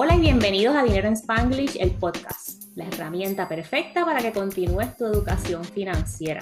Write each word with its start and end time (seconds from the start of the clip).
Hola 0.00 0.14
y 0.14 0.20
bienvenidos 0.20 0.76
a 0.76 0.84
Dinero 0.84 1.08
en 1.08 1.14
Spanglish, 1.14 1.76
el 1.80 1.90
podcast, 1.90 2.62
la 2.76 2.86
herramienta 2.86 3.48
perfecta 3.48 4.04
para 4.04 4.20
que 4.20 4.30
continúes 4.30 4.96
tu 4.96 5.04
educación 5.06 5.64
financiera. 5.64 6.40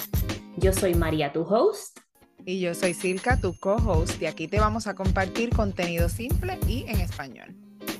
Yo 0.58 0.74
soy 0.74 0.94
María, 0.94 1.32
tu 1.32 1.40
host. 1.40 2.00
Y 2.44 2.60
yo 2.60 2.74
soy 2.74 2.92
Silka, 2.92 3.40
tu 3.40 3.58
co-host, 3.58 4.20
y 4.20 4.26
aquí 4.26 4.46
te 4.46 4.60
vamos 4.60 4.86
a 4.86 4.94
compartir 4.94 5.48
contenido 5.56 6.10
simple 6.10 6.58
y 6.68 6.84
en 6.86 7.00
español. 7.00 7.56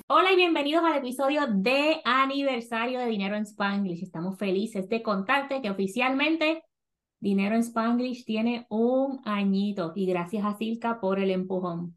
Hola 0.08 0.30
y 0.30 0.37
bienvenidos 0.37 0.84
al 0.84 0.98
episodio 0.98 1.46
de 1.46 2.02
aniversario 2.04 3.00
de 3.00 3.07
Dinero 3.07 3.34
en 3.34 3.45
Spanglish. 3.45 4.02
Estamos 4.02 4.36
felices 4.36 4.91
de 4.91 5.02
contarte 5.02 5.62
que 5.62 5.70
oficialmente 5.70 6.64
Dinero 7.18 7.54
en 7.54 7.62
Spanglish 7.62 8.27
tiene 8.27 8.66
un 8.68 9.23
añito 9.25 9.95
y 9.96 10.04
gracias 10.04 10.45
a 10.45 10.59
Silka 10.59 11.00
por 11.00 11.18
el 11.18 11.30
empujón. 11.30 11.96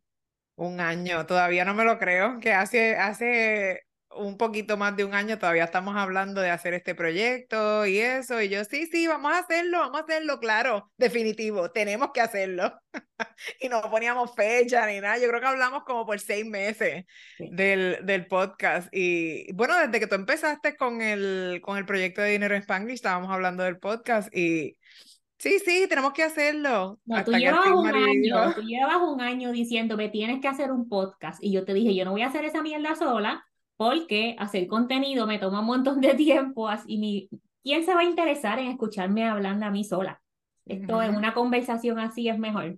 Un 0.59 0.81
año, 0.81 1.25
todavía 1.25 1.63
no 1.63 1.73
me 1.73 1.85
lo 1.85 1.97
creo, 1.97 2.37
que 2.41 2.51
hace, 2.51 2.97
hace 2.97 3.83
un 4.09 4.37
poquito 4.37 4.75
más 4.75 4.93
de 4.97 5.05
un 5.05 5.13
año 5.13 5.39
todavía 5.39 5.63
estamos 5.63 5.95
hablando 5.95 6.41
de 6.41 6.49
hacer 6.49 6.73
este 6.73 6.95
proyecto 6.95 7.85
y 7.85 7.99
eso, 7.99 8.41
y 8.41 8.49
yo, 8.49 8.65
sí, 8.65 8.85
sí, 8.91 9.07
vamos 9.07 9.31
a 9.31 9.39
hacerlo, 9.39 9.79
vamos 9.79 10.01
a 10.01 10.03
hacerlo, 10.03 10.37
claro, 10.41 10.91
definitivo, 10.97 11.71
tenemos 11.71 12.09
que 12.13 12.19
hacerlo. 12.19 12.73
y 13.61 13.69
no 13.69 13.81
poníamos 13.89 14.35
fecha 14.35 14.85
ni 14.85 14.99
nada, 14.99 15.17
yo 15.17 15.29
creo 15.29 15.39
que 15.39 15.47
hablamos 15.47 15.83
como 15.85 16.05
por 16.05 16.19
seis 16.19 16.45
meses 16.45 17.05
del, 17.37 17.99
del 18.03 18.27
podcast. 18.27 18.89
Y 18.91 19.53
bueno, 19.53 19.77
desde 19.77 19.97
que 19.97 20.07
tú 20.07 20.15
empezaste 20.15 20.75
con 20.75 21.01
el, 21.01 21.61
con 21.63 21.77
el 21.77 21.85
proyecto 21.85 22.21
de 22.21 22.31
Dinero 22.31 22.53
en 22.53 22.63
Spanglish, 22.63 22.95
estábamos 22.95 23.31
hablando 23.31 23.63
del 23.63 23.79
podcast 23.79 24.27
y 24.35 24.75
Sí, 25.39 25.57
sí, 25.59 25.85
tenemos 25.87 26.11
que 26.11 26.23
hacerlo. 26.23 26.99
No, 27.05 27.23
tú, 27.23 27.31
llevas 27.31 27.65
un 27.67 27.87
año, 27.87 28.53
tú 28.53 28.61
llevas 28.61 28.97
un 29.01 29.21
año 29.21 29.53
diciéndome, 29.53 30.09
tienes 30.09 30.41
que 30.41 30.49
hacer 30.49 30.69
un 30.69 30.89
podcast. 30.89 31.41
Y 31.41 31.53
yo 31.53 31.63
te 31.63 31.73
dije, 31.73 31.95
yo 31.95 32.03
no 32.03 32.11
voy 32.11 32.23
a 32.23 32.27
hacer 32.27 32.43
esa 32.43 32.61
mierda 32.61 32.95
sola 32.95 33.45
porque 33.77 34.35
hacer 34.37 34.67
contenido 34.67 35.25
me 35.27 35.39
toma 35.39 35.61
un 35.61 35.67
montón 35.67 36.01
de 36.01 36.13
tiempo 36.15 36.69
mi, 36.87 37.29
¿quién 37.63 37.85
se 37.85 37.93
va 37.93 38.01
a 38.01 38.03
interesar 38.03 38.59
en 38.59 38.67
escucharme 38.67 39.25
hablando 39.29 39.65
a 39.65 39.71
mí 39.71 39.85
sola? 39.85 40.21
Esto 40.65 40.97
uh 40.97 41.01
en 41.01 41.15
una 41.15 41.33
conversación 41.33 41.99
así 41.99 42.27
es 42.27 42.37
mejor. 42.37 42.77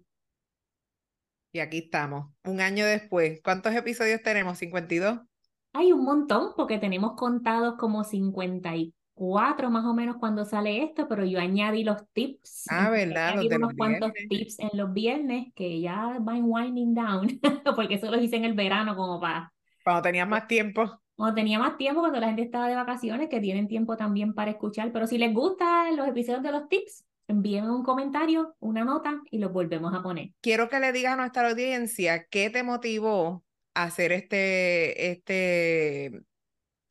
Y 1.51 1.59
aquí 1.59 1.79
estamos, 1.79 2.31
un 2.45 2.61
año 2.61 2.85
después. 2.85 3.41
¿Cuántos 3.43 3.73
episodios 3.73 4.21
tenemos? 4.21 4.61
¿52? 4.61 5.25
Hay 5.73 5.91
un 5.91 6.03
montón, 6.03 6.53
porque 6.55 6.77
tenemos 6.77 7.13
contados 7.15 7.75
como 7.77 8.03
50 8.03 8.75
cuatro 9.21 9.69
más 9.69 9.85
o 9.85 9.93
menos 9.93 10.15
cuando 10.17 10.45
sale 10.45 10.81
esto, 10.81 11.07
pero 11.07 11.23
yo 11.23 11.39
añadí 11.39 11.83
los 11.83 12.09
tips. 12.11 12.65
Ah, 12.71 12.89
verdad. 12.89 13.33
Añadí 13.33 13.53
unos 13.53 13.73
cuantos 13.77 14.11
tips 14.27 14.57
en 14.57 14.71
los 14.73 14.91
viernes 14.93 15.53
que 15.53 15.79
ya 15.79 16.17
van 16.19 16.41
winding 16.43 16.95
down, 16.95 17.39
porque 17.75 17.95
eso 17.95 18.09
lo 18.09 18.19
hice 18.19 18.37
en 18.37 18.45
el 18.45 18.53
verano 18.53 18.95
como 18.95 19.19
para... 19.19 19.53
Cuando 19.83 20.01
tenías 20.01 20.27
más 20.27 20.47
tiempo. 20.47 20.99
Cuando 21.15 21.35
tenía 21.35 21.59
más 21.59 21.77
tiempo, 21.77 21.99
cuando 21.99 22.19
la 22.19 22.27
gente 22.27 22.41
estaba 22.41 22.67
de 22.67 22.73
vacaciones, 22.73 23.29
que 23.29 23.39
tienen 23.39 23.67
tiempo 23.67 23.95
también 23.95 24.33
para 24.33 24.49
escuchar, 24.49 24.91
pero 24.91 25.05
si 25.05 25.19
les 25.19 25.31
gustan 25.31 25.95
los 25.95 26.07
episodios 26.07 26.41
de 26.41 26.51
los 26.51 26.67
tips, 26.67 27.05
envíen 27.27 27.69
un 27.69 27.83
comentario, 27.83 28.55
una 28.59 28.83
nota 28.83 29.21
y 29.29 29.37
los 29.37 29.53
volvemos 29.53 29.93
a 29.93 30.01
poner. 30.01 30.31
Quiero 30.41 30.67
que 30.67 30.79
le 30.79 30.91
digas 30.91 31.13
a 31.13 31.17
nuestra 31.17 31.47
audiencia 31.47 32.25
qué 32.25 32.49
te 32.49 32.63
motivó 32.63 33.43
a 33.75 33.83
hacer 33.83 34.13
este, 34.13 35.11
este 35.11 36.23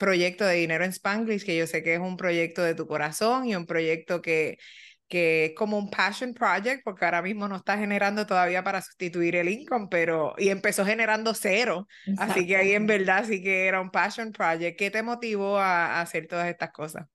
proyecto 0.00 0.46
de 0.46 0.56
Dinero 0.56 0.82
en 0.82 0.90
Spanglish, 0.90 1.44
que 1.44 1.56
yo 1.56 1.66
sé 1.66 1.84
que 1.84 1.94
es 1.94 2.00
un 2.00 2.16
proyecto 2.16 2.62
de 2.62 2.74
tu 2.74 2.86
corazón 2.86 3.46
y 3.46 3.54
un 3.54 3.66
proyecto 3.66 4.22
que, 4.22 4.58
que 5.06 5.44
es 5.44 5.54
como 5.54 5.76
un 5.76 5.90
passion 5.90 6.32
project, 6.32 6.82
porque 6.82 7.04
ahora 7.04 7.20
mismo 7.20 7.46
no 7.48 7.56
está 7.56 7.76
generando 7.76 8.26
todavía 8.26 8.64
para 8.64 8.80
sustituir 8.80 9.36
el 9.36 9.50
income, 9.50 9.88
pero 9.90 10.34
y 10.38 10.48
empezó 10.48 10.86
generando 10.86 11.34
cero. 11.34 11.86
Así 12.16 12.46
que 12.46 12.56
ahí 12.56 12.72
en 12.72 12.86
verdad 12.86 13.24
sí 13.26 13.42
que 13.42 13.66
era 13.66 13.80
un 13.80 13.90
passion 13.90 14.32
project. 14.32 14.78
¿Qué 14.78 14.90
te 14.90 15.02
motivó 15.02 15.58
a, 15.58 16.00
hacer 16.00 16.26
todas 16.26 16.48
estas 16.48 16.72
cosas? 16.72 17.06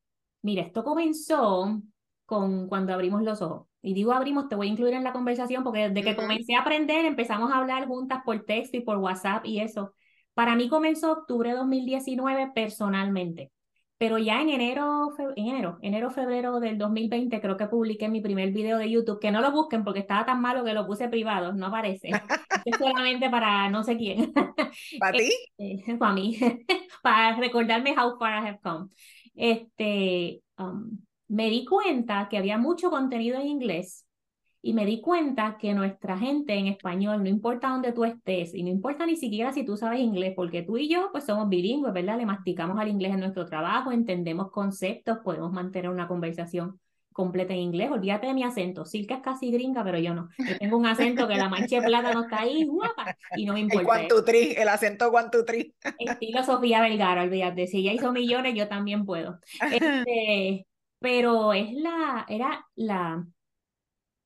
Mira, 0.43 0.61
esto 0.61 0.83
comenzó 0.83 1.81
con 2.25 2.67
cuando 2.67 2.93
abrimos 2.93 3.23
los 3.23 3.41
ojos. 3.41 3.67
Y 3.81 3.95
digo 3.95 4.11
abrimos, 4.11 4.47
te 4.47 4.55
voy 4.55 4.67
a 4.67 4.71
incluir 4.71 4.93
en 4.93 5.03
la 5.03 5.13
conversación 5.13 5.63
porque 5.63 5.89
desde 5.89 6.03
que 6.03 6.15
comencé 6.15 6.53
a 6.53 6.61
aprender 6.61 7.05
empezamos 7.05 7.51
a 7.51 7.57
hablar 7.57 7.87
juntas 7.87 8.19
por 8.23 8.45
texto 8.45 8.77
y 8.77 8.81
por 8.81 8.97
WhatsApp 8.97 9.43
y 9.45 9.59
eso. 9.59 9.93
Para 10.35 10.55
mí 10.55 10.67
comenzó 10.67 11.13
octubre 11.13 11.49
de 11.49 11.55
2019 11.55 12.51
personalmente, 12.53 13.51
pero 13.97 14.17
ya 14.17 14.41
en 14.41 14.49
enero, 14.49 15.13
enero, 15.37 15.79
enero, 15.81 16.11
febrero 16.11 16.59
del 16.59 16.77
2020 16.77 17.39
creo 17.39 17.55
que 17.55 17.67
publiqué 17.67 18.09
mi 18.09 18.19
primer 18.19 18.51
video 18.51 18.77
de 18.77 18.91
YouTube, 18.91 19.21
que 19.21 19.31
no 19.31 19.39
lo 19.39 19.53
busquen 19.53 19.85
porque 19.85 20.01
estaba 20.01 20.25
tan 20.25 20.41
malo 20.41 20.65
que 20.65 20.73
lo 20.73 20.85
puse 20.85 21.07
privado, 21.07 21.53
no 21.53 21.67
aparece. 21.67 22.09
es 22.65 22.77
solamente 22.77 23.29
para 23.29 23.69
no 23.69 23.83
sé 23.83 23.95
quién. 23.95 24.33
¿Para 24.99 25.17
ti? 25.17 25.31
Este, 25.57 25.95
para 25.95 26.13
mí, 26.13 26.37
para 27.01 27.37
recordarme 27.37 27.95
how 27.97 28.19
far 28.19 28.43
I 28.43 28.49
have 28.49 28.59
come. 28.61 28.89
Este, 29.33 30.41
um, 30.57 30.99
me 31.29 31.49
di 31.49 31.63
cuenta 31.63 32.27
que 32.29 32.37
había 32.37 32.57
mucho 32.57 32.89
contenido 32.89 33.39
en 33.39 33.47
inglés 33.47 34.04
y 34.65 34.73
me 34.73 34.83
di 34.83 34.99
cuenta 34.99 35.59
que 35.59 35.75
nuestra 35.75 36.17
gente 36.17 36.55
en 36.55 36.65
español, 36.65 37.21
no 37.21 37.29
importa 37.29 37.69
dónde 37.69 37.91
tú 37.91 38.03
estés 38.03 38.55
y 38.55 38.63
no 38.63 38.69
importa 38.69 39.05
ni 39.05 39.15
siquiera 39.15 39.53
si 39.53 39.63
tú 39.63 39.77
sabes 39.77 39.99
inglés, 39.99 40.33
porque 40.35 40.63
tú 40.63 40.75
y 40.75 40.89
yo 40.89 41.09
pues 41.11 41.23
somos 41.23 41.47
bilingües, 41.49 41.93
¿verdad? 41.93 42.17
Le 42.17 42.25
masticamos 42.25 42.79
al 42.79 42.87
inglés 42.87 43.13
en 43.13 43.19
nuestro 43.19 43.45
trabajo, 43.45 43.91
entendemos 43.91 44.49
conceptos, 44.49 45.19
podemos 45.23 45.51
mantener 45.51 45.91
una 45.91 46.07
conversación 46.07 46.79
completa 47.13 47.53
en 47.53 47.59
inglés. 47.59 47.91
Olvídate 47.91 48.25
de 48.25 48.33
mi 48.33 48.43
acento. 48.43 48.85
Silka 48.85 49.17
es 49.17 49.21
casi 49.21 49.51
gringa, 49.51 49.83
pero 49.83 49.99
yo 49.99 50.15
no. 50.15 50.29
Yo 50.35 50.57
tengo 50.57 50.77
un 50.77 50.87
acento 50.87 51.27
que 51.27 51.35
la 51.35 51.47
mancha 51.47 51.79
de 51.79 51.85
plata 51.85 52.11
no 52.11 52.23
está 52.23 52.39
ahí, 52.39 52.65
guapa, 52.65 53.15
y 53.35 53.45
no 53.45 53.53
me 53.53 53.59
importa. 53.59 54.01
El, 54.01 54.11
one, 54.11 54.53
el 54.53 54.67
acento 54.67 55.11
one, 55.11 55.29
two, 55.31 55.45
three. 55.45 55.75
Estilo 55.99 56.43
Sofía 56.43 56.81
Vergara, 56.81 57.21
olvídate. 57.21 57.67
Si 57.67 57.81
ella 57.81 57.93
hizo 57.93 58.11
millones, 58.11 58.55
yo 58.55 58.67
también 58.67 59.05
puedo. 59.05 59.39
Este, 59.71 60.65
pero 60.97 61.53
es 61.53 61.71
la, 61.71 62.25
era 62.27 62.65
la, 62.73 63.23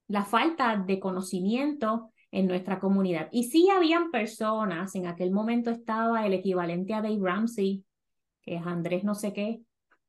la 0.10 0.26
falta 0.26 0.76
de 0.76 1.00
conocimiento 1.00 2.12
en 2.32 2.48
nuestra 2.48 2.80
comunidad. 2.80 3.30
Y 3.32 3.46
sí 3.46 3.70
habían 3.70 4.12
personas, 4.12 4.94
en 4.96 5.08
aquel 5.08 5.32
momento 5.32 5.70
estaba 5.70 6.26
el 6.26 6.34
equivalente 6.34 6.94
a 6.94 7.02
Dave 7.02 7.20
Ramsey, 7.22 7.86
que 8.42 8.56
es 8.56 8.66
Andrés 8.66 9.04
no 9.04 9.16
sé 9.16 9.34
qué, 9.34 9.62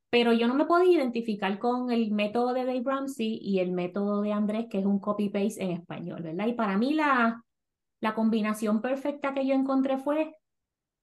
pero 0.08 0.32
yo 0.32 0.48
no 0.48 0.54
me 0.54 0.64
podía 0.64 0.98
identificar 0.98 1.58
con 1.58 1.92
el 1.92 2.10
método 2.10 2.52
de 2.54 2.64
Dave 2.64 2.82
Ramsey 2.84 3.38
y 3.42 3.60
el 3.60 3.72
método 3.72 4.22
de 4.22 4.32
Andrés, 4.32 4.66
que 4.68 4.78
es 4.78 4.86
un 4.86 4.98
copy-paste 4.98 5.62
en 5.62 5.70
español, 5.70 6.22
¿verdad? 6.22 6.46
Y 6.46 6.54
para 6.54 6.76
mí 6.78 6.94
la, 6.94 7.44
la 8.00 8.14
combinación 8.14 8.80
perfecta 8.80 9.34
que 9.34 9.46
yo 9.46 9.54
encontré 9.54 9.98
fue 9.98 10.34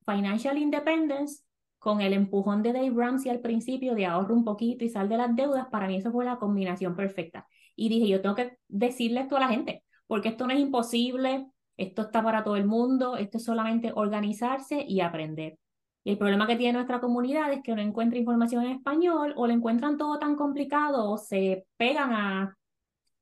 Financial 0.06 0.58
Independence 0.58 1.44
con 1.78 2.02
el 2.02 2.14
empujón 2.14 2.64
de 2.64 2.74
Dave 2.74 2.94
Ramsey 2.96 3.30
al 3.30 3.42
principio 3.42 3.94
de 3.94 4.08
ahorro 4.08 4.34
un 4.34 4.44
poquito 4.44 4.84
y 4.84 4.90
sal 4.90 5.08
de 5.08 5.18
las 5.18 5.36
deudas, 5.36 5.68
para 5.68 5.88
mí 5.88 5.98
eso 5.98 6.12
fue 6.12 6.26
la 6.26 6.38
combinación 6.38 6.96
perfecta. 6.96 7.48
Y 7.78 7.88
dije, 7.88 8.10
yo 8.10 8.22
tengo 8.22 8.36
que 8.36 8.58
decirle 8.68 9.22
esto 9.22 9.38
a 9.38 9.40
la 9.40 9.48
gente, 9.48 9.84
porque 10.08 10.30
esto 10.30 10.46
no 10.48 10.54
es 10.54 10.60
imposible, 10.60 11.48
esto 11.78 12.02
está 12.02 12.24
para 12.24 12.44
todo 12.44 12.58
el 12.58 12.66
mundo, 12.66 13.16
esto 13.16 13.38
es 13.38 13.46
solamente 13.46 13.94
organizarse 13.96 14.84
y 14.86 15.00
aprender. 15.00 15.58
Y 16.04 16.12
el 16.12 16.18
problema 16.18 16.48
que 16.48 16.56
tiene 16.56 16.74
nuestra 16.74 17.00
comunidad 17.00 17.54
es 17.54 17.62
que 17.62 17.76
no 17.76 17.82
encuentra 17.82 18.18
información 18.18 18.66
en 18.66 18.72
español 18.72 19.34
o 19.38 19.46
lo 19.46 19.54
encuentran 19.54 19.98
todo 19.98 20.18
tan 20.20 20.36
complicado 20.36 21.10
o 21.10 21.18
se 21.18 21.66
pegan 21.78 22.14
a 22.14 22.58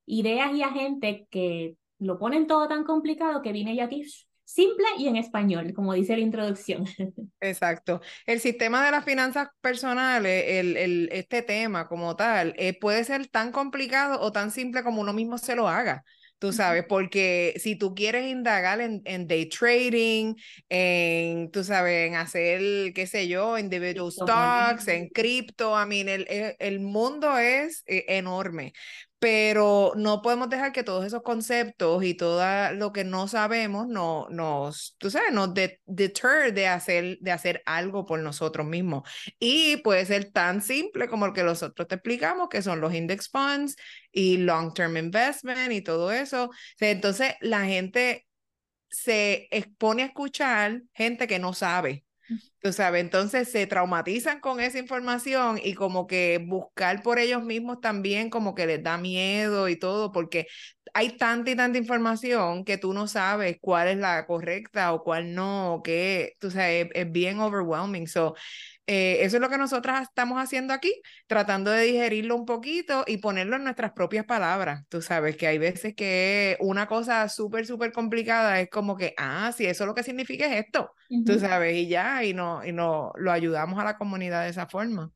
ideas 0.06 0.54
y 0.54 0.64
a 0.64 0.70
gente 0.70 1.28
que 1.30 1.76
lo 2.00 2.18
ponen 2.18 2.48
todo 2.48 2.68
tan 2.68 2.84
complicado 2.84 3.42
que 3.42 3.52
viene 3.52 3.76
ya 3.76 3.86
aquí 3.86 4.06
simple 4.46 4.86
y 4.98 5.08
en 5.08 5.18
español, 5.18 5.74
como 5.74 5.94
dice 5.94 6.16
la 6.16 6.24
introducción. 6.24 6.86
Exacto. 7.42 8.02
El 8.26 8.40
sistema 8.40 8.86
de 8.86 8.92
las 8.92 9.04
finanzas 9.04 9.50
personales, 9.60 10.46
el, 10.48 10.78
el, 10.78 11.10
este 11.12 11.42
tema 11.42 11.88
como 11.88 12.16
tal, 12.16 12.54
eh, 12.58 12.78
puede 12.80 13.04
ser 13.04 13.28
tan 13.28 13.52
complicado 13.52 14.22
o 14.22 14.32
tan 14.32 14.52
simple 14.52 14.84
como 14.84 15.02
uno 15.02 15.14
mismo 15.14 15.38
se 15.38 15.56
lo 15.56 15.68
haga. 15.68 16.04
Tú 16.38 16.52
sabes, 16.52 16.84
porque 16.88 17.54
si 17.58 17.78
tú 17.78 17.96
quieres 17.96 18.28
indagar 18.28 18.82
en, 18.82 19.02
en 19.06 19.26
day 19.26 19.48
trading, 19.48 20.36
en, 20.68 21.50
tú 21.50 21.64
sabes, 21.64 22.08
en 22.08 22.16
hacer, 22.16 22.94
qué 22.94 23.08
sé 23.08 23.30
yo, 23.30 23.58
individual 23.58 24.12
stocks, 24.12 24.90
en 24.90 25.08
cripto, 25.10 25.82
I 25.82 25.88
mean, 25.88 26.10
el, 26.10 26.28
el, 26.60 26.80
mundo 26.82 27.38
es 27.38 27.84
eh, 27.88 28.04
enorme 28.10 28.74
pero 29.20 29.94
no 29.96 30.22
podemos 30.22 30.50
dejar 30.50 30.72
que 30.72 30.84
todos 30.84 31.06
esos 31.06 31.24
conceptos 31.24 32.04
y 32.04 32.14
todo 32.16 32.44
lo 32.74 32.92
que 32.92 33.04
no 33.04 33.28
sabemos 33.28 33.88
no, 33.88 34.28
nos, 34.30 34.96
tú 35.00 35.10
sabes, 35.10 35.32
nos 35.32 35.54
deter 35.54 36.54
de 36.54 36.68
hacer, 36.68 37.18
de 37.22 37.32
hacer 37.32 37.64
algo 37.66 38.06
por 38.06 38.20
nosotros 38.20 38.68
mismos. 38.68 39.10
Y 39.40 39.78
puede 39.78 40.06
ser 40.06 40.32
tan 40.32 40.62
simple 40.62 41.08
como 41.08 41.26
el 41.26 41.34
que 41.34 41.44
nosotros 41.44 41.88
te 41.88 41.96
explicamos, 41.96 42.50
que 42.50 42.62
son 42.62 42.82
los 42.82 42.94
index 42.94 43.30
funds 43.30 43.76
y 44.12 44.38
long-term 44.38 44.98
investment 44.98 45.72
y 45.72 45.82
todo 45.82 46.12
eso. 46.12 46.50
Entonces, 46.80 47.34
la 47.42 47.66
gente 47.66 48.28
se 48.90 49.48
expone 49.52 50.04
a 50.04 50.08
escuchar 50.08 50.82
gente 50.94 51.28
que 51.28 51.40
no 51.40 51.54
sabe 51.54 52.05
Tú 52.66 52.74
sabes, 52.74 53.02
entonces 53.02 53.52
se 53.52 53.68
traumatizan 53.68 54.40
con 54.40 54.60
esa 54.60 54.80
información 54.80 55.60
y 55.64 55.76
como 55.76 56.08
que 56.08 56.44
buscar 56.48 57.04
por 57.04 57.20
ellos 57.20 57.44
mismos 57.44 57.80
también 57.80 58.32
como 58.32 58.56
que 58.56 58.66
les 58.66 58.82
da 58.82 58.98
miedo 58.98 59.70
y 59.70 59.76
todo, 59.78 60.12
porque 60.12 60.48
hay 60.96 61.16
tanta 61.16 61.52
y 61.52 61.56
tanta 61.56 61.78
información 61.78 62.66
que 62.66 62.80
tú 62.80 62.92
no 62.94 63.06
sabes 63.08 63.58
cuál 63.62 63.90
es 63.90 63.98
la 63.98 64.26
correcta 64.26 64.94
o 64.94 65.04
cuál 65.04 65.36
no, 65.36 65.76
o 65.76 65.84
qué, 65.84 66.38
tú 66.40 66.50
sabes, 66.50 66.88
es, 66.88 67.06
es 67.06 67.12
bien 67.12 67.40
overwhelming. 67.40 68.08
So, 68.08 68.34
eh, 68.88 69.18
eso 69.22 69.38
es 69.38 69.42
lo 69.42 69.50
que 69.50 69.58
nosotras 69.58 70.04
estamos 70.04 70.42
haciendo 70.42 70.74
aquí, 70.74 70.94
tratando 71.28 71.72
de 71.72 71.84
digerirlo 71.84 72.36
un 72.36 72.46
poquito 72.46 73.04
y 73.08 73.18
ponerlo 73.18 73.56
en 73.56 73.64
nuestras 73.64 73.94
propias 73.94 74.26
palabras. 74.26 74.84
Tú 74.90 75.02
sabes 75.02 75.38
que 75.38 75.48
hay 75.48 75.58
veces 75.58 75.96
que 75.96 76.58
una 76.60 76.88
cosa 76.88 77.28
súper, 77.30 77.66
súper 77.66 77.92
complicada 77.92 78.62
es 78.62 78.70
como 78.70 78.96
que, 78.96 79.14
ah, 79.18 79.52
sí, 79.56 79.66
eso 79.66 79.86
lo 79.86 79.96
que 79.96 80.04
significa 80.04 80.46
es 80.46 80.66
esto, 80.66 80.92
tú 81.26 81.40
sabes, 81.40 81.76
y 81.76 81.88
ya, 81.88 82.24
y 82.24 82.34
no, 82.34 82.64
y 82.64 82.72
no 82.72 83.12
lo 83.16 83.32
ayudamos 83.32 83.80
a 83.80 83.84
la 83.84 83.98
comunidad 83.98 84.44
de 84.44 84.50
esa 84.50 84.68
forma. 84.68 85.12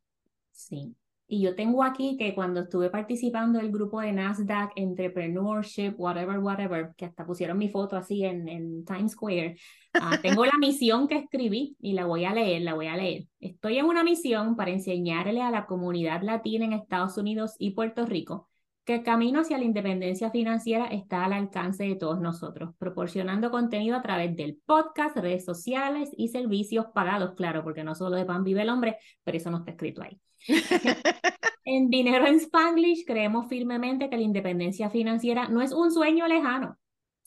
Sí. 0.51 0.95
Y 1.31 1.44
yo 1.44 1.54
tengo 1.54 1.83
aquí 1.83 2.18
que 2.18 2.33
cuando 2.33 2.62
estuve 2.62 2.89
participando 2.89 3.60
el 3.60 3.71
grupo 3.71 4.01
de 4.01 4.12
Nasdaq, 4.12 4.71
Entrepreneurship, 4.75 5.94
whatever, 5.95 6.39
whatever, 6.39 6.89
que 6.98 7.06
hasta 7.06 7.24
pusieron 7.24 7.60
mi 7.60 7.69
foto 7.69 7.95
así 7.95 8.25
en, 8.25 8.48
en 8.48 8.83
Times 8.83 9.12
Square, 9.12 9.56
ah, 9.94 10.20
tengo 10.22 10.46
la 10.46 10.58
misión 10.60 11.08
que 11.08 11.18
escribí 11.18 11.76
y 11.80 11.94
la 11.94 12.06
voy 12.06 12.26
a 12.26 12.34
leer, 12.34 12.62
la 12.62 12.74
voy 12.74 12.88
a 12.88 12.96
leer. 12.96 13.26
Estoy 13.40 13.78
en 13.78 13.86
una 13.86 14.04
misión 14.04 14.56
para 14.56 14.72
enseñarle 14.72 15.42
a 15.42 15.52
la 15.52 15.66
comunidad 15.66 16.22
latina 16.22 16.66
en 16.66 16.74
Estados 16.74 17.18
Unidos 17.18 17.56
y 17.60 17.72
Puerto 17.72 18.06
Rico 18.06 18.50
que 18.90 18.96
el 18.96 19.04
camino 19.04 19.42
hacia 19.42 19.60
la 19.60 19.66
independencia 19.66 20.32
financiera 20.32 20.88
está 20.88 21.24
al 21.24 21.34
alcance 21.34 21.84
de 21.84 21.94
todos 21.94 22.20
nosotros, 22.20 22.72
proporcionando 22.80 23.52
contenido 23.52 23.96
a 23.96 24.02
través 24.02 24.36
del 24.36 24.60
podcast, 24.66 25.16
redes 25.16 25.46
sociales 25.46 26.10
y 26.18 26.30
servicios 26.30 26.88
pagados, 26.92 27.36
claro, 27.36 27.64
porque 27.64 27.84
no 27.84 27.94
solo 27.94 28.16
de 28.16 28.26
pan 28.26 28.44
vive 28.44 28.64
el 28.64 28.70
hombre, 28.70 28.98
pero 29.24 29.38
eso 29.38 29.52
no 29.52 29.60
está 29.60 29.70
escrito 29.70 30.02
ahí. 30.02 30.20
en 31.66 31.92
Dinero 31.92 32.26
en 32.26 32.38
Spanglish 32.38 33.06
creemos 33.06 33.48
firmemente 33.48 34.10
que 34.10 34.18
la 34.18 34.24
independencia 34.24 34.90
financiera 34.90 35.50
no 35.50 35.62
es 35.62 35.72
un 35.72 35.92
sueño 35.92 36.28
lejano, 36.28 36.76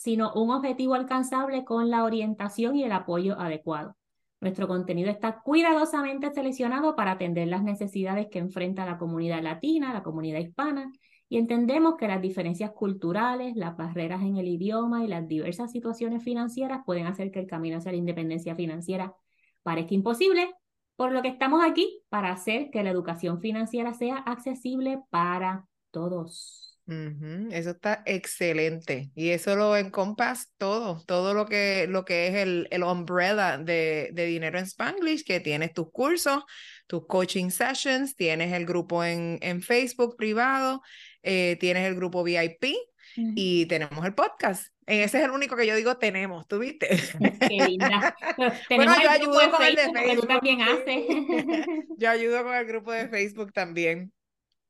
sino 0.02 0.32
un 0.34 0.50
objetivo 0.50 0.94
alcanzable 0.94 1.64
con 1.64 1.88
la 1.88 2.02
orientación 2.02 2.74
y 2.74 2.82
el 2.82 2.90
apoyo 2.90 3.38
adecuado. 3.38 3.96
Nuestro 4.40 4.66
contenido 4.66 5.10
está 5.10 5.42
cuidadosamente 5.42 6.32
seleccionado 6.32 6.96
para 6.96 7.12
atender 7.12 7.46
las 7.46 7.62
necesidades 7.62 8.26
que 8.28 8.40
enfrenta 8.40 8.84
la 8.84 8.98
comunidad 8.98 9.42
latina, 9.42 9.92
la 9.92 10.02
comunidad 10.02 10.40
hispana 10.40 10.90
y 11.28 11.38
entendemos 11.38 11.94
que 11.96 12.08
las 12.08 12.20
diferencias 12.20 12.72
culturales, 12.72 13.54
las 13.54 13.76
barreras 13.76 14.22
en 14.22 14.38
el 14.38 14.48
idioma 14.48 15.04
y 15.04 15.06
las 15.06 15.28
diversas 15.28 15.70
situaciones 15.70 16.24
financieras 16.24 16.80
pueden 16.84 17.06
hacer 17.06 17.30
que 17.30 17.38
el 17.38 17.46
camino 17.46 17.76
hacia 17.76 17.92
la 17.92 17.98
independencia 17.98 18.56
financiera 18.56 19.14
parezca 19.62 19.94
imposible, 19.94 20.52
por 20.96 21.12
lo 21.12 21.22
que 21.22 21.28
estamos 21.28 21.64
aquí 21.64 22.02
para 22.08 22.32
hacer 22.32 22.70
que 22.70 22.82
la 22.82 22.90
educación 22.90 23.40
financiera 23.40 23.94
sea 23.94 24.16
accesible 24.16 25.00
para 25.10 25.68
todos. 25.92 26.71
Eso 26.86 27.70
está 27.70 28.02
excelente 28.06 29.10
y 29.14 29.30
eso 29.30 29.54
lo 29.54 29.76
encompass 29.76 30.50
todo, 30.58 31.02
todo 31.06 31.32
lo 31.32 31.46
que, 31.46 31.86
lo 31.88 32.04
que 32.04 32.26
es 32.26 32.34
el, 32.34 32.68
el 32.70 32.82
umbrella 32.82 33.56
de, 33.56 34.10
de 34.12 34.26
Dinero 34.26 34.58
en 34.58 34.64
Spanglish, 34.64 35.24
que 35.24 35.40
tienes 35.40 35.72
tus 35.72 35.90
cursos, 35.92 36.42
tus 36.88 37.06
coaching 37.06 37.50
sessions, 37.50 38.16
tienes 38.16 38.52
el 38.52 38.66
grupo 38.66 39.04
en, 39.04 39.38
en 39.42 39.62
Facebook 39.62 40.16
privado, 40.16 40.82
eh, 41.22 41.56
tienes 41.60 41.86
el 41.86 41.94
grupo 41.94 42.24
VIP 42.24 42.74
y 43.16 43.66
tenemos 43.66 44.04
el 44.04 44.14
podcast. 44.14 44.72
Ese 44.86 45.18
es 45.18 45.24
el 45.24 45.30
único 45.30 45.54
que 45.56 45.66
yo 45.66 45.76
digo 45.76 45.96
tenemos, 45.96 46.46
¿tú 46.48 46.58
viste? 46.58 46.88
Qué 47.48 47.66
linda. 47.68 48.14
bueno, 48.70 48.94
yo 49.00 49.10
ayudo 49.10 49.50
con 49.50 49.62
el 49.62 49.76
de 49.76 49.92
Facebook. 49.92 50.28
también 50.28 50.62
haces. 50.62 51.06
yo 51.98 52.10
ayudo 52.10 52.42
con 52.42 52.54
el 52.54 52.66
grupo 52.66 52.92
de 52.92 53.08
Facebook 53.08 53.52
también. 53.52 54.12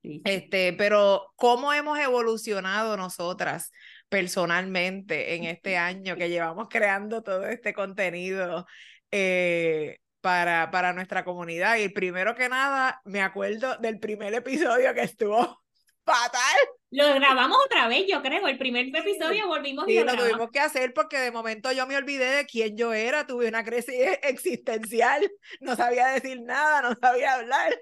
Este, 0.02 0.72
pero 0.72 1.32
cómo 1.36 1.72
hemos 1.72 1.98
evolucionado 1.98 2.96
nosotras 2.96 3.70
personalmente 4.08 5.34
en 5.34 5.44
este 5.44 5.76
año 5.76 6.16
que 6.16 6.28
llevamos 6.28 6.68
creando 6.68 7.22
todo 7.22 7.46
este 7.46 7.72
contenido 7.72 8.66
eh, 9.10 9.98
para, 10.20 10.70
para 10.70 10.92
nuestra 10.92 11.24
comunidad. 11.24 11.76
Y 11.76 11.88
primero 11.88 12.34
que 12.34 12.48
nada, 12.48 13.00
me 13.04 13.22
acuerdo 13.22 13.76
del 13.78 13.98
primer 14.00 14.34
episodio 14.34 14.92
que 14.92 15.02
estuvo 15.02 15.62
fatal. 16.04 16.58
Lo 16.90 17.14
grabamos 17.14 17.56
otra 17.64 17.88
vez, 17.88 18.04
yo 18.06 18.20
creo. 18.22 18.46
El 18.48 18.58
primer 18.58 18.86
episodio 18.94 19.46
volvimos 19.46 19.88
y 19.88 19.98
lo, 19.98 20.14
tuvimos 20.14 20.50
que 20.50 20.60
hacer 20.60 20.92
porque 20.92 21.18
de 21.18 21.30
momento 21.30 21.72
yo 21.72 21.86
me 21.86 21.96
olvidé 21.96 22.26
de 22.32 22.44
quién 22.44 22.76
yo 22.76 22.92
era. 22.92 23.26
Tuve 23.26 23.48
una 23.48 23.64
crisis 23.64 23.94
existencial. 24.22 25.30
No 25.60 25.74
sabía 25.74 26.08
decir 26.08 26.42
nada, 26.42 26.82
no 26.82 26.94
sabía 27.00 27.34
hablar. 27.34 27.78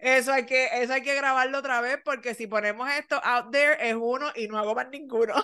Eso 0.00 0.32
hay 0.32 0.46
que, 0.46 0.68
eso 0.72 0.92
hay 0.92 1.02
que 1.02 1.14
grabarlo 1.14 1.58
otra 1.58 1.80
vez 1.80 1.98
porque 2.04 2.34
si 2.34 2.46
ponemos 2.46 2.90
esto 2.90 3.20
out 3.24 3.50
there 3.50 3.76
es 3.80 3.94
uno 3.94 4.30
y 4.34 4.48
no 4.48 4.58
hago 4.58 4.74
más 4.74 4.88
ninguno. 4.88 5.34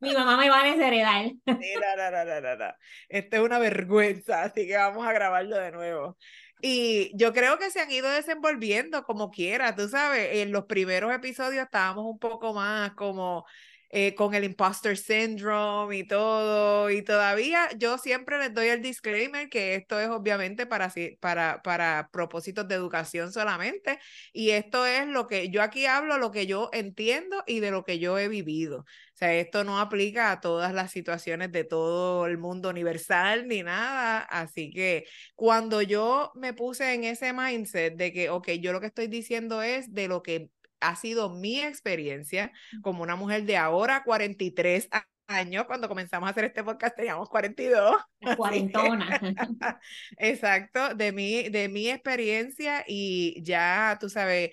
Mi 0.00 0.14
mamá 0.14 0.36
me 0.36 0.48
va 0.48 0.62
a 0.62 0.64
desheredar. 0.64 1.26
Sí, 1.26 1.34
no, 1.46 1.96
no, 1.96 2.24
no, 2.24 2.40
no, 2.40 2.56
no. 2.56 2.72
Esto 3.08 3.36
es 3.36 3.42
una 3.42 3.58
vergüenza, 3.58 4.44
así 4.44 4.66
que 4.66 4.76
vamos 4.76 5.06
a 5.06 5.12
grabarlo 5.12 5.56
de 5.56 5.72
nuevo. 5.72 6.16
Y 6.62 7.10
yo 7.16 7.32
creo 7.32 7.58
que 7.58 7.70
se 7.70 7.80
han 7.80 7.90
ido 7.90 8.08
desenvolviendo 8.10 9.04
como 9.04 9.30
quiera, 9.30 9.74
tú 9.74 9.88
sabes, 9.88 10.36
en 10.36 10.52
los 10.52 10.66
primeros 10.66 11.12
episodios 11.12 11.64
estábamos 11.64 12.04
un 12.04 12.18
poco 12.18 12.52
más 12.52 12.92
como 12.92 13.46
eh, 13.90 14.14
con 14.14 14.34
el 14.34 14.44
imposter 14.44 14.96
syndrome 14.96 15.98
y 15.98 16.06
todo, 16.06 16.90
y 16.90 17.02
todavía 17.02 17.68
yo 17.76 17.98
siempre 17.98 18.38
les 18.38 18.54
doy 18.54 18.68
el 18.68 18.82
disclaimer 18.82 19.48
que 19.48 19.74
esto 19.74 19.98
es 19.98 20.08
obviamente 20.08 20.64
para, 20.64 20.92
para, 21.20 21.60
para 21.62 22.08
propósitos 22.12 22.68
de 22.68 22.76
educación 22.76 23.32
solamente, 23.32 23.98
y 24.32 24.50
esto 24.50 24.86
es 24.86 25.06
lo 25.08 25.26
que 25.26 25.50
yo 25.50 25.62
aquí 25.62 25.86
hablo, 25.86 26.18
lo 26.18 26.30
que 26.30 26.46
yo 26.46 26.70
entiendo 26.72 27.42
y 27.46 27.58
de 27.58 27.72
lo 27.72 27.84
que 27.84 27.98
yo 27.98 28.16
he 28.18 28.28
vivido. 28.28 28.80
O 28.80 29.16
sea, 29.20 29.34
esto 29.34 29.64
no 29.64 29.80
aplica 29.80 30.30
a 30.30 30.40
todas 30.40 30.72
las 30.72 30.92
situaciones 30.92 31.52
de 31.52 31.64
todo 31.64 32.26
el 32.26 32.38
mundo 32.38 32.70
universal 32.70 33.48
ni 33.48 33.62
nada, 33.62 34.20
así 34.20 34.70
que 34.70 35.04
cuando 35.34 35.82
yo 35.82 36.32
me 36.36 36.54
puse 36.54 36.94
en 36.94 37.04
ese 37.04 37.32
mindset 37.32 37.96
de 37.96 38.12
que, 38.12 38.30
ok, 38.30 38.50
yo 38.60 38.72
lo 38.72 38.80
que 38.80 38.86
estoy 38.86 39.08
diciendo 39.08 39.62
es 39.62 39.92
de 39.92 40.08
lo 40.08 40.22
que 40.22 40.50
ha 40.80 40.96
sido 40.96 41.30
mi 41.30 41.60
experiencia 41.60 42.52
como 42.82 43.02
una 43.02 43.16
mujer 43.16 43.44
de 43.44 43.56
ahora 43.56 44.02
43 44.04 44.88
años, 45.26 45.64
cuando 45.66 45.88
comenzamos 45.88 46.26
a 46.26 46.30
hacer 46.30 46.44
este 46.44 46.64
podcast 46.64 46.96
teníamos 46.96 47.28
42. 47.28 47.96
Cuarentona. 48.36 49.20
Exacto, 50.18 50.94
de 50.94 51.12
mi, 51.12 51.48
de 51.48 51.68
mi 51.68 51.88
experiencia 51.88 52.84
y 52.86 53.42
ya, 53.42 53.96
tú 54.00 54.08
sabes, 54.08 54.50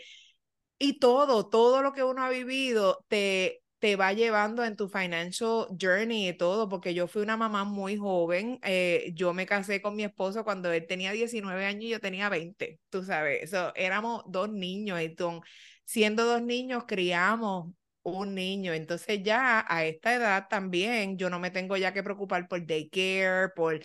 y 0.79 0.99
todo, 0.99 1.49
todo 1.49 1.81
lo 1.81 1.93
que 1.93 2.03
uno 2.03 2.23
ha 2.23 2.29
vivido 2.29 3.03
te, 3.07 3.63
te 3.79 3.95
va 3.95 4.13
llevando 4.13 4.63
en 4.63 4.75
tu 4.75 4.87
financial 4.87 5.67
journey 5.79 6.29
y 6.29 6.33
todo, 6.37 6.69
porque 6.69 6.93
yo 6.93 7.07
fui 7.07 7.21
una 7.23 7.37
mamá 7.37 7.63
muy 7.63 7.97
joven, 7.97 8.59
eh, 8.63 9.11
yo 9.15 9.33
me 9.33 9.45
casé 9.45 9.81
con 9.81 9.95
mi 9.95 10.03
esposo 10.03 10.43
cuando 10.43 10.71
él 10.71 10.85
tenía 10.87 11.11
19 11.11 11.65
años 11.65 11.83
y 11.83 11.89
yo 11.89 11.99
tenía 11.99 12.29
20, 12.29 12.79
tú 12.89 13.03
sabes, 13.03 13.43
eso, 13.43 13.73
éramos 13.75 14.23
dos 14.27 14.49
niños, 14.51 14.99
entonces 14.99 15.49
siendo 15.87 16.25
dos 16.25 16.41
niños, 16.43 16.83
criamos 16.87 17.73
un 18.03 18.35
niño. 18.35 18.73
Entonces 18.73 19.23
ya 19.23 19.65
a 19.67 19.85
esta 19.85 20.13
edad 20.15 20.47
también 20.49 21.17
yo 21.17 21.29
no 21.29 21.39
me 21.39 21.49
tengo 21.51 21.77
ya 21.77 21.93
que 21.93 22.03
preocupar 22.03 22.47
por 22.47 22.65
daycare, 22.65 23.49
por 23.55 23.79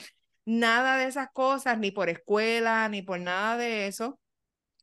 nada 0.45 0.99
de 0.99 1.07
esas 1.07 1.29
cosas, 1.33 1.79
ni 1.79 1.91
por 1.93 2.09
escuela, 2.09 2.89
ni 2.89 3.03
por 3.03 3.21
nada 3.21 3.57
de 3.57 3.87
eso. 3.87 4.19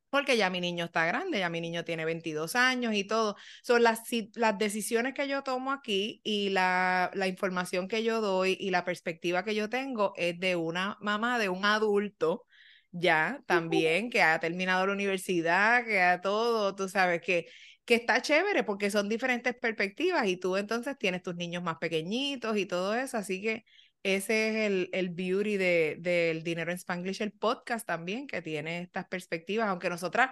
Porque 0.09 0.37
ya 0.37 0.49
mi 0.49 0.61
niño 0.61 0.85
está 0.85 1.05
grande, 1.05 1.39
ya 1.39 1.49
mi 1.49 1.61
niño 1.61 1.83
tiene 1.85 2.05
22 2.05 2.55
años 2.55 2.95
y 2.95 3.03
todo. 3.05 3.35
Son 3.63 3.83
las, 3.83 4.01
las 4.35 4.57
decisiones 4.57 5.13
que 5.13 5.27
yo 5.27 5.43
tomo 5.43 5.71
aquí 5.71 6.21
y 6.23 6.49
la, 6.49 7.11
la 7.13 7.27
información 7.27 7.87
que 7.87 8.03
yo 8.03 8.21
doy 8.21 8.57
y 8.59 8.71
la 8.71 8.85
perspectiva 8.85 9.43
que 9.43 9.55
yo 9.55 9.69
tengo 9.69 10.13
es 10.15 10.39
de 10.39 10.55
una 10.55 10.97
mamá, 11.01 11.37
de 11.39 11.49
un 11.49 11.65
adulto 11.65 12.45
ya 12.91 13.41
también, 13.45 14.09
que 14.09 14.21
ha 14.21 14.39
terminado 14.39 14.87
la 14.87 14.93
universidad, 14.93 15.85
que 15.85 16.01
ha 16.01 16.21
todo, 16.21 16.75
tú 16.75 16.89
sabes 16.89 17.21
que, 17.21 17.47
que 17.85 17.95
está 17.95 18.21
chévere 18.21 18.63
porque 18.63 18.91
son 18.91 19.09
diferentes 19.09 19.55
perspectivas 19.55 20.27
y 20.27 20.37
tú 20.37 20.57
entonces 20.57 20.97
tienes 20.97 21.23
tus 21.23 21.35
niños 21.35 21.63
más 21.63 21.77
pequeñitos 21.77 22.57
y 22.57 22.65
todo 22.65 22.95
eso, 22.95 23.17
así 23.17 23.41
que 23.41 23.65
ese 24.03 24.49
es 24.49 24.55
el, 24.67 24.89
el 24.93 25.09
beauty 25.09 25.57
de, 25.57 25.97
del 25.99 26.43
Dinero 26.43 26.71
en 26.71 26.77
Spanglish, 26.77 27.21
el 27.21 27.33
podcast 27.33 27.85
también, 27.85 28.27
que 28.27 28.41
tiene 28.41 28.81
estas 28.81 29.05
perspectivas, 29.07 29.67
aunque 29.67 29.89
nosotras 29.89 30.31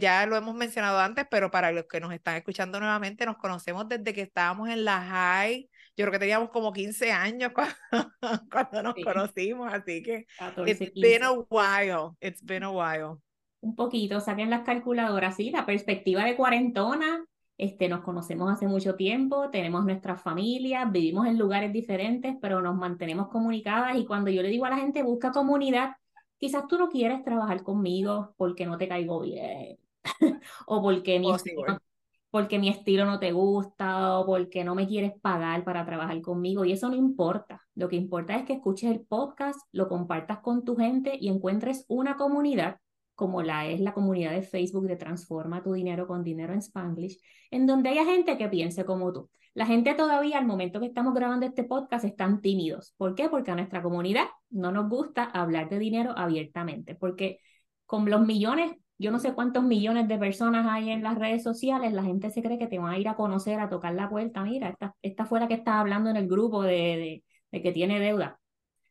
ya 0.00 0.26
lo 0.26 0.36
hemos 0.36 0.56
mencionado 0.56 0.98
antes, 0.98 1.24
pero 1.30 1.50
para 1.50 1.70
los 1.70 1.84
que 1.86 2.00
nos 2.00 2.12
están 2.12 2.36
escuchando 2.36 2.80
nuevamente, 2.80 3.24
nos 3.24 3.36
conocemos 3.36 3.88
desde 3.88 4.12
que 4.12 4.22
estábamos 4.22 4.68
en 4.68 4.84
la 4.84 5.00
high 5.00 5.68
yo 5.98 6.04
creo 6.04 6.12
que 6.12 6.18
teníamos 6.20 6.50
como 6.50 6.72
15 6.72 7.10
años 7.10 7.50
cuando, 7.52 7.74
nos 8.84 8.94
conocimos, 9.04 9.72
así 9.72 10.02
que 10.02 10.26
14, 10.38 10.70
it's 10.70 10.94
been 10.94 11.24
a 11.24 11.32
while, 11.32 12.16
it's 12.20 12.44
been 12.44 12.62
a 12.62 12.70
while. 12.70 13.18
Un 13.60 13.74
poquito, 13.74 14.20
saquen 14.20 14.50
las 14.50 14.62
calculadoras, 14.62 15.34
sí, 15.34 15.50
la 15.50 15.66
perspectiva 15.66 16.24
de 16.24 16.36
cuarentona 16.36 17.24
este, 17.58 17.88
nos 17.88 18.02
conocemos 18.02 18.52
hace 18.52 18.68
mucho 18.68 18.94
tiempo, 18.94 19.50
tenemos 19.50 19.84
nuestras 19.84 20.22
familias, 20.22 20.90
vivimos 20.92 21.26
en 21.26 21.36
lugares 21.36 21.72
diferentes, 21.72 22.36
pero 22.40 22.62
nos 22.62 22.76
mantenemos 22.76 23.26
comunicadas 23.28 23.96
y 23.96 24.06
cuando 24.06 24.30
yo 24.30 24.42
le 24.42 24.48
digo 24.48 24.64
a 24.66 24.70
la 24.70 24.76
gente 24.76 25.02
busca 25.02 25.32
comunidad, 25.32 25.96
quizás 26.38 26.68
tú 26.68 26.78
no 26.78 26.88
quieres 26.88 27.24
trabajar 27.24 27.64
conmigo 27.64 28.32
porque 28.36 28.64
no 28.64 28.78
te 28.78 28.86
caigo 28.86 29.20
bien 29.22 29.76
o 30.68 30.80
porque 30.80 31.18
mi, 31.18 31.34
estilo, 31.34 31.80
porque 32.30 32.58
mi 32.58 32.68
estilo 32.68 33.04
no 33.04 33.18
te 33.18 33.32
gusta 33.32 34.18
o 34.18 34.26
porque 34.26 34.64
no 34.64 34.74
me 34.74 34.86
quieres 34.86 35.12
pagar 35.20 35.64
para 35.64 35.84
trabajar 35.86 36.20
conmigo 36.20 36.64
y 36.64 36.72
eso 36.72 36.88
no 36.88 36.96
importa. 36.96 37.62
Lo 37.74 37.88
que 37.88 37.96
importa 37.96 38.36
es 38.36 38.44
que 38.44 38.54
escuches 38.54 38.90
el 38.90 39.00
podcast, 39.00 39.60
lo 39.72 39.88
compartas 39.88 40.40
con 40.40 40.64
tu 40.64 40.76
gente 40.76 41.16
y 41.18 41.28
encuentres 41.28 41.84
una 41.88 42.16
comunidad 42.16 42.78
como 43.18 43.42
la 43.42 43.66
es 43.66 43.80
la 43.80 43.94
comunidad 43.94 44.30
de 44.30 44.42
Facebook 44.42 44.86
de 44.86 44.94
Transforma 44.94 45.60
tu 45.60 45.72
dinero 45.72 46.06
con 46.06 46.22
dinero 46.22 46.52
en 46.52 46.60
Spanglish, 46.60 47.20
en 47.50 47.66
donde 47.66 47.88
haya 47.88 48.04
gente 48.04 48.38
que 48.38 48.48
piense 48.48 48.84
como 48.84 49.12
tú. 49.12 49.28
La 49.54 49.66
gente 49.66 49.92
todavía 49.94 50.38
al 50.38 50.46
momento 50.46 50.78
que 50.78 50.86
estamos 50.86 51.14
grabando 51.14 51.44
este 51.44 51.64
podcast 51.64 52.04
están 52.04 52.40
tímidos. 52.40 52.94
¿Por 52.96 53.16
qué? 53.16 53.28
Porque 53.28 53.50
a 53.50 53.56
nuestra 53.56 53.82
comunidad 53.82 54.26
no 54.50 54.70
nos 54.70 54.88
gusta 54.88 55.24
hablar 55.24 55.68
de 55.68 55.80
dinero 55.80 56.14
abiertamente, 56.16 56.94
porque 56.94 57.40
con 57.84 58.08
los 58.08 58.24
millones, 58.24 58.70
yo 58.98 59.10
no 59.10 59.18
sé 59.18 59.34
cuántos 59.34 59.62
millones 59.64 60.08
de 60.08 60.18
personas 60.18 60.66
hay 60.68 60.90
en 60.90 61.02
las 61.02 61.16
redes 61.16 61.42
sociales, 61.42 61.92
la 61.92 62.02
gente 62.02 62.30
se 62.30 62.42
cree 62.42 62.58
que 62.58 62.66
te 62.66 62.78
van 62.78 62.92
a 62.92 62.98
ir 62.98 63.08
a 63.08 63.16
conocer, 63.16 63.60
a 63.60 63.68
tocar 63.68 63.94
la 63.94 64.08
puerta. 64.08 64.42
Mira, 64.42 64.68
esta, 64.70 64.94
esta 65.02 65.24
fue 65.24 65.40
la 65.40 65.48
que 65.48 65.54
está 65.54 65.80
hablando 65.80 66.10
en 66.10 66.16
el 66.16 66.28
grupo 66.28 66.62
de, 66.62 66.72
de, 66.72 67.24
de 67.52 67.62
que 67.62 67.72
tiene 67.72 68.00
deuda. 68.00 68.40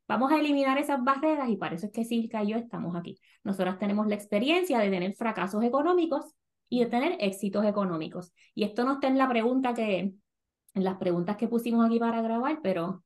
Vamos 0.07 0.31
a 0.31 0.39
eliminar 0.39 0.77
esas 0.77 1.03
barreras 1.03 1.49
y 1.49 1.57
para 1.57 1.75
eso 1.75 1.87
es 1.87 1.91
que 1.91 2.05
Silka 2.05 2.41
y 2.43 2.51
yo 2.51 2.57
estamos 2.57 2.95
aquí. 2.95 3.19
Nosotras 3.43 3.77
tenemos 3.77 4.07
la 4.07 4.15
experiencia 4.15 4.79
de 4.79 4.89
tener 4.89 5.13
fracasos 5.15 5.63
económicos 5.63 6.33
y 6.69 6.79
de 6.79 6.85
tener 6.85 7.17
éxitos 7.19 7.65
económicos. 7.65 8.33
Y 8.55 8.63
esto 8.63 8.85
no 8.85 8.93
está 8.93 9.07
en 9.07 9.17
la 9.17 9.27
pregunta 9.27 9.73
que, 9.73 10.13
en 10.73 10.83
las 10.83 10.95
preguntas 10.97 11.35
que 11.35 11.49
pusimos 11.49 11.85
aquí 11.85 11.99
para 11.99 12.21
grabar, 12.21 12.59
pero 12.63 13.03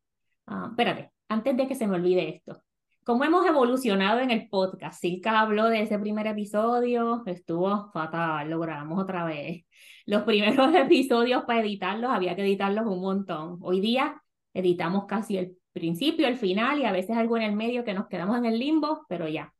uh, 0.47 0.67
espérate, 0.69 1.11
antes 1.27 1.57
de 1.57 1.67
que 1.67 1.75
se 1.75 1.87
me 1.87 1.95
olvide 1.95 2.29
esto. 2.29 2.61
¿Cómo 3.03 3.23
hemos 3.23 3.47
evolucionado 3.47 4.19
en 4.19 4.29
el 4.29 4.47
podcast? 4.47 5.01
Silka 5.01 5.39
habló 5.39 5.69
de 5.69 5.81
ese 5.81 5.97
primer 5.97 6.27
episodio, 6.27 7.23
estuvo 7.25 7.89
fatal, 7.91 8.47
lo 8.47 8.59
grabamos 8.59 9.01
otra 9.01 9.25
vez. 9.25 9.65
Los 10.05 10.21
primeros 10.23 10.73
episodios 10.75 11.43
para 11.45 11.61
editarlos 11.61 12.11
había 12.11 12.35
que 12.35 12.43
editarlos 12.43 12.85
un 12.85 13.01
montón. 13.01 13.57
Hoy 13.63 13.81
día 13.81 14.21
editamos 14.53 15.05
casi 15.05 15.37
el 15.37 15.57
principio, 15.73 16.27
el 16.27 16.37
final 16.37 16.79
y 16.79 16.85
a 16.85 16.91
veces 16.91 17.17
algo 17.17 17.37
en 17.37 17.43
el 17.43 17.55
medio 17.55 17.83
que 17.83 17.95
nos 17.95 18.07
quedamos 18.07 18.37
en 18.37 18.45
el 18.45 18.59
limbo, 18.59 19.05
pero 19.09 19.27
ya. 19.27 19.51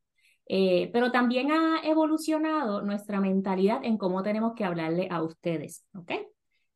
Eh, 0.48 0.92
pero 0.94 1.12
también 1.12 1.52
ha 1.52 1.80
evolucionado 1.84 2.84
nuestra 2.84 3.20
mentalidad 3.22 3.84
en 3.84 3.98
cómo 3.98 4.22
tenemos 4.22 4.54
que 4.54 4.66
hablarle 4.66 5.08
a 5.10 5.24
ustedes, 5.24 5.84
¿ok? 5.96 6.12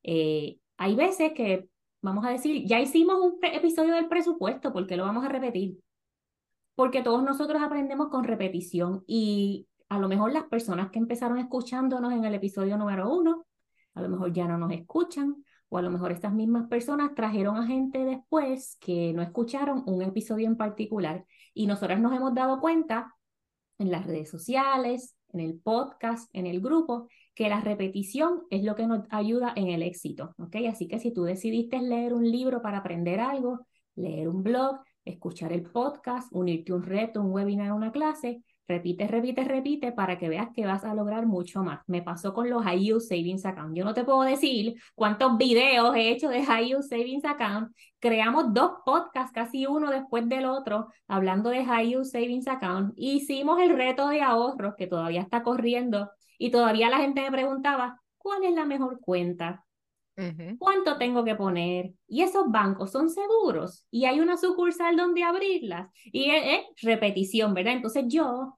Eh, 0.02 0.58
hay 0.78 0.96
veces 0.96 1.34
que, 1.34 1.68
vamos 2.02 2.26
a 2.26 2.32
decir, 2.32 2.66
ya 2.66 2.80
hicimos 2.80 3.20
un 3.20 3.38
episodio 3.44 3.94
del 3.94 4.08
presupuesto, 4.08 4.74
¿por 4.74 4.88
qué 4.88 4.98
lo 4.98 5.04
vamos 5.04 5.26
a 5.26 5.30
repetir? 5.30 5.85
Porque 6.76 7.02
todos 7.02 7.24
nosotros 7.24 7.62
aprendemos 7.62 8.10
con 8.10 8.24
repetición 8.24 9.04
y 9.08 9.68
a 9.90 10.00
lo 10.00 10.08
mejor 10.08 10.34
las 10.34 10.46
personas 10.46 10.92
que 10.92 11.00
empezaron 11.00 11.38
escuchándonos 11.38 12.14
en 12.14 12.26
el 12.26 12.36
episodio 12.36 12.78
número 12.78 13.14
uno, 13.14 13.46
a 13.94 14.02
lo 14.02 14.10
mejor 14.10 14.34
ya 14.34 14.48
no 14.48 14.58
nos 14.58 14.72
escuchan, 14.72 15.44
o 15.70 15.78
a 15.78 15.82
lo 15.82 15.90
mejor 15.90 16.12
estas 16.12 16.34
mismas 16.34 16.68
personas 16.68 17.16
trajeron 17.16 17.58
a 17.58 17.66
gente 17.66 18.06
después 18.06 18.78
que 18.80 19.14
no 19.14 19.22
escucharon 19.22 19.84
un 19.88 20.02
episodio 20.02 20.48
en 20.48 20.58
particular 20.58 21.26
y 21.54 21.68
nosotras 21.68 22.00
nos 22.00 22.14
hemos 22.14 22.34
dado 22.34 22.60
cuenta 22.60 23.16
en 23.78 23.92
las 23.92 24.06
redes 24.06 24.30
sociales, 24.30 25.16
en 25.34 25.42
el 25.42 25.60
podcast, 25.60 26.30
en 26.34 26.46
el 26.46 26.62
grupo, 26.62 27.08
que 27.34 27.50
la 27.50 27.60
repetición 27.60 28.44
es 28.50 28.64
lo 28.64 28.76
que 28.76 28.88
nos 28.88 29.06
ayuda 29.10 29.54
en 29.56 29.68
el 29.68 29.82
éxito, 29.82 30.34
¿ok? 30.38 30.56
Así 30.70 30.88
que 30.88 31.00
si 31.00 31.12
tú 31.12 31.24
decidiste 31.24 31.82
leer 31.82 32.14
un 32.14 32.30
libro 32.30 32.62
para 32.62 32.78
aprender 32.78 33.20
algo, 33.20 33.68
leer 33.96 34.30
un 34.30 34.44
blog, 34.44 34.80
escuchar 35.06 35.54
el 35.54 35.64
podcast, 35.64 36.28
unirte 36.32 36.72
a 36.72 36.76
un 36.76 36.84
reto, 36.84 37.22
un 37.22 37.32
webinar, 37.32 37.72
una 37.72 37.92
clase, 37.92 38.44
repite, 38.68 39.08
repite, 39.08 39.44
repite 39.44 39.92
para 39.92 40.18
que 40.18 40.30
veas 40.30 40.50
que 40.54 40.66
vas 40.66 40.84
a 40.84 40.96
lograr 40.96 41.26
mucho 41.26 41.64
más. 41.64 41.82
Me 41.88 42.02
pasó 42.02 42.34
con 42.34 42.50
los 42.50 42.64
High 42.64 43.00
Savings 43.00 43.46
Account. 43.46 43.76
Yo 43.76 43.86
no 43.86 43.94
te 43.94 44.04
puedo 44.04 44.24
decir 44.24 44.76
cuántos 44.96 45.38
videos 45.38 45.96
he 45.96 46.10
hecho 46.10 46.30
de 46.30 46.44
High 46.44 46.76
Use 46.76 46.90
Savings 46.90 47.26
Account. 47.26 47.72
Creamos 48.00 48.54
dos 48.54 48.72
podcasts, 48.86 49.32
casi 49.32 49.66
uno 49.68 49.92
después 49.92 50.28
del 50.28 50.46
otro, 50.46 50.88
hablando 51.08 51.50
de 51.50 51.64
High 51.64 51.98
Use 51.98 52.12
Savings 52.12 52.48
Account. 52.48 52.94
Hicimos 52.98 53.60
el 53.62 53.76
reto 53.76 54.08
de 54.10 54.22
ahorros 54.22 54.76
que 54.76 54.88
todavía 54.88 55.22
está 55.22 55.44
corriendo 55.44 56.10
y 56.38 56.52
todavía 56.52 56.90
la 56.90 56.98
gente 56.98 57.22
me 57.22 57.32
preguntaba, 57.32 58.02
¿cuál 58.18 58.44
es 58.44 58.54
la 58.54 58.66
mejor 58.66 59.00
cuenta? 59.00 59.65
¿Cuánto 60.58 60.98
tengo 60.98 61.24
que 61.26 61.36
poner? 61.36 61.92
Y 62.08 62.22
esos 62.22 62.50
bancos 62.50 62.92
son 62.92 63.10
seguros 63.10 63.86
y 63.92 64.06
hay 64.06 64.20
una 64.20 64.38
sucursal 64.38 64.96
donde 64.96 65.24
abrirlas. 65.24 65.92
Y 66.06 66.30
es, 66.32 66.62
repetición, 66.82 67.54
¿verdad? 67.54 67.74
Entonces 67.74 68.06
yo, 68.08 68.58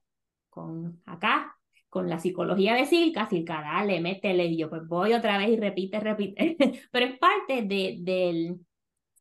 con 0.50 1.02
acá, 1.06 1.56
con 1.90 2.10
la 2.10 2.20
psicología 2.20 2.76
de 2.76 2.86
Silka, 2.86 3.28
Silka, 3.28 3.62
dale, 3.62 4.02
métele, 4.02 4.46
y 4.46 4.58
yo 4.58 4.70
pues 4.70 4.88
voy 4.88 5.14
otra 5.14 5.38
vez 5.38 5.50
y 5.50 5.58
repite, 5.58 6.00
repite. 6.00 6.58
Pero 6.92 7.06
es 7.06 7.18
parte 7.18 7.64
de, 7.64 7.98
de 8.00 8.56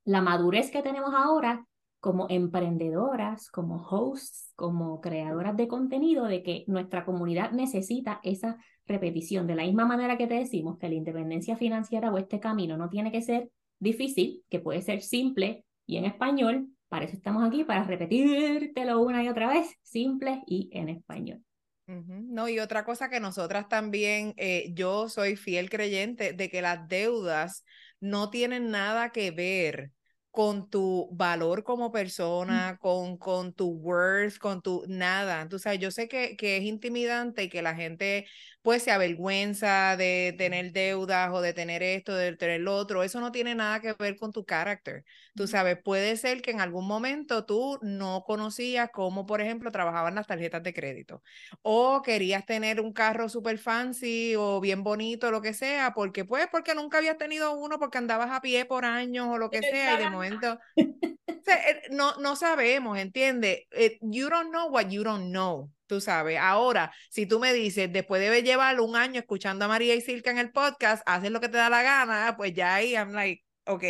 la 0.05 0.21
madurez 0.21 0.71
que 0.71 0.83
tenemos 0.83 1.15
ahora 1.15 1.65
como 2.07 2.29
emprendedoras, 2.29 3.51
como 3.51 3.85
hosts, 3.85 4.53
como 4.55 5.01
creadoras 5.01 5.57
de 5.57 5.67
contenido, 5.67 6.27
de 6.27 6.45
que 6.45 6.63
nuestra 6.69 7.05
comunidad 7.05 7.51
necesita 7.51 8.21
esa 8.23 8.59
repetición. 8.87 9.49
De 9.49 9.57
la 9.57 9.65
misma 9.65 9.87
manera 9.87 10.17
que 10.17 10.29
te 10.29 10.35
decimos 10.35 10.79
que 10.79 10.89
la 10.89 10.95
independencia 10.95 11.57
financiera 11.57 12.13
o 12.13 12.19
este 12.19 12.39
camino 12.39 12.77
no 12.77 12.91
tiene 12.91 13.11
que 13.11 13.23
ser 13.23 13.51
difícil, 13.81 14.45
que 14.49 14.61
puede 14.61 14.83
ser 14.83 15.03
simple 15.03 15.65
y 15.85 15.97
en 15.97 16.05
español, 16.05 16.69
para 16.89 17.07
eso 17.07 17.17
estamos 17.17 17.45
aquí, 17.45 17.65
para 17.65 17.83
repetírtelo 17.83 19.03
una 19.03 19.25
y 19.25 19.29
otra 19.29 19.49
vez, 19.49 19.75
simple 19.83 20.45
y 20.47 20.71
en 20.75 20.91
español. 20.91 21.43
No, 21.89 22.49
y 22.49 22.61
otra 22.61 22.85
cosa 22.85 23.11
que 23.11 23.19
nosotras 23.19 23.69
también, 23.69 24.33
eh, 24.37 24.71
yo 24.75 25.09
soy 25.09 25.35
fiel 25.35 25.69
creyente 25.71 26.35
de 26.35 26.51
que 26.51 26.63
las 26.63 26.87
deudas 26.87 27.65
no 27.99 28.31
tienen 28.31 28.71
nada 28.71 29.11
que 29.11 29.33
ver 29.33 29.91
con 30.37 30.69
tu 30.69 31.09
valor 31.13 31.65
como 31.65 31.91
persona, 31.91 32.77
con, 32.79 33.17
con 33.17 33.55
tu 33.55 33.71
worth, 33.71 34.37
con 34.37 34.61
tu 34.61 34.85
nada. 34.87 35.49
Tú 35.49 35.59
sabes, 35.59 35.79
yo 35.81 35.91
sé 35.91 36.09
que, 36.09 36.37
que 36.37 36.59
es 36.59 36.65
intimidante 36.65 37.45
y 37.45 37.49
que 37.49 37.63
la 37.63 37.75
gente 37.75 38.27
pues 38.67 38.83
se 38.83 38.91
avergüenza 38.91 39.97
de 39.97 40.35
tener 40.37 40.73
deudas 40.73 41.31
o 41.33 41.41
de 41.41 41.53
tener 41.53 41.85
esto, 41.85 42.13
de 42.17 42.35
tener 42.37 42.63
lo 42.63 42.75
otro. 42.75 43.05
Eso 43.05 43.21
no 43.21 43.31
tiene 43.31 43.55
nada 43.55 43.79
que 43.81 43.93
ver 43.93 44.17
con 44.17 44.33
tu 44.33 44.45
carácter. 44.45 45.05
Tú 45.37 45.47
sabes, 45.47 45.79
puede 45.81 46.17
ser 46.17 46.43
que 46.43 46.51
en 46.51 46.61
algún 46.61 46.85
momento 46.85 47.47
tú 47.47 47.79
no 47.81 48.25
conocías 48.27 48.91
cómo, 48.93 49.25
por 49.25 49.41
ejemplo, 49.41 49.71
trabajaban 49.71 50.17
las 50.17 50.27
tarjetas 50.27 50.65
de 50.65 50.75
crédito 50.75 51.23
o 51.63 52.03
querías 52.03 52.45
tener 52.45 52.81
un 52.81 52.93
carro 52.93 53.29
súper 53.29 53.59
fancy 53.59 54.35
o 54.37 54.61
bien 54.61 54.83
bonito, 54.83 55.31
lo 55.31 55.41
que 55.41 55.55
sea, 55.55 55.95
porque 55.95 56.25
pues 56.25 56.49
porque 56.51 56.75
nunca 56.75 56.99
habías 56.99 57.19
tenido 57.19 57.55
uno, 57.55 57.79
porque 57.79 57.99
andabas 57.99 58.33
a 58.33 58.41
pie 58.41 58.65
por 58.65 58.85
años 58.85 59.29
o 59.31 59.39
lo 59.39 59.49
que 59.49 59.61
sea 59.61 59.95
y 59.95 60.03
de 60.03 60.11
momento... 60.11 60.59
Eh, 61.49 61.83
no, 61.91 62.17
no 62.17 62.35
sabemos, 62.35 62.99
¿entiendes? 62.99 63.67
Eh, 63.71 63.99
you 64.01 64.29
don't 64.29 64.51
know 64.51 64.69
what 64.69 64.89
you 64.89 65.05
don't 65.05 65.31
know. 65.31 65.71
Tú 65.87 66.01
sabes, 66.01 66.39
ahora, 66.41 66.93
si 67.11 67.27
tú 67.27 67.39
me 67.39 67.53
dices, 67.53 67.93
después 67.93 68.21
de 68.21 68.43
llevar 68.43 68.81
un 68.81 68.97
año 68.97 69.21
escuchando 69.21 69.65
a 69.65 69.69
María 69.69 69.95
y 69.95 70.01
Silka 70.01 70.31
en 70.31 70.39
el 70.39 70.51
podcast, 70.51 71.03
haces 71.07 71.31
lo 71.31 71.41
que 71.41 71.49
te 71.49 71.59
da 71.59 71.71
la 71.71 71.83
gana, 71.83 72.35
pues 72.37 72.53
ya 72.55 72.75
ahí 72.75 72.95
I'm 72.95 73.13
like, 73.13 73.45
ok. 73.67 73.85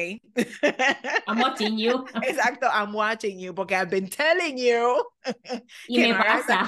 I'm 1.27 1.39
watching 1.39 1.79
you. 1.79 2.05
Exacto, 2.23 2.67
I'm 2.67 2.93
watching 2.93 3.39
you, 3.39 3.55
porque 3.55 3.73
I've 3.73 3.91
been 3.91 4.09
telling 4.09 4.59
you. 4.59 5.03
Y 5.89 6.01
me 6.01 6.15
pasa, 6.15 6.65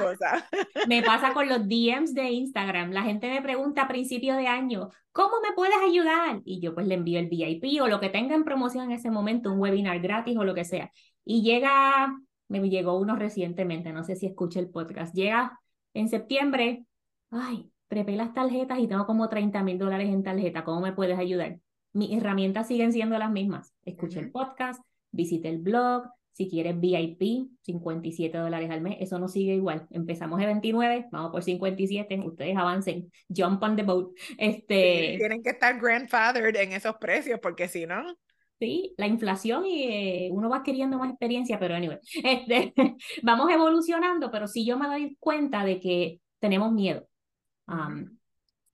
me 0.88 1.02
pasa 1.02 1.32
con 1.32 1.48
los 1.48 1.66
DMs 1.68 2.14
de 2.14 2.30
Instagram. 2.30 2.90
La 2.92 3.02
gente 3.02 3.28
me 3.28 3.42
pregunta 3.42 3.82
a 3.82 3.88
principio 3.88 4.34
de 4.36 4.46
año, 4.46 4.90
¿cómo 5.12 5.40
me 5.40 5.54
puedes 5.54 5.76
ayudar? 5.76 6.40
Y 6.44 6.60
yo 6.60 6.74
pues 6.74 6.86
le 6.86 6.94
envío 6.94 7.18
el 7.18 7.28
VIP 7.28 7.80
o 7.82 7.88
lo 7.88 8.00
que 8.00 8.08
tenga 8.08 8.34
en 8.34 8.44
promoción 8.44 8.86
en 8.86 8.92
ese 8.92 9.10
momento, 9.10 9.52
un 9.52 9.60
webinar 9.60 10.00
gratis 10.00 10.36
o 10.36 10.44
lo 10.44 10.54
que 10.54 10.64
sea. 10.64 10.90
Y 11.24 11.42
llega 11.42 12.12
me 12.48 12.68
llegó 12.68 12.98
uno 12.98 13.16
recientemente, 13.16 13.92
no 13.92 14.04
sé 14.04 14.16
si 14.16 14.26
escucha 14.26 14.60
el 14.60 14.70
podcast. 14.70 15.14
Llega 15.14 15.58
en 15.94 16.08
septiembre, 16.08 16.84
ay, 17.30 17.70
prepe 17.88 18.16
las 18.16 18.32
tarjetas 18.34 18.78
y 18.78 18.88
tengo 18.88 19.06
como 19.06 19.28
30 19.28 19.62
mil 19.62 19.78
dólares 19.78 20.08
en 20.08 20.22
tarjeta, 20.22 20.64
¿cómo 20.64 20.80
me 20.80 20.92
puedes 20.92 21.18
ayudar? 21.18 21.58
Mis 21.92 22.12
herramientas 22.12 22.68
siguen 22.68 22.92
siendo 22.92 23.18
las 23.18 23.30
mismas. 23.30 23.72
Escucha 23.84 24.20
el 24.20 24.30
podcast, 24.30 24.82
visite 25.10 25.48
el 25.48 25.58
blog, 25.58 26.04
si 26.38 26.48
quieres 26.48 26.78
VIP, 26.78 27.50
57 27.62 28.38
dólares 28.38 28.70
al 28.70 28.80
mes, 28.80 28.98
eso 29.00 29.18
no 29.18 29.26
sigue 29.26 29.54
igual. 29.54 29.88
Empezamos 29.90 30.38
de 30.38 30.46
29, 30.46 31.06
vamos 31.10 31.32
por 31.32 31.42
57, 31.42 32.20
ustedes 32.24 32.56
avancen, 32.56 33.10
jump 33.28 33.60
on 33.60 33.74
the 33.74 33.82
boat. 33.82 34.12
Este... 34.38 35.16
tienen 35.18 35.42
que 35.42 35.50
estar 35.50 35.80
grandfathered 35.80 36.54
en 36.54 36.72
esos 36.74 36.94
precios 36.98 37.40
porque 37.42 37.66
si 37.66 37.86
no... 37.86 38.16
Sí, 38.60 38.92
la 38.96 39.06
inflación 39.06 39.66
y 39.66 39.84
eh, 39.84 40.30
uno 40.32 40.48
va 40.48 40.58
adquiriendo 40.58 40.98
más 40.98 41.10
experiencia, 41.10 41.60
pero 41.60 41.76
anyway, 41.76 41.98
este, 42.24 42.74
vamos 43.22 43.50
evolucionando, 43.52 44.32
pero 44.32 44.48
sí 44.48 44.66
yo 44.66 44.76
me 44.76 44.88
doy 44.88 45.16
cuenta 45.20 45.64
de 45.64 45.78
que 45.78 46.20
tenemos 46.40 46.72
miedo. 46.72 47.06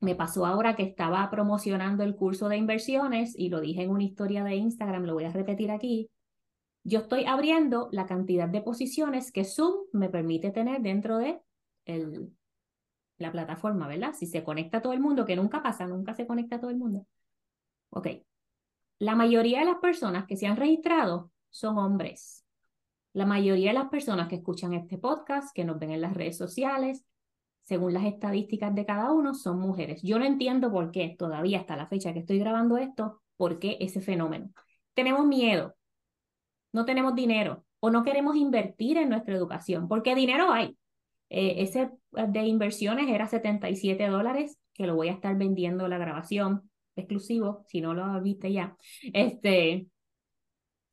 Me 0.00 0.14
pasó 0.14 0.46
ahora 0.46 0.76
que 0.76 0.82
estaba 0.82 1.28
promocionando 1.30 2.02
el 2.04 2.14
curso 2.14 2.48
de 2.48 2.56
inversiones 2.56 3.34
y 3.38 3.48
lo 3.48 3.60
dije 3.60 3.82
en 3.82 3.90
una 3.90 4.04
historia 4.04 4.44
de 4.44 4.54
Instagram, 4.54 5.04
lo 5.04 5.14
voy 5.14 5.24
a 5.24 5.30
repetir 5.32 5.70
aquí. 5.70 6.10
Yo 6.82 7.00
estoy 7.00 7.24
abriendo 7.24 7.88
la 7.90 8.06
cantidad 8.06 8.48
de 8.48 8.60
posiciones 8.60 9.32
que 9.32 9.44
Zoom 9.44 9.86
me 9.92 10.10
permite 10.10 10.50
tener 10.50 10.82
dentro 10.82 11.18
de 11.18 11.40
el, 11.86 12.30
la 13.18 13.32
plataforma, 13.32 13.88
¿verdad? 13.88 14.12
Si 14.14 14.26
se 14.26 14.44
conecta 14.44 14.82
todo 14.82 14.92
el 14.92 15.00
mundo, 15.00 15.24
que 15.24 15.36
nunca 15.36 15.62
pasa, 15.62 15.86
nunca 15.86 16.14
se 16.14 16.26
conecta 16.26 16.60
todo 16.60 16.70
el 16.70 16.76
mundo. 16.76 17.06
Ok. 17.90 18.08
La 18.98 19.14
mayoría 19.14 19.60
de 19.60 19.66
las 19.66 19.78
personas 19.78 20.26
que 20.26 20.36
se 20.36 20.46
han 20.46 20.56
registrado 20.56 21.30
son 21.50 21.78
hombres. 21.78 22.44
La 23.12 23.26
mayoría 23.26 23.70
de 23.70 23.78
las 23.78 23.88
personas 23.88 24.28
que 24.28 24.36
escuchan 24.36 24.74
este 24.74 24.98
podcast, 24.98 25.54
que 25.54 25.64
nos 25.64 25.78
ven 25.78 25.90
en 25.90 26.00
las 26.00 26.14
redes 26.14 26.36
sociales, 26.36 27.04
según 27.62 27.94
las 27.94 28.04
estadísticas 28.04 28.74
de 28.74 28.86
cada 28.86 29.12
uno, 29.12 29.34
son 29.34 29.58
mujeres. 29.58 30.02
Yo 30.02 30.18
no 30.18 30.24
entiendo 30.24 30.70
por 30.70 30.90
qué, 30.90 31.16
todavía 31.18 31.60
hasta 31.60 31.76
la 31.76 31.86
fecha 31.86 32.12
que 32.12 32.20
estoy 32.20 32.38
grabando 32.38 32.76
esto, 32.76 33.22
por 33.36 33.58
qué 33.58 33.78
ese 33.80 34.00
fenómeno. 34.00 34.50
Tenemos 34.94 35.26
miedo, 35.26 35.74
no 36.72 36.84
tenemos 36.84 37.14
dinero 37.14 37.64
o 37.80 37.90
no 37.90 38.04
queremos 38.04 38.36
invertir 38.36 38.96
en 38.98 39.08
nuestra 39.08 39.34
educación, 39.34 39.88
porque 39.88 40.14
dinero 40.14 40.52
hay. 40.52 40.76
Eh, 41.30 41.62
ese 41.62 41.90
de 42.12 42.42
inversiones 42.46 43.08
era 43.08 43.26
77 43.26 44.06
dólares, 44.08 44.58
que 44.72 44.86
lo 44.86 44.94
voy 44.94 45.08
a 45.08 45.12
estar 45.12 45.36
vendiendo 45.36 45.88
la 45.88 45.98
grabación 45.98 46.70
exclusivo, 46.96 47.64
si 47.68 47.80
no 47.80 47.94
lo 47.94 48.20
viste 48.22 48.52
ya. 48.52 48.76
Este, 49.12 49.86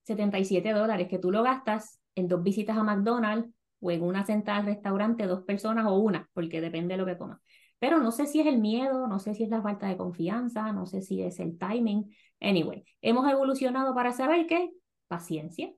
77 0.04 0.72
dólares 0.74 1.08
que 1.08 1.20
tú 1.20 1.32
lo 1.32 1.44
gastas 1.44 2.00
en 2.16 2.28
dos 2.28 2.44
visitas 2.44 2.78
a 2.78 2.84
McDonald's 2.84 3.50
o 3.80 3.92
en 3.92 4.04
una 4.04 4.26
sentada 4.26 4.60
al 4.60 4.66
restaurante, 4.66 5.26
dos 5.26 5.44
personas 5.44 5.86
o 5.88 5.98
una, 5.98 6.30
porque 6.34 6.62
depende 6.62 6.94
de 6.94 6.98
lo 6.98 7.06
que 7.06 7.18
comas. 7.18 7.40
Pero 7.80 7.98
no 8.00 8.12
sé 8.12 8.28
si 8.28 8.40
es 8.40 8.48
el 8.48 8.60
miedo, 8.60 9.08
no 9.08 9.18
sé 9.20 9.34
si 9.34 9.44
es 9.44 9.50
la 9.50 9.62
falta 9.62 9.88
de 9.88 9.98
confianza, 9.98 10.72
no 10.72 10.86
sé 10.86 11.02
si 11.02 11.24
es 11.24 11.40
el 11.40 11.58
timing. 11.58 12.16
Anyway, 12.40 12.86
hemos 13.02 13.30
evolucionado 13.30 13.96
para 13.96 14.12
saber 14.12 14.46
que 14.46 14.70
paciencia, 15.08 15.74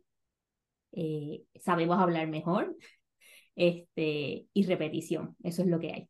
eh, 0.91 1.43
sabemos 1.55 1.99
hablar 1.99 2.27
mejor 2.27 2.75
este, 3.55 4.47
y 4.53 4.65
repetición. 4.65 5.35
Eso 5.43 5.61
es 5.61 5.67
lo 5.69 5.79
que 5.79 5.91
hay. 5.93 6.09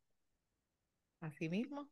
Así 1.21 1.47
mismo. 1.47 1.89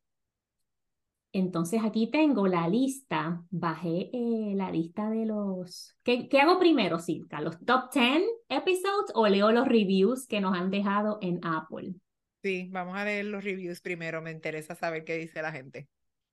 Entonces 1.33 1.81
aquí 1.83 2.11
tengo 2.11 2.47
la 2.47 2.67
lista, 2.67 3.41
bajé 3.49 4.09
eh, 4.11 4.53
la 4.55 4.69
lista 4.69 5.09
de 5.09 5.25
los... 5.25 5.95
¿Qué, 6.03 6.27
¿Qué, 6.27 6.39
hago 6.41 6.59
primero, 6.59 6.99
Silka? 6.99 7.39
¿Los 7.39 7.57
top 7.63 7.91
10 7.93 8.23
episodes 8.49 9.11
o 9.13 9.27
leo 9.27 9.51
los 9.51 9.67
reviews 9.67 10.27
que 10.27 10.41
nos 10.41 10.57
han 10.57 10.69
dejado 10.69 11.19
en 11.21 11.39
Apple? 11.43 11.93
Sí, 12.43 12.67
vamos 12.71 12.97
a 12.97 13.05
leer 13.05 13.25
los 13.25 13.43
reviews 13.43 13.79
primero, 13.79 14.21
me 14.21 14.31
interesa 14.31 14.75
saber 14.75 15.05
qué 15.05 15.17
dice 15.17 15.41
la 15.41 15.53
gente. 15.53 15.87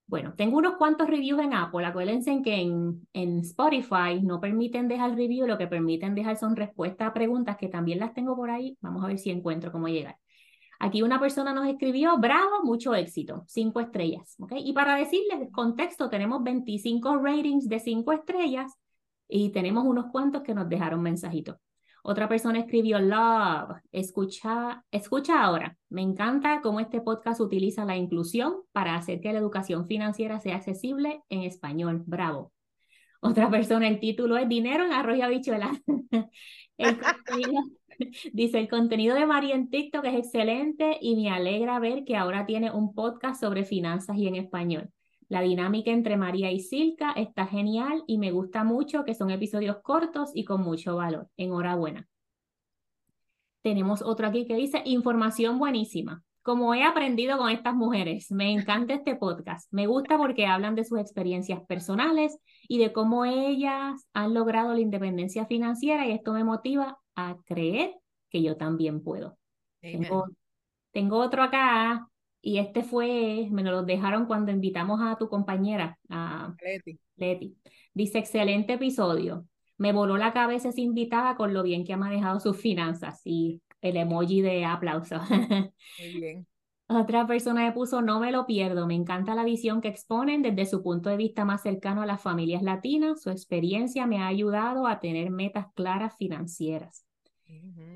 Bueno, 0.06 0.34
tengo 0.34 0.56
unos 0.56 0.76
cuantos 0.76 1.06
reviews 1.06 1.42
en 1.42 1.52
Apple. 1.52 1.84
Acuérdense 1.84 2.40
que 2.42 2.54
en, 2.54 3.06
en 3.12 3.40
Spotify 3.40 4.20
no 4.22 4.40
permiten 4.40 4.88
dejar 4.88 5.14
review, 5.14 5.46
lo 5.46 5.58
que 5.58 5.66
permiten 5.66 6.14
dejar 6.14 6.38
son 6.38 6.56
respuestas 6.56 7.08
a 7.08 7.12
preguntas 7.12 7.58
que 7.58 7.68
también 7.68 8.00
las 8.00 8.14
tengo 8.14 8.34
por 8.34 8.50
ahí. 8.50 8.76
Vamos 8.80 9.04
a 9.04 9.08
ver 9.08 9.18
si 9.18 9.30
encuentro 9.30 9.70
cómo 9.70 9.86
llegar. 9.86 10.16
Aquí 10.80 11.02
una 11.02 11.18
persona 11.18 11.52
nos 11.52 11.66
escribió, 11.66 12.18
bravo, 12.18 12.62
mucho 12.62 12.94
éxito, 12.94 13.44
cinco 13.48 13.80
estrellas. 13.80 14.36
¿okay? 14.38 14.62
Y 14.64 14.72
para 14.72 14.96
decirles 14.96 15.48
contexto, 15.52 16.08
tenemos 16.08 16.42
25 16.44 17.18
ratings 17.18 17.68
de 17.68 17.80
cinco 17.80 18.12
estrellas 18.12 18.72
y 19.28 19.50
tenemos 19.50 19.84
unos 19.84 20.06
cuantos 20.12 20.42
que 20.42 20.54
nos 20.54 20.68
dejaron 20.68 21.02
mensajitos. 21.02 21.56
Otra 22.02 22.28
persona 22.28 22.60
escribió, 22.60 23.00
love, 23.00 23.76
escucha, 23.90 24.84
escucha 24.90 25.42
ahora. 25.42 25.76
Me 25.88 26.00
encanta 26.00 26.60
cómo 26.62 26.80
este 26.80 27.00
podcast 27.00 27.40
utiliza 27.40 27.84
la 27.84 27.96
inclusión 27.96 28.62
para 28.72 28.94
hacer 28.94 29.20
que 29.20 29.32
la 29.32 29.40
educación 29.40 29.86
financiera 29.86 30.40
sea 30.40 30.56
accesible 30.56 31.22
en 31.28 31.42
español. 31.42 32.04
Bravo. 32.06 32.52
Otra 33.20 33.50
persona, 33.50 33.88
el 33.88 33.98
título 33.98 34.36
es 34.38 34.48
Dinero 34.48 34.84
en 34.84 34.92
arroz 34.92 35.16
y 35.18 35.22
habichuelas. 35.22 35.76
el 36.78 36.98
Dice, 38.32 38.58
el 38.58 38.68
contenido 38.68 39.14
de 39.14 39.26
María 39.26 39.54
en 39.54 39.70
TikTok 39.70 40.04
es 40.06 40.14
excelente 40.14 40.98
y 41.00 41.16
me 41.16 41.30
alegra 41.30 41.78
ver 41.78 42.04
que 42.04 42.16
ahora 42.16 42.46
tiene 42.46 42.70
un 42.70 42.94
podcast 42.94 43.40
sobre 43.40 43.64
finanzas 43.64 44.16
y 44.16 44.26
en 44.26 44.36
español. 44.36 44.90
La 45.28 45.42
dinámica 45.42 45.90
entre 45.90 46.16
María 46.16 46.50
y 46.50 46.60
Silka 46.60 47.12
está 47.12 47.46
genial 47.46 48.02
y 48.06 48.18
me 48.18 48.30
gusta 48.30 48.64
mucho 48.64 49.04
que 49.04 49.14
son 49.14 49.30
episodios 49.30 49.78
cortos 49.82 50.30
y 50.34 50.44
con 50.44 50.62
mucho 50.62 50.96
valor. 50.96 51.28
Enhorabuena. 51.36 52.08
Tenemos 53.62 54.00
otro 54.00 54.26
aquí 54.28 54.46
que 54.46 54.54
dice, 54.54 54.80
información 54.86 55.58
buenísima. 55.58 56.22
Como 56.40 56.72
he 56.72 56.82
aprendido 56.82 57.36
con 57.36 57.50
estas 57.50 57.74
mujeres, 57.74 58.30
me 58.30 58.50
encanta 58.50 58.94
este 58.94 59.16
podcast. 59.16 59.70
Me 59.70 59.86
gusta 59.86 60.16
porque 60.16 60.46
hablan 60.46 60.74
de 60.76 60.84
sus 60.84 60.98
experiencias 60.98 61.60
personales 61.66 62.38
y 62.66 62.78
de 62.78 62.94
cómo 62.94 63.26
ellas 63.26 64.08
han 64.14 64.32
logrado 64.32 64.72
la 64.72 64.80
independencia 64.80 65.44
financiera 65.44 66.06
y 66.06 66.12
esto 66.12 66.32
me 66.32 66.44
motiva 66.44 66.96
a 67.18 67.36
creer 67.44 67.94
que 68.30 68.42
yo 68.42 68.56
también 68.56 69.02
puedo. 69.02 69.36
Tengo, 69.80 71.18
otro 71.18 71.42
acá 71.42 72.08
y 72.40 72.58
este 72.58 72.84
fue, 72.84 73.48
me 73.50 73.64
lo 73.64 73.82
dejaron 73.82 74.26
cuando 74.26 74.52
invitamos 74.52 75.00
a 75.02 75.16
tu 75.16 75.28
compañera, 75.28 75.98
a 76.08 76.54
Leti. 76.62 77.00
Leti. 77.16 77.56
Dice, 77.92 78.18
excelente 78.18 78.74
episodio. 78.74 79.46
Me 79.76 79.92
voló 79.92 80.16
la 80.16 80.32
cabeza 80.32 80.68
esa 80.68 80.80
invitada 80.80 81.36
con 81.36 81.52
lo 81.54 81.64
bien 81.64 81.84
que 81.84 81.92
ha 81.92 81.96
manejado 81.96 82.38
sus 82.38 82.56
finanzas 82.56 83.20
y 83.24 83.60
el 83.80 83.96
emoji 83.96 84.40
de 84.40 84.64
aplauso. 84.64 85.16
Muy 85.98 86.20
bien. 86.20 86.46
Otra 86.88 87.26
persona 87.26 87.64
me 87.64 87.72
puso, 87.72 88.00
no 88.00 88.18
me 88.18 88.32
lo 88.32 88.46
pierdo, 88.46 88.86
me 88.86 88.94
encanta 88.94 89.34
la 89.34 89.44
visión 89.44 89.80
que 89.80 89.88
exponen 89.88 90.42
desde 90.42 90.64
su 90.66 90.82
punto 90.82 91.10
de 91.10 91.18
vista 91.18 91.44
más 91.44 91.62
cercano 91.62 92.00
a 92.00 92.06
las 92.06 92.22
familias 92.22 92.62
latinas, 92.62 93.20
su 93.20 93.30
experiencia 93.30 94.06
me 94.06 94.22
ha 94.22 94.26
ayudado 94.26 94.86
a 94.86 94.98
tener 94.98 95.30
metas 95.30 95.66
claras 95.74 96.16
financieras. 96.16 97.07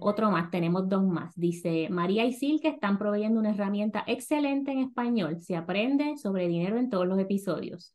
Otro 0.01 0.31
más, 0.31 0.51
tenemos 0.51 0.89
dos 0.89 1.05
más. 1.05 1.33
Dice, 1.37 1.89
María 1.91 2.25
y 2.25 2.33
Sil 2.35 2.59
que 2.61 2.69
están 2.69 2.99
proveyendo 2.99 3.39
una 3.39 3.51
herramienta 3.51 4.03
excelente 4.07 4.73
en 4.73 4.79
español. 4.79 5.41
Se 5.41 5.57
aprende 5.57 6.17
sobre 6.17 6.49
dinero 6.49 6.77
en 6.77 6.91
todos 6.91 7.07
los 7.07 7.19
episodios. 7.19 7.95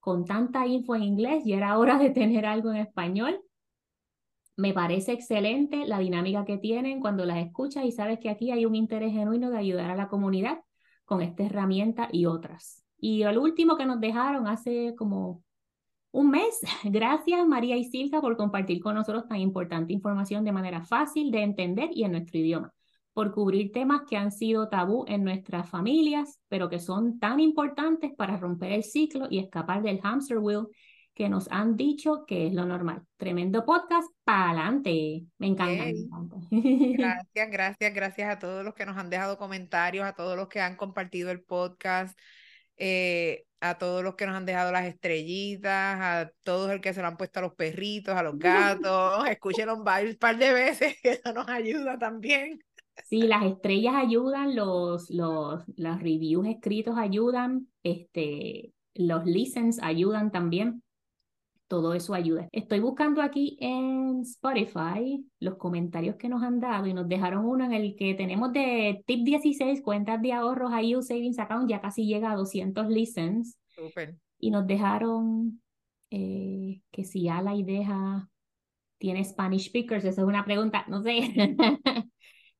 Con 0.00 0.24
tanta 0.24 0.66
info 0.66 0.94
en 0.94 1.02
inglés, 1.04 1.44
ya 1.44 1.56
era 1.56 1.78
hora 1.78 1.98
de 1.98 2.10
tener 2.10 2.46
algo 2.46 2.70
en 2.70 2.76
español. 2.76 3.40
Me 4.56 4.72
parece 4.74 5.12
excelente 5.12 5.86
la 5.86 5.98
dinámica 6.00 6.44
que 6.44 6.58
tienen 6.58 7.00
cuando 7.00 7.24
las 7.24 7.38
escuchas 7.38 7.84
y 7.84 7.92
sabes 7.92 8.18
que 8.18 8.28
aquí 8.28 8.50
hay 8.50 8.66
un 8.66 8.74
interés 8.74 9.12
genuino 9.12 9.50
de 9.50 9.58
ayudar 9.58 9.90
a 9.90 9.96
la 9.96 10.08
comunidad 10.08 10.60
con 11.04 11.22
esta 11.22 11.44
herramienta 11.44 12.08
y 12.12 12.26
otras. 12.26 12.84
Y 12.98 13.22
el 13.22 13.38
último 13.38 13.76
que 13.76 13.86
nos 13.86 14.00
dejaron 14.00 14.48
hace 14.48 14.94
como 14.96 15.42
un 16.10 16.30
mes. 16.30 16.60
Gracias 16.84 17.46
María 17.46 17.76
y 17.76 17.84
Silka 17.84 18.20
por 18.20 18.36
compartir 18.36 18.80
con 18.80 18.94
nosotros 18.94 19.26
tan 19.28 19.38
importante 19.38 19.92
información 19.92 20.44
de 20.44 20.52
manera 20.52 20.82
fácil 20.82 21.30
de 21.30 21.42
entender 21.42 21.90
y 21.92 22.04
en 22.04 22.12
nuestro 22.12 22.38
idioma, 22.38 22.72
por 23.12 23.32
cubrir 23.32 23.72
temas 23.72 24.02
que 24.08 24.16
han 24.16 24.32
sido 24.32 24.68
tabú 24.68 25.04
en 25.08 25.24
nuestras 25.24 25.68
familias, 25.68 26.40
pero 26.48 26.68
que 26.68 26.78
son 26.78 27.18
tan 27.18 27.40
importantes 27.40 28.12
para 28.16 28.36
romper 28.36 28.72
el 28.72 28.84
ciclo 28.84 29.26
y 29.30 29.38
escapar 29.38 29.82
del 29.82 30.00
hamster 30.00 30.38
wheel 30.38 30.66
que 31.18 31.28
nos 31.28 31.50
han 31.50 31.76
dicho 31.76 32.24
que 32.28 32.46
es 32.46 32.54
lo 32.54 32.64
normal. 32.64 33.02
Tremendo 33.16 33.64
podcast, 33.64 34.08
para 34.22 34.50
adelante. 34.50 35.24
Me 35.38 35.48
encanta. 35.48 35.86
Gracias, 36.52 37.50
gracias, 37.50 37.92
gracias 37.92 38.30
a 38.30 38.38
todos 38.38 38.64
los 38.64 38.72
que 38.72 38.86
nos 38.86 38.96
han 38.96 39.10
dejado 39.10 39.36
comentarios, 39.36 40.06
a 40.06 40.12
todos 40.12 40.36
los 40.36 40.46
que 40.46 40.60
han 40.60 40.76
compartido 40.76 41.32
el 41.32 41.42
podcast. 41.42 42.16
Eh, 42.76 43.47
a 43.60 43.78
todos 43.78 44.02
los 44.02 44.14
que 44.14 44.26
nos 44.26 44.36
han 44.36 44.46
dejado 44.46 44.72
las 44.72 44.86
estrellitas, 44.86 45.98
a 46.00 46.30
todos 46.44 46.70
los 46.70 46.80
que 46.80 46.94
se 46.94 47.00
lo 47.00 47.08
han 47.08 47.16
puesto 47.16 47.40
a 47.40 47.42
los 47.42 47.54
perritos, 47.54 48.14
a 48.14 48.22
los 48.22 48.38
gatos, 48.38 49.26
escúchenlo 49.28 49.76
un 49.76 49.84
par 49.84 50.38
de 50.38 50.52
veces, 50.52 50.96
que 51.02 51.10
eso 51.22 51.32
nos 51.32 51.48
ayuda 51.48 51.98
también. 51.98 52.60
Sí, 53.04 53.22
las 53.22 53.44
estrellas 53.44 53.94
ayudan, 53.94 54.56
los, 54.56 55.08
los, 55.10 55.62
los 55.76 56.02
reviews 56.02 56.48
escritos 56.48 56.96
ayudan, 56.98 57.68
este, 57.84 58.72
los 58.94 59.24
listens 59.24 59.80
ayudan 59.80 60.32
también 60.32 60.82
todo 61.68 61.92
eso 61.94 62.14
ayuda. 62.14 62.48
Estoy 62.50 62.80
buscando 62.80 63.22
aquí 63.22 63.56
en 63.60 64.22
Spotify 64.22 65.24
los 65.38 65.56
comentarios 65.56 66.16
que 66.16 66.28
nos 66.28 66.42
han 66.42 66.60
dado 66.60 66.86
y 66.86 66.94
nos 66.94 67.06
dejaron 67.08 67.44
uno 67.44 67.64
en 67.64 67.74
el 67.74 67.94
que 67.94 68.14
tenemos 68.14 68.52
de 68.52 69.02
tip 69.06 69.24
16, 69.24 69.82
cuentas 69.82 70.20
de 70.22 70.32
ahorros, 70.32 70.72
IU 70.82 71.02
Savings 71.02 71.38
Account, 71.38 71.70
ya 71.70 71.80
casi 71.80 72.06
llega 72.06 72.32
a 72.32 72.36
200 72.36 72.88
listens. 72.88 73.58
Y 74.40 74.50
nos 74.50 74.66
dejaron 74.66 75.60
eh, 76.10 76.80
que 76.90 77.04
si 77.04 77.28
Ala 77.28 77.54
y 77.54 77.62
deja, 77.62 78.28
tiene 78.96 79.24
Spanish 79.24 79.68
speakers, 79.68 80.04
esa 80.04 80.22
es 80.22 80.26
una 80.26 80.44
pregunta, 80.44 80.84
no 80.88 81.02
sé. 81.02 81.34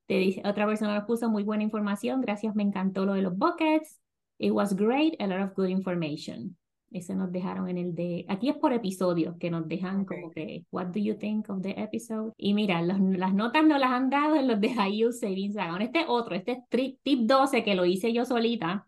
Te 0.05 0.15
dice, 0.15 0.41
otra 0.45 0.65
persona 0.65 0.95
nos 0.95 1.05
puso 1.05 1.29
muy 1.29 1.43
buena 1.43 1.63
información, 1.63 2.21
gracias, 2.21 2.55
me 2.55 2.63
encantó 2.63 3.05
lo 3.05 3.13
de 3.13 3.21
los 3.21 3.37
buckets. 3.37 3.99
It 4.37 4.51
was 4.51 4.75
great, 4.75 5.19
a 5.19 5.27
lot 5.27 5.41
of 5.41 5.53
good 5.55 5.67
information. 5.67 6.58
Ese 6.91 7.15
nos 7.15 7.31
dejaron 7.31 7.69
en 7.69 7.77
el 7.77 7.93
de, 7.93 8.25
aquí 8.27 8.49
es 8.49 8.55
por 8.55 8.73
episodio, 8.73 9.37
que 9.39 9.51
nos 9.51 9.67
dejan 9.67 10.05
como 10.05 10.31
que, 10.31 10.65
what 10.71 10.87
do 10.87 10.99
you 10.99 11.15
think 11.15 11.49
of 11.49 11.61
the 11.61 11.79
episode? 11.79 12.33
Y 12.35 12.53
mira, 12.53 12.81
las 12.81 12.99
notas 13.33 13.63
nos 13.63 13.79
las 13.79 13.91
han 13.91 14.09
dado 14.09 14.35
en 14.35 14.47
los 14.47 14.59
de 14.59 14.69
IU 14.91 15.11
Savings 15.11 15.57
Account. 15.57 15.81
Este 15.83 16.05
otro, 16.07 16.35
este 16.35 16.53
es 16.53 16.57
tip 17.03 17.21
12 17.21 17.63
que 17.63 17.75
lo 17.75 17.85
hice 17.85 18.11
yo 18.11 18.25
solita. 18.25 18.87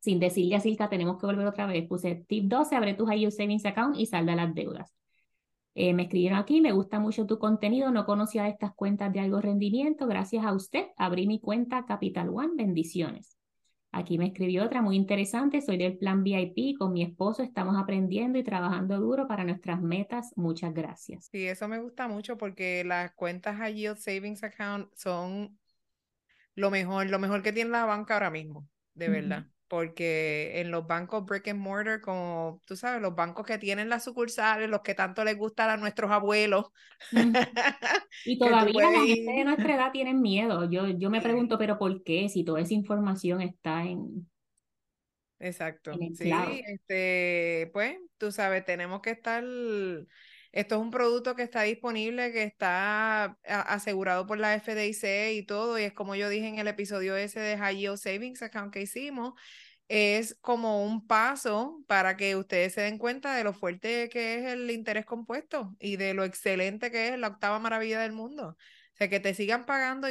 sin 0.00 0.20
decirle 0.20 0.56
a 0.56 0.60
Silka, 0.60 0.88
tenemos 0.88 1.18
que 1.18 1.26
volver 1.26 1.46
otra 1.46 1.66
vez. 1.66 1.86
Puse 1.88 2.24
tip 2.28 2.44
12, 2.44 2.76
abre 2.76 2.94
tu 2.94 3.06
high 3.06 3.18
yield 3.18 3.32
savings 3.32 3.66
account 3.66 3.96
y 3.98 4.06
salda 4.06 4.36
las 4.36 4.54
deudas. 4.54 4.96
Eh, 5.74 5.92
me 5.92 6.04
escribieron 6.04 6.38
aquí, 6.38 6.62
me 6.62 6.72
gusta 6.72 6.98
mucho 6.98 7.26
tu 7.26 7.38
contenido, 7.38 7.90
no 7.90 8.06
conocía 8.06 8.48
estas 8.48 8.74
cuentas 8.74 9.12
de 9.12 9.20
algo 9.20 9.42
rendimiento, 9.42 10.06
gracias 10.06 10.42
a 10.42 10.54
usted 10.54 10.86
abrí 10.96 11.26
mi 11.26 11.38
cuenta 11.38 11.84
Capital 11.84 12.30
One, 12.30 12.52
bendiciones. 12.54 13.35
Aquí 13.96 14.18
me 14.18 14.26
escribió 14.26 14.62
otra 14.64 14.82
muy 14.82 14.94
interesante, 14.94 15.62
soy 15.62 15.78
del 15.78 15.96
plan 15.96 16.22
VIP, 16.22 16.76
con 16.78 16.92
mi 16.92 17.02
esposo 17.02 17.42
estamos 17.42 17.76
aprendiendo 17.78 18.38
y 18.38 18.44
trabajando 18.44 19.00
duro 19.00 19.26
para 19.26 19.42
nuestras 19.42 19.80
metas, 19.80 20.34
muchas 20.36 20.74
gracias. 20.74 21.28
Sí, 21.32 21.46
eso 21.46 21.66
me 21.66 21.78
gusta 21.78 22.06
mucho 22.06 22.36
porque 22.36 22.84
las 22.84 23.12
cuentas 23.12 23.56
High 23.56 23.74
Yield 23.74 23.96
Savings 23.96 24.42
Account 24.42 24.92
son 24.94 25.58
lo 26.54 26.70
mejor, 26.70 27.08
lo 27.08 27.18
mejor 27.18 27.42
que 27.42 27.52
tiene 27.52 27.70
la 27.70 27.86
banca 27.86 28.14
ahora 28.14 28.30
mismo, 28.30 28.68
de 28.92 29.08
verdad 29.08 29.46
porque 29.68 30.60
en 30.60 30.70
los 30.70 30.86
bancos 30.86 31.24
brick 31.24 31.48
and 31.48 31.60
mortar, 31.60 32.00
como 32.00 32.60
tú 32.66 32.76
sabes, 32.76 33.00
los 33.02 33.14
bancos 33.14 33.46
que 33.46 33.58
tienen 33.58 33.88
las 33.88 34.04
sucursales, 34.04 34.70
los 34.70 34.82
que 34.82 34.94
tanto 34.94 35.24
les 35.24 35.36
gustan 35.36 35.70
a 35.70 35.76
nuestros 35.76 36.10
abuelos. 36.10 36.66
y 38.24 38.38
todavía 38.38 38.90
la 38.90 39.04
gente 39.04 39.32
de 39.32 39.44
nuestra 39.44 39.74
edad 39.74 39.92
tienen 39.92 40.20
miedo. 40.20 40.70
Yo, 40.70 40.88
yo 40.88 41.10
me 41.10 41.20
pregunto, 41.20 41.58
pero 41.58 41.78
¿por 41.78 42.02
qué? 42.02 42.28
Si 42.28 42.44
toda 42.44 42.60
esa 42.60 42.74
información 42.74 43.40
está 43.40 43.84
en... 43.84 44.28
Exacto. 45.38 45.92
sí, 46.14 46.32
este, 46.66 47.70
pues, 47.72 47.98
tú 48.16 48.32
sabes, 48.32 48.64
tenemos 48.64 49.02
que 49.02 49.10
estar 49.10 49.44
esto 50.56 50.76
es 50.76 50.80
un 50.80 50.90
producto 50.90 51.36
que 51.36 51.42
está 51.42 51.62
disponible, 51.62 52.32
que 52.32 52.42
está 52.42 53.36
asegurado 53.44 54.26
por 54.26 54.38
la 54.38 54.54
FDIC 54.54 55.32
y 55.34 55.42
todo, 55.44 55.78
y 55.78 55.82
es 55.82 55.92
como 55.92 56.14
yo 56.14 56.30
dije 56.30 56.48
en 56.48 56.58
el 56.58 56.66
episodio 56.66 57.14
ese 57.14 57.40
de 57.40 57.58
High 57.58 57.76
Yield 57.76 57.98
Savings 57.98 58.40
Account 58.40 58.72
que 58.72 58.80
hicimos, 58.80 59.34
es 59.88 60.34
como 60.40 60.82
un 60.86 61.06
paso 61.06 61.84
para 61.86 62.16
que 62.16 62.36
ustedes 62.36 62.72
se 62.72 62.80
den 62.80 62.96
cuenta 62.96 63.36
de 63.36 63.44
lo 63.44 63.52
fuerte 63.52 64.08
que 64.08 64.36
es 64.38 64.44
el 64.46 64.70
interés 64.70 65.04
compuesto 65.04 65.76
y 65.78 65.96
de 65.96 66.14
lo 66.14 66.24
excelente 66.24 66.90
que 66.90 67.08
es 67.08 67.18
la 67.18 67.28
octava 67.28 67.58
maravilla 67.58 68.00
del 68.00 68.12
mundo. 68.12 68.56
O 68.94 68.96
sea, 68.96 69.10
que 69.10 69.20
te 69.20 69.34
sigan 69.34 69.66
pagando 69.66 70.08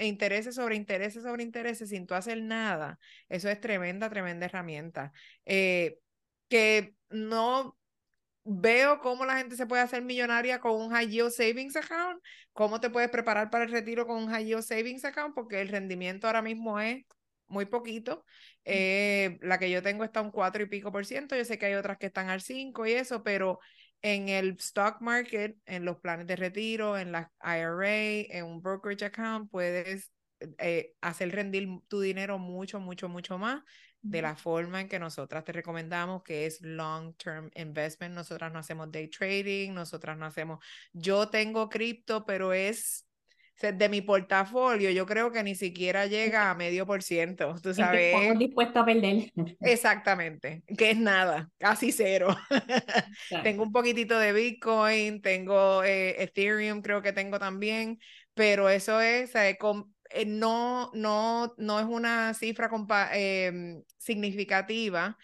intereses 0.00 0.54
sobre 0.54 0.76
intereses 0.76 1.22
sobre 1.24 1.42
intereses 1.42 1.90
sin 1.90 2.06
tú 2.06 2.14
hacer 2.14 2.40
nada. 2.42 2.98
Eso 3.28 3.50
es 3.50 3.60
tremenda, 3.60 4.08
tremenda 4.08 4.46
herramienta. 4.46 5.12
Eh, 5.44 5.98
que 6.48 6.94
no 7.10 7.76
veo 8.44 9.00
cómo 9.00 9.24
la 9.24 9.36
gente 9.38 9.56
se 9.56 9.66
puede 9.66 9.82
hacer 9.82 10.02
millonaria 10.02 10.60
con 10.60 10.72
un 10.72 10.90
high 10.90 11.08
yield 11.08 11.30
savings 11.30 11.76
account, 11.76 12.20
cómo 12.52 12.80
te 12.80 12.90
puedes 12.90 13.10
preparar 13.10 13.50
para 13.50 13.64
el 13.64 13.70
retiro 13.70 14.06
con 14.06 14.16
un 14.22 14.28
high 14.30 14.44
yield 14.44 14.62
savings 14.62 15.04
account, 15.04 15.34
porque 15.34 15.60
el 15.60 15.68
rendimiento 15.68 16.26
ahora 16.26 16.42
mismo 16.42 16.80
es 16.80 17.04
muy 17.46 17.66
poquito. 17.66 18.24
Eh, 18.64 19.38
la 19.42 19.58
que 19.58 19.70
yo 19.70 19.82
tengo 19.82 20.04
está 20.04 20.20
un 20.20 20.30
4 20.30 20.62
y 20.62 20.66
pico 20.66 20.90
por 20.90 21.06
ciento, 21.06 21.36
yo 21.36 21.44
sé 21.44 21.58
que 21.58 21.66
hay 21.66 21.74
otras 21.74 21.98
que 21.98 22.06
están 22.06 22.28
al 22.30 22.40
5 22.40 22.86
y 22.86 22.92
eso, 22.92 23.22
pero 23.22 23.60
en 24.00 24.28
el 24.28 24.56
stock 24.58 25.00
market, 25.00 25.56
en 25.66 25.84
los 25.84 26.00
planes 26.00 26.26
de 26.26 26.36
retiro, 26.36 26.98
en 26.98 27.12
la 27.12 27.30
IRA, 27.44 28.36
en 28.36 28.44
un 28.44 28.60
brokerage 28.60 29.04
account, 29.04 29.50
puedes 29.50 30.10
eh, 30.58 30.94
hacer 31.00 31.30
rendir 31.30 31.68
tu 31.86 32.00
dinero 32.00 32.38
mucho, 32.38 32.80
mucho, 32.80 33.08
mucho 33.08 33.38
más 33.38 33.62
de 34.02 34.20
la 34.20 34.34
forma 34.34 34.80
en 34.80 34.88
que 34.88 34.98
nosotras 34.98 35.44
te 35.44 35.52
recomendamos, 35.52 36.22
que 36.22 36.46
es 36.46 36.60
long 36.60 37.14
term 37.14 37.50
investment. 37.54 38.14
Nosotras 38.14 38.52
no 38.52 38.58
hacemos 38.58 38.90
day 38.90 39.08
trading, 39.08 39.72
nosotras 39.72 40.18
no 40.18 40.26
hacemos, 40.26 40.62
yo 40.92 41.28
tengo 41.28 41.68
cripto, 41.68 42.26
pero 42.26 42.52
es 42.52 43.06
de 43.60 43.88
mi 43.88 44.00
portafolio, 44.00 44.90
yo 44.90 45.06
creo 45.06 45.30
que 45.30 45.44
ni 45.44 45.54
siquiera 45.54 46.06
llega 46.06 46.50
a 46.50 46.54
medio 46.54 46.84
por 46.84 47.02
ciento, 47.02 47.54
tú 47.62 47.72
sabes. 47.72 48.12
Estamos 48.12 48.38
dispuestos 48.38 48.82
a 48.82 48.84
perder. 48.84 49.32
Exactamente, 49.60 50.64
que 50.76 50.90
es 50.90 50.96
nada, 50.96 51.48
casi 51.58 51.92
cero. 51.92 52.36
tengo 53.44 53.62
un 53.62 53.70
poquitito 53.70 54.18
de 54.18 54.32
Bitcoin, 54.32 55.22
tengo 55.22 55.84
eh, 55.84 56.20
Ethereum, 56.20 56.82
creo 56.82 57.02
que 57.02 57.12
tengo 57.12 57.38
también, 57.38 58.00
pero 58.34 58.68
eso 58.68 59.00
es, 59.00 59.32
con, 59.60 59.91
eh, 60.14 60.26
no, 60.26 60.90
no, 60.94 61.54
no 61.56 61.80
es 61.80 61.86
una 61.86 62.34
cifra 62.34 62.70
em, 63.12 63.82
significativa 63.96 65.16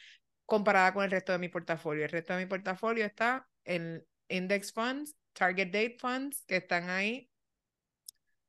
comparada 0.46 0.94
con 0.94 1.04
el 1.04 1.10
resto 1.10 1.32
de 1.32 1.38
mi 1.38 1.48
portafolio. 1.48 2.04
El 2.04 2.10
resto 2.10 2.32
de 2.34 2.44
mi 2.44 2.46
portafolio 2.46 3.04
está 3.04 3.46
en 3.64 4.04
index 4.28 4.72
funds, 4.72 5.16
target 5.32 5.66
date 5.66 5.96
funds, 6.00 6.44
que 6.46 6.56
están 6.56 6.88
ahí 6.88 7.30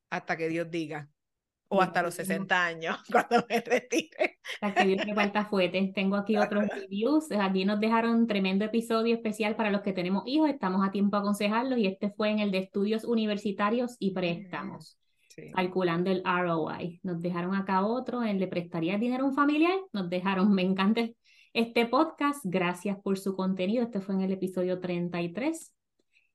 hasta 0.09 0.37
que 0.37 0.47
Dios 0.47 0.69
diga. 0.71 1.09
O 1.71 1.81
hasta 1.81 2.01
los 2.01 2.15
60 2.15 2.65
años, 2.65 2.97
cuando 3.11 3.45
me 3.47 3.59
retire. 3.61 4.39
Hasta 4.61 4.81
que 4.81 4.87
Dios 4.87 5.05
me 5.05 5.13
falta 5.13 5.45
fuerte. 5.45 5.91
Tengo 5.93 6.15
aquí 6.15 6.37
otros 6.37 6.67
reviews. 6.73 7.31
Aquí 7.31 7.65
nos 7.65 7.79
dejaron 7.79 8.15
un 8.15 8.27
tremendo 8.27 8.65
episodio 8.65 9.13
especial 9.13 9.55
para 9.55 9.69
los 9.69 9.81
que 9.81 9.93
tenemos 9.93 10.23
hijos. 10.25 10.49
Estamos 10.49 10.87
a 10.87 10.91
tiempo 10.91 11.17
a 11.17 11.19
aconsejarlos. 11.19 11.77
Y 11.77 11.85
este 11.85 12.09
fue 12.09 12.29
en 12.29 12.39
el 12.39 12.51
de 12.51 12.59
estudios 12.59 13.03
universitarios 13.03 13.97
y 13.99 14.11
préstamos 14.11 14.98
calculando 15.53 16.09
el 16.11 16.23
ROI. 16.23 16.99
Nos 17.03 17.21
dejaron 17.21 17.55
acá 17.55 17.85
otro, 17.85 18.23
en 18.23 18.39
¿le 18.39 18.47
prestaría 18.47 18.97
dinero 18.97 19.25
a 19.25 19.27
un 19.27 19.33
familiar? 19.33 19.77
Nos 19.93 20.09
dejaron, 20.09 20.51
me 20.53 20.61
encanta 20.61 21.07
este 21.53 21.85
podcast, 21.87 22.41
gracias 22.43 22.97
por 23.01 23.17
su 23.17 23.35
contenido, 23.35 23.83
este 23.83 24.01
fue 24.01 24.15
en 24.15 24.21
el 24.21 24.31
episodio 24.31 24.79
33. 24.79 25.73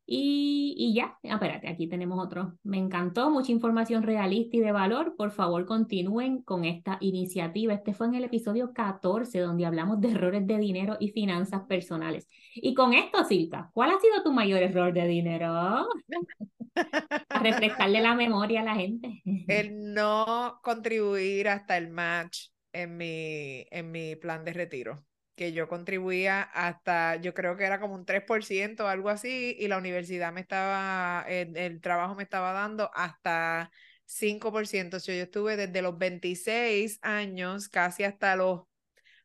Y, 0.07 0.75
y 0.77 0.95
ya, 0.95 1.17
ah, 1.25 1.35
espérate, 1.35 1.69
aquí 1.69 1.89
tenemos 1.89 2.23
otro. 2.23 2.59
Me 2.63 2.77
encantó, 2.77 3.31
mucha 3.31 3.53
información 3.53 4.03
realista 4.03 4.57
y 4.57 4.61
de 4.61 4.71
valor. 4.73 5.15
Por 5.17 5.31
favor, 5.31 5.65
continúen 5.65 6.43
con 6.43 6.65
esta 6.67 6.99
iniciativa. 7.01 7.73
Este 7.73 7.95
fue 7.95 8.09
en 8.09 8.17
el 8.17 8.25
episodio 8.25 8.73
14, 8.75 9.39
donde 9.41 9.65
hablamos 9.65 10.01
de 10.01 10.11
errores 10.11 10.47
de 10.47 10.59
dinero 10.59 10.97
y 11.01 11.09
finanzas 11.09 11.63
personales. 11.63 12.29
Y 12.55 12.75
con 12.75 12.93
esto, 12.93 13.25
Silka, 13.25 13.71
¿cuál 13.73 13.93
ha 13.93 14.01
sido 14.01 14.23
tu 14.23 14.33
mayor 14.33 14.63
error 14.63 14.93
de 14.93 15.07
dinero? 15.07 15.87
a 16.75 17.39
refrescarle 17.43 18.01
la 18.01 18.15
memoria 18.15 18.61
a 18.61 18.65
la 18.65 18.75
gente. 18.75 19.23
El 19.49 19.93
no 19.93 20.61
contribuir 20.63 21.49
hasta 21.49 21.77
el 21.77 21.91
match 21.91 22.49
en 22.73 22.97
mi, 22.97 23.67
en 23.71 23.91
mi 23.91 24.17
plan 24.17 24.45
de 24.45 24.53
retiro, 24.53 25.07
que 25.37 25.53
yo 25.53 25.69
contribuía 25.69 26.43
hasta, 26.43 27.17
yo 27.17 27.35
creo 27.35 27.57
que 27.57 27.65
era 27.65 27.81
como 27.81 27.95
un 27.95 28.05
3% 28.05 28.85
o 28.85 28.89
algo 28.89 29.09
así, 29.09 29.57
y 29.59 29.69
la 29.69 29.79
universidad 29.79 30.33
me 30.33 30.41
estaba, 30.41 31.25
el, 31.29 31.57
el 31.57 31.81
trabajo 31.81 32.15
me 32.15 32.23
estaba 32.23 32.53
dando 32.53 32.91
hasta 32.95 33.71
5%. 34.07 34.99
yo 34.99 35.13
estuve 35.13 35.57
desde 35.57 35.83
los 35.83 35.99
26 35.99 36.99
años 37.03 37.69
casi 37.69 38.05
hasta 38.05 38.37
los 38.37 38.63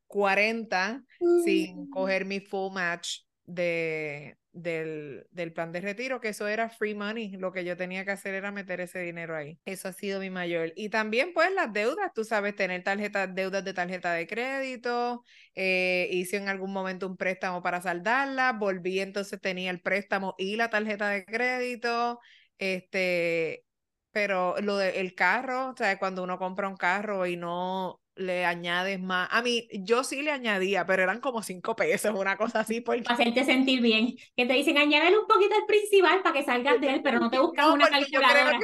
40 0.08 1.04
sin 1.46 1.84
mm. 1.84 1.90
coger 1.90 2.26
mi 2.26 2.40
full 2.40 2.74
match 2.74 3.20
de, 3.46 4.38
del, 4.62 5.26
del, 5.32 5.54
plan 5.54 5.72
de 5.72 5.82
retiro, 5.82 6.20
que 6.20 6.30
eso 6.30 6.48
era 6.48 6.70
free 6.70 6.96
money. 6.96 7.38
Lo 7.38 7.52
que 7.52 7.64
yo 7.64 7.78
tenía 7.78 8.06
que 8.06 8.12
hacer 8.12 8.34
era 8.34 8.52
meter 8.52 8.82
ese 8.82 9.00
dinero 9.00 9.36
ahí. 9.36 9.60
Eso 9.66 9.88
ha 9.88 9.94
sido 9.94 10.20
mi 10.20 10.30
mayor. 10.30 10.74
Y 10.76 10.90
también, 10.90 11.32
pues, 11.34 11.52
las 11.54 11.72
deudas, 11.74 12.12
tú 12.14 12.24
sabes, 12.24 12.56
tener 12.56 12.84
tarjetas, 12.84 13.34
deudas 13.34 13.64
de 13.64 13.74
tarjeta 13.74 14.14
de 14.14 14.28
crédito. 14.28 15.24
Eh, 15.56 16.10
hice 16.12 16.38
en 16.38 16.50
algún 16.50 16.72
momento 16.74 17.08
un 17.08 17.18
préstamo 17.18 17.62
para 17.62 17.82
saldarla. 17.82 18.54
Volví, 18.54 19.00
entonces 19.00 19.40
tenía 19.42 19.72
el 19.72 19.82
préstamo 19.82 20.36
y 20.38 20.56
la 20.56 20.70
tarjeta 20.70 21.10
de 21.10 21.26
crédito. 21.26 22.20
Este, 22.58 23.66
pero 24.12 24.60
lo 24.62 24.78
del 24.78 25.16
carro, 25.16 25.70
o 25.72 25.76
sea, 25.78 25.98
cuando 26.00 26.24
uno 26.24 26.38
compra 26.40 26.68
un 26.68 26.78
carro 26.78 27.26
y 27.26 27.38
no 27.38 27.99
le 28.20 28.46
añades 28.46 29.00
más. 29.00 29.28
A 29.32 29.42
mí, 29.42 29.68
yo 29.72 30.04
sí 30.04 30.22
le 30.22 30.32
añadía, 30.32 30.86
pero 30.86 31.04
eran 31.04 31.22
como 31.22 31.42
cinco 31.42 31.76
pesos, 31.76 32.14
una 32.14 32.38
cosa 32.38 32.60
así. 32.60 32.82
Porque... 32.82 33.04
Para 33.04 33.16
hacerte 33.16 33.46
sentir 33.46 33.82
bien. 33.82 34.16
Que 34.36 34.46
te 34.46 34.54
dicen, 34.54 34.78
añádele 34.78 35.18
un 35.18 35.28
poquito 35.28 35.56
al 35.56 35.66
principal 35.66 36.22
para 36.22 36.34
que 36.34 36.44
salgas 36.44 36.80
de 36.82 36.96
él, 36.96 37.02
pero 37.02 37.20
no 37.20 37.30
te 37.30 37.40
buscas 37.40 37.68
una 37.68 37.90
calculadora. 37.90 38.60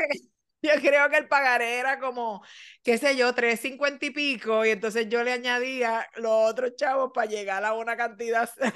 Yo 0.62 0.72
creo, 0.82 1.10
que, 1.10 1.18
el 1.18 1.28
pagaré 1.28 1.78
era 1.78 2.00
como, 2.00 2.44
qué 2.84 2.98
sé 2.98 3.16
yo, 3.16 3.34
tres 3.34 3.60
cincuenta 3.60 4.06
y 4.08 4.10
pico, 4.10 4.66
y 4.66 4.70
entonces 4.70 5.08
yo 5.10 5.24
le 5.24 5.32
añadía 5.32 6.08
los 6.16 6.52
otros 6.52 6.76
chavos 6.76 7.12
para 7.14 7.30
llegar 7.30 7.64
a 7.64 7.74
una 7.74 7.96
cantidad. 7.96 8.50
Ah, 8.62 8.74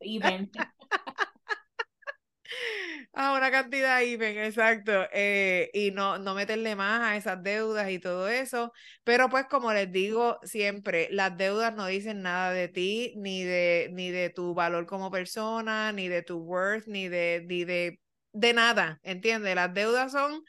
y 0.00 0.18
20. 0.18 0.58
a 3.12 3.34
una 3.34 3.50
cantidad 3.50 4.00
ven 4.18 4.38
exacto. 4.38 4.92
Eh, 5.12 5.70
y 5.74 5.90
no, 5.90 6.18
no 6.18 6.34
meterle 6.34 6.76
más 6.76 7.02
a 7.02 7.16
esas 7.16 7.42
deudas 7.42 7.90
y 7.90 7.98
todo 7.98 8.28
eso. 8.28 8.72
Pero 9.04 9.28
pues 9.28 9.46
como 9.46 9.72
les 9.72 9.90
digo 9.92 10.38
siempre, 10.42 11.08
las 11.10 11.36
deudas 11.36 11.74
no 11.74 11.86
dicen 11.86 12.22
nada 12.22 12.52
de 12.52 12.68
ti, 12.68 13.14
ni 13.16 13.44
de, 13.44 13.90
ni 13.92 14.10
de 14.10 14.30
tu 14.30 14.54
valor 14.54 14.86
como 14.86 15.10
persona, 15.10 15.92
ni 15.92 16.08
de 16.08 16.22
tu 16.22 16.38
worth, 16.38 16.86
ni 16.86 17.08
de, 17.08 17.44
ni 17.46 17.64
de, 17.64 18.00
de 18.32 18.52
nada, 18.52 19.00
¿entiendes? 19.02 19.54
Las 19.54 19.72
deudas 19.74 20.12
son... 20.12 20.42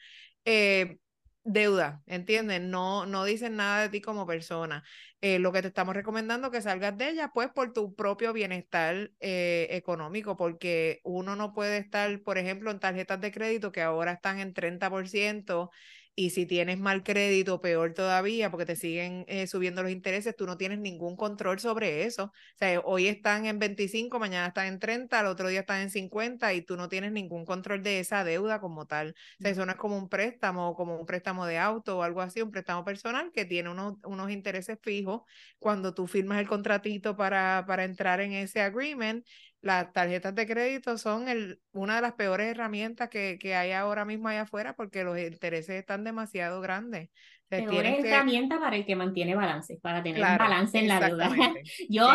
Eh, 0.44 0.98
deuda, 1.44 2.02
¿entiendes? 2.06 2.60
No, 2.62 3.06
no 3.06 3.24
dicen 3.24 3.56
nada 3.56 3.82
de 3.82 3.88
ti 3.90 4.00
como 4.00 4.26
persona. 4.26 4.84
Eh, 5.20 5.38
lo 5.38 5.52
que 5.52 5.62
te 5.62 5.68
estamos 5.68 5.94
recomendando 5.94 6.50
que 6.50 6.60
salgas 6.62 6.96
de 6.98 7.10
ella, 7.10 7.30
pues 7.32 7.48
por 7.50 7.72
tu 7.72 7.94
propio 7.94 8.32
bienestar 8.32 9.12
eh, 9.20 9.68
económico, 9.70 10.36
porque 10.36 11.00
uno 11.04 11.36
no 11.36 11.52
puede 11.54 11.78
estar, 11.78 12.22
por 12.22 12.38
ejemplo, 12.38 12.70
en 12.70 12.80
tarjetas 12.80 13.20
de 13.20 13.32
crédito 13.32 13.72
que 13.72 13.82
ahora 13.82 14.12
están 14.12 14.40
en 14.40 14.54
30%, 14.54 15.70
y 16.16 16.30
si 16.30 16.46
tienes 16.46 16.78
mal 16.78 17.02
crédito, 17.02 17.60
peor 17.60 17.92
todavía, 17.92 18.50
porque 18.50 18.66
te 18.66 18.76
siguen 18.76 19.24
eh, 19.26 19.46
subiendo 19.48 19.82
los 19.82 19.90
intereses, 19.90 20.36
tú 20.36 20.46
no 20.46 20.56
tienes 20.56 20.78
ningún 20.78 21.16
control 21.16 21.58
sobre 21.58 22.04
eso. 22.04 22.24
O 22.26 22.32
sea, 22.56 22.80
hoy 22.84 23.08
están 23.08 23.46
en 23.46 23.58
25, 23.58 24.18
mañana 24.20 24.48
están 24.48 24.66
en 24.66 24.78
30, 24.78 25.18
al 25.20 25.26
otro 25.26 25.48
día 25.48 25.60
están 25.60 25.80
en 25.82 25.90
50 25.90 26.54
y 26.54 26.62
tú 26.62 26.76
no 26.76 26.88
tienes 26.88 27.10
ningún 27.12 27.44
control 27.44 27.82
de 27.82 27.98
esa 27.98 28.22
deuda 28.22 28.60
como 28.60 28.86
tal. 28.86 29.10
O 29.40 29.42
sea, 29.42 29.50
eso 29.50 29.66
no 29.66 29.72
es 29.72 29.78
como 29.78 29.96
un 29.98 30.08
préstamo, 30.08 30.74
como 30.76 30.98
un 30.98 31.06
préstamo 31.06 31.46
de 31.46 31.58
auto 31.58 31.98
o 31.98 32.02
algo 32.02 32.20
así, 32.20 32.42
un 32.42 32.50
préstamo 32.52 32.84
personal 32.84 33.32
que 33.32 33.44
tiene 33.44 33.70
unos, 33.70 33.94
unos 34.04 34.30
intereses 34.30 34.78
fijos. 34.82 35.22
Cuando 35.58 35.94
tú 35.94 36.06
firmas 36.06 36.38
el 36.38 36.46
contratito 36.46 37.16
para, 37.16 37.64
para 37.66 37.84
entrar 37.84 38.20
en 38.20 38.32
ese 38.32 38.60
agreement, 38.60 39.26
las 39.64 39.92
tarjetas 39.92 40.34
de 40.34 40.46
crédito 40.46 40.98
son 40.98 41.26
el, 41.26 41.58
una 41.72 41.96
de 41.96 42.02
las 42.02 42.12
peores 42.12 42.48
herramientas 42.48 43.08
que, 43.08 43.38
que, 43.40 43.54
hay 43.54 43.72
ahora 43.72 44.04
mismo 44.04 44.28
allá 44.28 44.42
afuera 44.42 44.76
porque 44.76 45.04
los 45.04 45.18
intereses 45.18 45.76
están 45.80 46.04
demasiado 46.04 46.60
grandes. 46.60 47.08
Peor 47.48 47.86
es 47.86 48.04
herramienta 48.04 48.58
para 48.58 48.76
el 48.76 48.84
que 48.84 48.94
mantiene 48.94 49.34
balance, 49.34 49.78
para 49.80 50.02
tener 50.02 50.20
balance 50.20 50.78
en 50.78 50.88
la 50.88 51.00
deuda. 51.00 51.30
Yo 51.88 52.08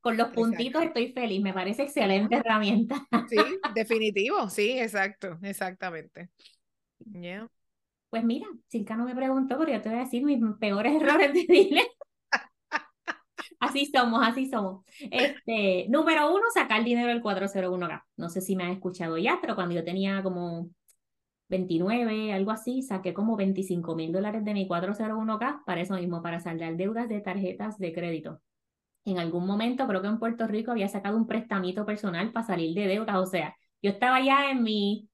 con 0.00 0.16
los 0.16 0.28
puntitos 0.28 0.82
estoy 0.84 1.12
feliz, 1.12 1.42
me 1.42 1.52
parece 1.52 1.82
excelente 1.82 2.36
herramienta. 2.36 3.04
Sí, 3.28 3.36
definitivo, 3.74 4.48
sí, 4.48 4.78
exacto, 4.78 5.38
exactamente. 5.42 6.28
Pues 8.10 8.22
mira, 8.22 8.46
Silka 8.68 8.96
no 8.96 9.06
me 9.06 9.14
preguntó, 9.14 9.58
pero 9.58 9.72
yo 9.72 9.82
te 9.82 9.88
voy 9.88 9.98
a 9.98 10.02
decir 10.02 10.24
mis 10.24 10.38
peores 10.60 11.02
errores 11.02 11.32
de 11.32 11.46
dinero. 11.48 11.88
Así 13.60 13.86
somos, 13.86 14.20
así 14.26 14.48
somos. 14.48 14.84
Este, 15.10 15.86
número 15.88 16.34
uno, 16.34 16.44
sacar 16.52 16.84
dinero 16.84 17.08
del 17.08 17.22
401k. 17.22 18.04
No 18.16 18.28
sé 18.28 18.40
si 18.40 18.56
me 18.56 18.64
han 18.64 18.70
escuchado 18.72 19.18
ya, 19.18 19.38
pero 19.40 19.54
cuando 19.54 19.74
yo 19.74 19.84
tenía 19.84 20.22
como 20.22 20.70
29, 21.48 22.32
algo 22.32 22.50
así, 22.50 22.82
saqué 22.82 23.14
como 23.14 23.36
25 23.36 23.94
mil 23.94 24.12
dólares 24.12 24.44
de 24.44 24.54
mi 24.54 24.66
401k 24.66 25.62
para 25.64 25.80
eso 25.80 25.94
mismo, 25.94 26.22
para 26.22 26.40
saldar 26.40 26.76
deudas 26.76 27.08
de 27.08 27.20
tarjetas 27.20 27.78
de 27.78 27.92
crédito. 27.92 28.40
En 29.04 29.18
algún 29.18 29.46
momento, 29.46 29.86
creo 29.86 30.02
que 30.02 30.08
en 30.08 30.18
Puerto 30.18 30.46
Rico 30.46 30.70
había 30.70 30.88
sacado 30.88 31.16
un 31.16 31.26
prestamito 31.26 31.84
personal 31.86 32.32
para 32.32 32.46
salir 32.46 32.74
de 32.74 32.86
deudas. 32.86 33.16
O 33.16 33.26
sea, 33.26 33.54
yo 33.82 33.90
estaba 33.90 34.20
ya 34.24 34.50
en 34.50 34.62
mi 34.62 35.08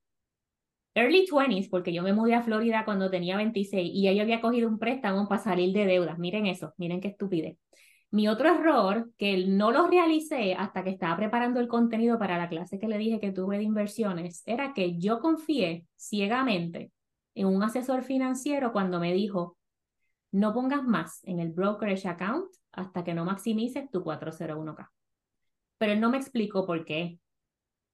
early 0.95 1.27
20s, 1.27 1.69
porque 1.69 1.93
yo 1.93 2.03
me 2.03 2.13
mudé 2.13 2.35
a 2.35 2.43
Florida 2.43 2.85
cuando 2.85 3.11
tenía 3.11 3.37
26 3.37 3.91
y 3.93 4.03
ya 4.03 4.23
había 4.23 4.41
cogido 4.41 4.69
un 4.69 4.79
préstamo 4.79 5.29
para 5.29 5.43
salir 5.43 5.73
de 5.75 5.87
deudas. 5.87 6.19
Miren 6.19 6.47
eso, 6.47 6.75
miren 6.77 7.01
qué 7.01 7.09
estupidez. 7.09 7.57
Mi 8.13 8.27
otro 8.27 8.49
error, 8.49 9.13
que 9.19 9.47
no 9.47 9.71
lo 9.71 9.87
realicé 9.87 10.55
hasta 10.55 10.83
que 10.83 10.91
estaba 10.91 11.17
preparando 11.17 11.61
el 11.61 11.69
contenido 11.69 12.19
para 12.19 12.39
la 12.39 12.49
clase 12.49 12.79
que 12.79 12.89
le 12.89 12.99
dije 12.99 13.21
que 13.21 13.31
tuve 13.31 13.59
de 13.59 13.63
inversiones, 13.63 14.43
era 14.47 14.75
que 14.75 14.99
yo 14.99 15.21
confié 15.21 15.87
ciegamente 15.97 16.91
en 17.37 17.47
un 17.47 17.63
asesor 17.63 18.03
financiero 18.03 18.73
cuando 18.73 18.99
me 18.99 19.13
dijo, 19.13 19.57
no 20.33 20.53
pongas 20.53 20.83
más 20.83 21.23
en 21.25 21.39
el 21.39 21.53
brokerage 21.53 22.09
account 22.09 22.51
hasta 22.73 23.05
que 23.05 23.15
no 23.15 23.25
maximices 23.25 23.89
tu 23.91 24.03
401k. 24.03 24.89
Pero 25.79 25.93
él 25.93 26.01
no 26.01 26.11
me 26.11 26.19
explicó 26.19 26.67
por 26.67 26.85
qué. 26.85 27.19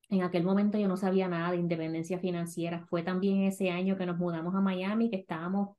En 0.08 0.22
aquel 0.22 0.44
momento 0.44 0.78
yo 0.78 0.88
no 0.88 0.96
sabía 0.96 1.28
nada 1.28 1.50
de 1.50 1.58
independencia 1.58 2.18
financiera. 2.18 2.86
Fue 2.86 3.02
también 3.02 3.42
ese 3.42 3.70
año 3.70 3.96
que 3.96 4.06
nos 4.06 4.18
mudamos 4.18 4.54
a 4.54 4.60
Miami, 4.60 5.10
que 5.10 5.16
estábamos 5.16 5.76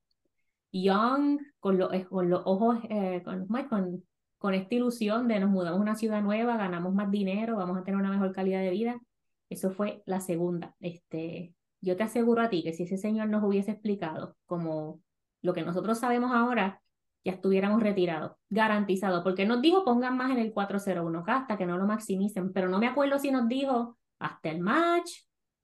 young, 0.72 1.40
con, 1.60 1.78
los, 1.78 1.90
con 2.06 2.30
los 2.30 2.42
ojos, 2.46 2.80
eh, 2.90 3.22
con, 3.24 3.48
con 3.48 4.04
con 4.38 4.54
esta 4.54 4.76
ilusión 4.76 5.28
de 5.28 5.40
nos 5.40 5.50
mudamos 5.50 5.80
a 5.80 5.82
una 5.82 5.96
ciudad 5.96 6.22
nueva, 6.22 6.58
ganamos 6.58 6.94
más 6.94 7.10
dinero, 7.12 7.58
vamos 7.58 7.78
a 7.78 7.84
tener 7.84 8.00
una 8.00 8.12
mejor 8.12 8.32
calidad 8.34 8.62
de 8.62 8.72
vida. 8.72 9.02
Eso 9.50 9.72
fue 9.72 10.04
la 10.06 10.20
segunda. 10.20 10.76
Este, 10.80 11.54
yo 11.82 11.96
te 11.96 12.04
aseguro 12.04 12.42
a 12.42 12.50
ti 12.50 12.64
que 12.64 12.74
si 12.74 12.84
ese 12.84 12.98
señor 12.98 13.30
nos 13.30 13.44
hubiese 13.44 13.72
explicado 13.72 14.36
como 14.46 15.02
lo 15.42 15.54
que 15.54 15.64
nosotros 15.64 16.00
sabemos 16.00 16.32
ahora, 16.34 16.82
ya 17.24 17.34
estuviéramos 17.34 17.82
retirados, 17.82 18.34
garantizado, 18.50 19.24
porque 19.24 19.46
nos 19.46 19.62
dijo 19.62 19.84
pongan 19.84 20.16
más 20.16 20.32
en 20.32 20.40
el 20.40 20.54
401k 20.54 21.28
hasta 21.28 21.58
que 21.58 21.66
no 21.66 21.78
lo 21.78 21.86
maximicen, 21.86 22.54
pero 22.54 22.70
no 22.70 22.80
me 22.80 22.88
acuerdo 22.88 23.20
si 23.20 23.32
nos 23.32 23.48
dijo 23.48 23.98
hasta 24.20 24.50
el 24.50 24.62
match 24.62 25.12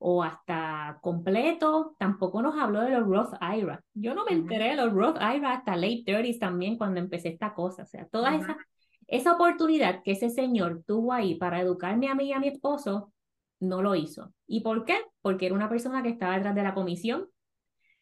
o 0.05 0.21
hasta 0.21 0.99
completo, 1.01 1.95
tampoco 1.97 2.41
nos 2.41 2.59
habló 2.59 2.81
de 2.81 2.89
los 2.89 3.07
Roth 3.07 3.35
IRA. 3.41 3.81
Yo 3.93 4.13
no 4.13 4.25
me 4.25 4.33
enteré 4.33 4.71
de 4.71 4.75
los 4.75 4.91
Roth 4.91 5.15
IRA 5.15 5.53
hasta 5.53 5.77
late 5.77 6.03
30s 6.05 6.39
también 6.39 6.77
cuando 6.77 6.99
empecé 6.99 7.29
esta 7.29 7.53
cosa, 7.53 7.83
o 7.83 7.85
sea, 7.85 8.05
toda 8.09 8.35
esa, 8.35 8.57
esa 9.07 9.31
oportunidad 9.31 10.03
que 10.03 10.11
ese 10.11 10.29
señor 10.29 10.83
tuvo 10.85 11.13
ahí 11.13 11.35
para 11.35 11.61
educarme 11.61 12.09
a 12.09 12.15
mí 12.15 12.25
y 12.25 12.33
a 12.33 12.39
mi 12.39 12.49
esposo, 12.49 13.13
no 13.61 13.81
lo 13.81 13.95
hizo. 13.95 14.33
¿Y 14.45 14.59
por 14.59 14.83
qué? 14.83 14.97
Porque 15.21 15.45
era 15.45 15.55
una 15.55 15.69
persona 15.69 16.03
que 16.03 16.09
estaba 16.09 16.35
detrás 16.35 16.53
de 16.53 16.63
la 16.63 16.73
comisión, 16.73 17.29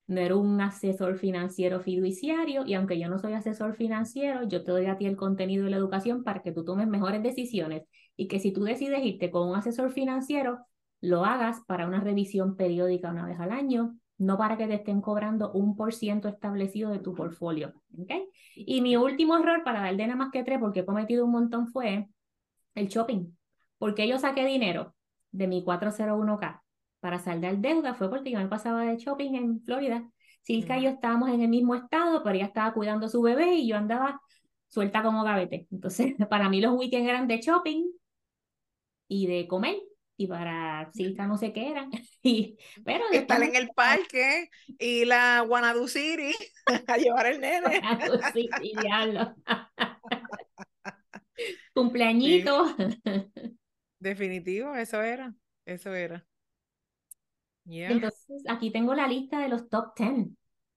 no 0.08 0.22
era 0.22 0.36
un 0.36 0.60
asesor 0.60 1.18
financiero 1.18 1.82
fiduciario 1.82 2.66
y 2.66 2.74
aunque 2.74 3.00
yo 3.00 3.10
no 3.10 3.20
soy 3.20 3.34
asesor 3.34 3.76
financiero, 3.76 4.48
yo 4.48 4.64
te 4.64 4.72
doy 4.72 4.88
a 4.88 4.98
ti 4.98 5.06
el 5.06 5.16
contenido 5.18 5.68
y 5.68 5.70
la 5.70 5.78
educación 5.78 6.24
para 6.24 6.42
que 6.42 6.52
tú 6.52 6.66
tomes 6.66 6.88
mejores 6.88 7.22
decisiones 7.22 7.84
y 8.18 8.28
que 8.28 8.40
si 8.40 8.52
tú 8.52 8.64
decides 8.64 9.06
irte 9.06 9.30
con 9.30 9.48
un 9.48 9.56
asesor 9.56 9.92
financiero, 9.92 10.66
lo 11.02 11.26
hagas 11.26 11.62
para 11.66 11.88
una 11.88 12.00
revisión 12.00 12.56
periódica 12.56 13.10
una 13.10 13.26
vez 13.26 13.40
al 13.40 13.52
año, 13.52 13.98
no 14.18 14.38
para 14.38 14.56
que 14.56 14.68
te 14.68 14.76
estén 14.76 15.02
cobrando 15.02 15.52
un 15.52 15.76
por 15.76 15.94
ciento 15.94 16.28
establecido 16.28 16.92
de 16.92 17.00
tu 17.00 17.16
portfolio. 17.16 17.74
¿okay? 18.00 18.28
Y 18.56 18.82
mi 18.82 18.96
último 18.96 19.36
error, 19.36 19.64
para 19.64 19.82
dar 19.82 19.98
de 19.98 20.06
nada 20.06 20.16
más 20.16 20.32
que 20.32 20.44
tres, 20.44 20.60
porque 20.60 20.82
he 20.82 20.86
cometido 20.86 21.26
un 21.26 21.32
montón, 21.32 21.68
fue 21.68 22.08
el 22.76 22.88
shopping. 22.88 23.36
Porque 23.80 24.08
yo 24.08 24.20
saqué 24.20 24.46
dinero 24.46 24.96
de 25.32 25.48
mi 25.48 25.64
401k 25.66 26.62
para 27.00 27.18
saldar 27.18 27.58
deuda, 27.58 27.96
fue 27.96 28.12
porque 28.12 28.30
yo 28.30 28.38
me 28.38 28.48
pasaba 28.48 28.86
de 28.86 28.98
shopping 28.98 29.34
en 29.34 29.62
Florida. 29.62 30.08
Silka 30.44 30.78
y 30.78 30.84
yo 30.84 30.90
estábamos 30.92 31.30
en 31.30 31.42
el 31.42 31.50
mismo 31.50 31.74
estado, 31.74 32.24
pero 32.24 32.36
ella 32.36 32.46
estaba 32.46 32.74
cuidando 32.74 33.08
a 33.08 33.10
su 33.10 33.24
bebé 33.24 33.56
y 33.56 33.68
yo 33.68 33.76
andaba 33.76 34.22
suelta 34.68 35.02
como 35.02 35.24
gavete. 35.24 35.68
Entonces, 35.72 36.14
para 36.30 36.48
mí 36.48 36.62
los 36.62 36.78
weekends 36.78 37.10
eran 37.10 37.28
de 37.28 37.40
shopping 37.40 37.92
y 39.08 39.26
de 39.26 39.48
comer 39.48 39.78
y 40.22 40.28
para 40.28 40.92
Silka 40.94 41.26
no 41.26 41.38
sé 41.38 41.52
qué 41.52 41.72
eran. 41.72 41.90
Y, 42.24 42.56
pero 42.86 43.06
Estar 43.12 43.42
en 43.42 43.56
el 43.56 43.70
parque 43.76 44.50
y 44.78 45.06
la 45.06 45.42
Guanadu 45.42 45.88
City 45.88 46.34
a 46.88 46.98
llevar 46.98 47.26
el 47.26 47.42
nene. 47.42 47.82
City, 48.32 48.74
diablo. 48.80 49.34
Cumpleañito. 51.74 52.76
Definitivo, 54.00 54.76
eso 54.76 55.02
era, 55.02 55.34
eso 55.66 55.96
era. 55.96 56.24
Entonces, 57.66 58.44
aquí 58.48 58.72
tengo 58.72 58.94
la 58.94 59.08
lista 59.08 59.40
de 59.40 59.50
los 59.50 59.68
top 59.68 59.96
10, 59.98 60.28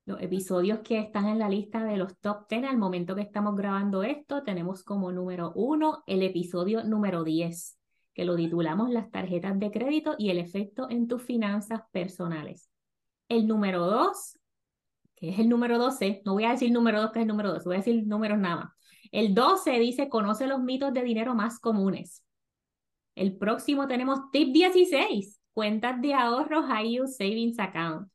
los 0.06 0.22
episodios 0.22 0.78
que 0.80 0.98
están 0.98 1.28
en 1.28 1.38
la 1.38 1.50
lista 1.50 1.84
de 1.84 1.98
los 1.98 2.18
top 2.20 2.48
10 2.48 2.64
al 2.64 2.78
momento 2.78 3.14
que 3.14 3.22
estamos 3.22 3.54
grabando 3.54 4.02
esto. 4.02 4.42
Tenemos 4.44 4.82
como 4.82 5.12
número 5.12 5.52
uno 5.54 6.04
el 6.06 6.22
episodio 6.22 6.84
número 6.84 7.22
10 7.22 7.78
que 8.14 8.24
lo 8.24 8.36
titulamos 8.36 8.90
Las 8.90 9.10
tarjetas 9.10 9.58
de 9.58 9.70
crédito 9.70 10.14
y 10.18 10.30
el 10.30 10.38
efecto 10.38 10.88
en 10.88 11.08
tus 11.08 11.22
finanzas 11.22 11.82
personales. 11.90 12.70
El 13.28 13.46
número 13.46 13.86
dos, 13.86 14.38
que 15.16 15.30
es 15.30 15.38
el 15.38 15.48
número 15.48 15.78
12, 15.78 16.22
no 16.24 16.34
voy 16.34 16.44
a 16.44 16.50
decir 16.50 16.70
número 16.72 17.00
dos, 17.00 17.12
que 17.12 17.18
es 17.18 17.22
el 17.22 17.28
número 17.28 17.52
dos, 17.52 17.64
voy 17.64 17.74
a 17.74 17.78
decir 17.78 18.06
números 18.06 18.38
nada 18.38 18.56
más. 18.56 18.74
El 19.10 19.34
12 19.34 19.78
dice, 19.78 20.08
conoce 20.08 20.46
los 20.46 20.60
mitos 20.60 20.92
de 20.92 21.02
dinero 21.02 21.34
más 21.34 21.60
comunes. 21.60 22.24
El 23.14 23.36
próximo 23.36 23.86
tenemos 23.86 24.18
tip 24.32 24.52
16, 24.52 25.40
cuentas 25.52 26.00
de 26.00 26.14
ahorro 26.14 26.64
High 26.64 26.88
Yield 26.88 27.08
Savings 27.08 27.58
Account. 27.60 28.08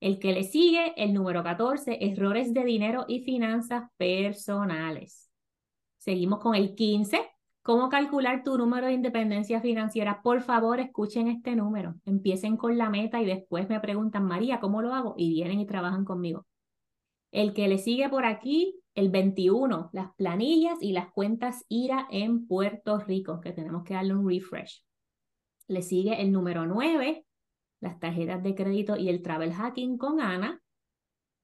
El 0.00 0.18
que 0.18 0.32
le 0.32 0.44
sigue, 0.44 0.94
el 0.96 1.12
número 1.12 1.42
14, 1.42 1.98
errores 2.00 2.54
de 2.54 2.64
dinero 2.64 3.04
y 3.06 3.20
finanzas 3.20 3.90
personales. 3.96 5.30
Seguimos 5.98 6.40
con 6.40 6.54
el 6.54 6.74
15, 6.74 7.20
¿Cómo 7.64 7.88
calcular 7.88 8.44
tu 8.44 8.58
número 8.58 8.88
de 8.88 8.92
independencia 8.92 9.58
financiera? 9.62 10.20
Por 10.20 10.42
favor, 10.42 10.80
escuchen 10.80 11.28
este 11.28 11.56
número. 11.56 11.94
Empiecen 12.04 12.58
con 12.58 12.76
la 12.76 12.90
meta 12.90 13.22
y 13.22 13.24
después 13.24 13.70
me 13.70 13.80
preguntan, 13.80 14.26
María, 14.26 14.60
¿cómo 14.60 14.82
lo 14.82 14.92
hago? 14.92 15.14
Y 15.16 15.30
vienen 15.30 15.60
y 15.60 15.66
trabajan 15.66 16.04
conmigo. 16.04 16.46
El 17.32 17.54
que 17.54 17.66
le 17.66 17.78
sigue 17.78 18.10
por 18.10 18.26
aquí, 18.26 18.78
el 18.94 19.08
21, 19.08 19.88
las 19.94 20.14
planillas 20.14 20.76
y 20.82 20.92
las 20.92 21.10
cuentas 21.10 21.64
IRA 21.70 22.06
en 22.10 22.46
Puerto 22.46 22.98
Rico, 22.98 23.40
que 23.40 23.52
tenemos 23.52 23.82
que 23.82 23.94
darle 23.94 24.14
un 24.14 24.28
refresh. 24.28 24.84
Le 25.66 25.80
sigue 25.80 26.20
el 26.20 26.32
número 26.32 26.66
9, 26.66 27.24
las 27.80 27.98
tarjetas 27.98 28.42
de 28.42 28.54
crédito 28.54 28.98
y 28.98 29.08
el 29.08 29.22
travel 29.22 29.54
hacking 29.54 29.96
con 29.96 30.20
Ana. 30.20 30.60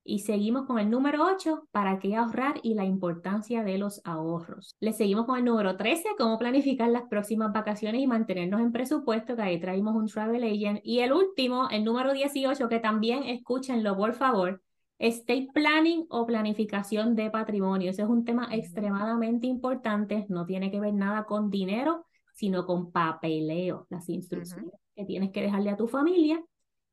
Y 0.02 0.20
seguimos 0.20 0.66
con 0.66 0.78
el 0.78 0.88
número 0.88 1.24
8, 1.26 1.68
para 1.70 1.98
qué 1.98 2.16
ahorrar 2.16 2.54
y 2.62 2.74
la 2.74 2.84
importancia 2.84 3.62
de 3.62 3.76
los 3.76 4.00
ahorros. 4.04 4.74
Le 4.80 4.92
seguimos 4.92 5.26
con 5.26 5.38
el 5.38 5.44
número 5.44 5.76
13, 5.76 6.10
cómo 6.16 6.38
planificar 6.38 6.88
las 6.88 7.02
próximas 7.02 7.52
vacaciones 7.52 8.00
y 8.00 8.06
mantenernos 8.06 8.60
en 8.60 8.72
presupuesto, 8.72 9.36
que 9.36 9.42
ahí 9.42 9.60
traemos 9.60 9.94
un 9.94 10.06
travel 10.06 10.42
agent. 10.42 10.80
Y 10.82 11.00
el 11.00 11.12
último, 11.12 11.68
el 11.70 11.84
número 11.84 12.12
18, 12.12 12.68
que 12.68 12.78
también 12.78 13.24
escúchenlo, 13.24 13.96
por 13.96 14.14
favor, 14.14 14.62
estate 14.98 15.48
planning 15.52 16.06
o 16.08 16.26
planificación 16.26 17.14
de 17.14 17.30
patrimonio. 17.30 17.90
Ese 17.90 18.02
es 18.02 18.08
un 18.08 18.24
tema 18.24 18.48
extremadamente 18.52 19.46
importante, 19.46 20.26
no 20.28 20.46
tiene 20.46 20.70
que 20.70 20.80
ver 20.80 20.94
nada 20.94 21.24
con 21.24 21.50
dinero, 21.50 22.06
sino 22.32 22.64
con 22.64 22.90
papeleo, 22.90 23.86
las 23.90 24.08
instrucciones 24.08 24.72
que 24.96 25.04
tienes 25.04 25.30
que 25.30 25.42
dejarle 25.42 25.70
a 25.70 25.76
tu 25.76 25.88
familia 25.88 26.42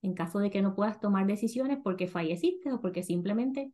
en 0.07 0.15
caso 0.15 0.39
de 0.39 0.49
que 0.49 0.61
no 0.61 0.75
puedas 0.75 0.99
tomar 0.99 1.27
decisiones 1.27 1.77
porque 1.83 2.07
falleciste 2.07 2.71
o 2.71 2.81
porque 2.81 3.03
simplemente 3.03 3.71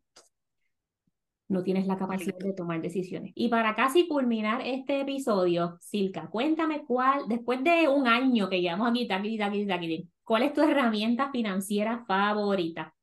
no 1.48 1.64
tienes 1.64 1.88
la 1.88 1.98
capacidad 1.98 2.38
de 2.38 2.54
tomar 2.54 2.82
decisiones. 2.82 3.32
Y 3.36 3.50
para 3.50 3.76
casi 3.76 4.08
culminar 4.08 4.62
este 4.66 5.02
episodio, 5.02 5.78
Silka, 5.80 6.28
cuéntame 6.30 6.84
cuál, 6.86 7.28
después 7.28 7.64
de 7.64 7.88
un 7.88 8.08
año 8.08 8.50
que 8.50 8.62
llevamos 8.62 8.90
aquí, 8.90 9.08
aquí, 9.10 9.42
aquí, 9.42 9.72
aquí, 9.72 10.10
¿cuál 10.24 10.44
es 10.44 10.54
tu 10.54 10.62
herramienta 10.62 11.32
financiera 11.32 12.04
favorita? 12.08 12.94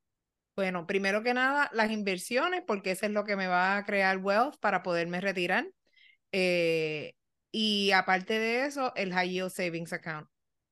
Bueno, 0.56 0.86
primero 0.86 1.22
que 1.22 1.32
nada, 1.32 1.70
las 1.72 1.90
inversiones, 1.90 2.62
porque 2.66 2.90
eso 2.90 3.06
es 3.06 3.12
lo 3.12 3.24
que 3.24 3.36
me 3.36 3.46
va 3.46 3.76
a 3.76 3.84
crear 3.84 4.18
wealth 4.18 4.56
para 4.58 4.82
poderme 4.82 5.20
retirar. 5.20 5.66
Eh, 6.32 7.14
y 7.52 7.92
aparte 7.92 8.38
de 8.38 8.66
eso, 8.66 8.92
el 8.94 9.12
High 9.12 9.30
Yield 9.30 9.50
Savings 9.50 9.92
Account, 9.92 10.28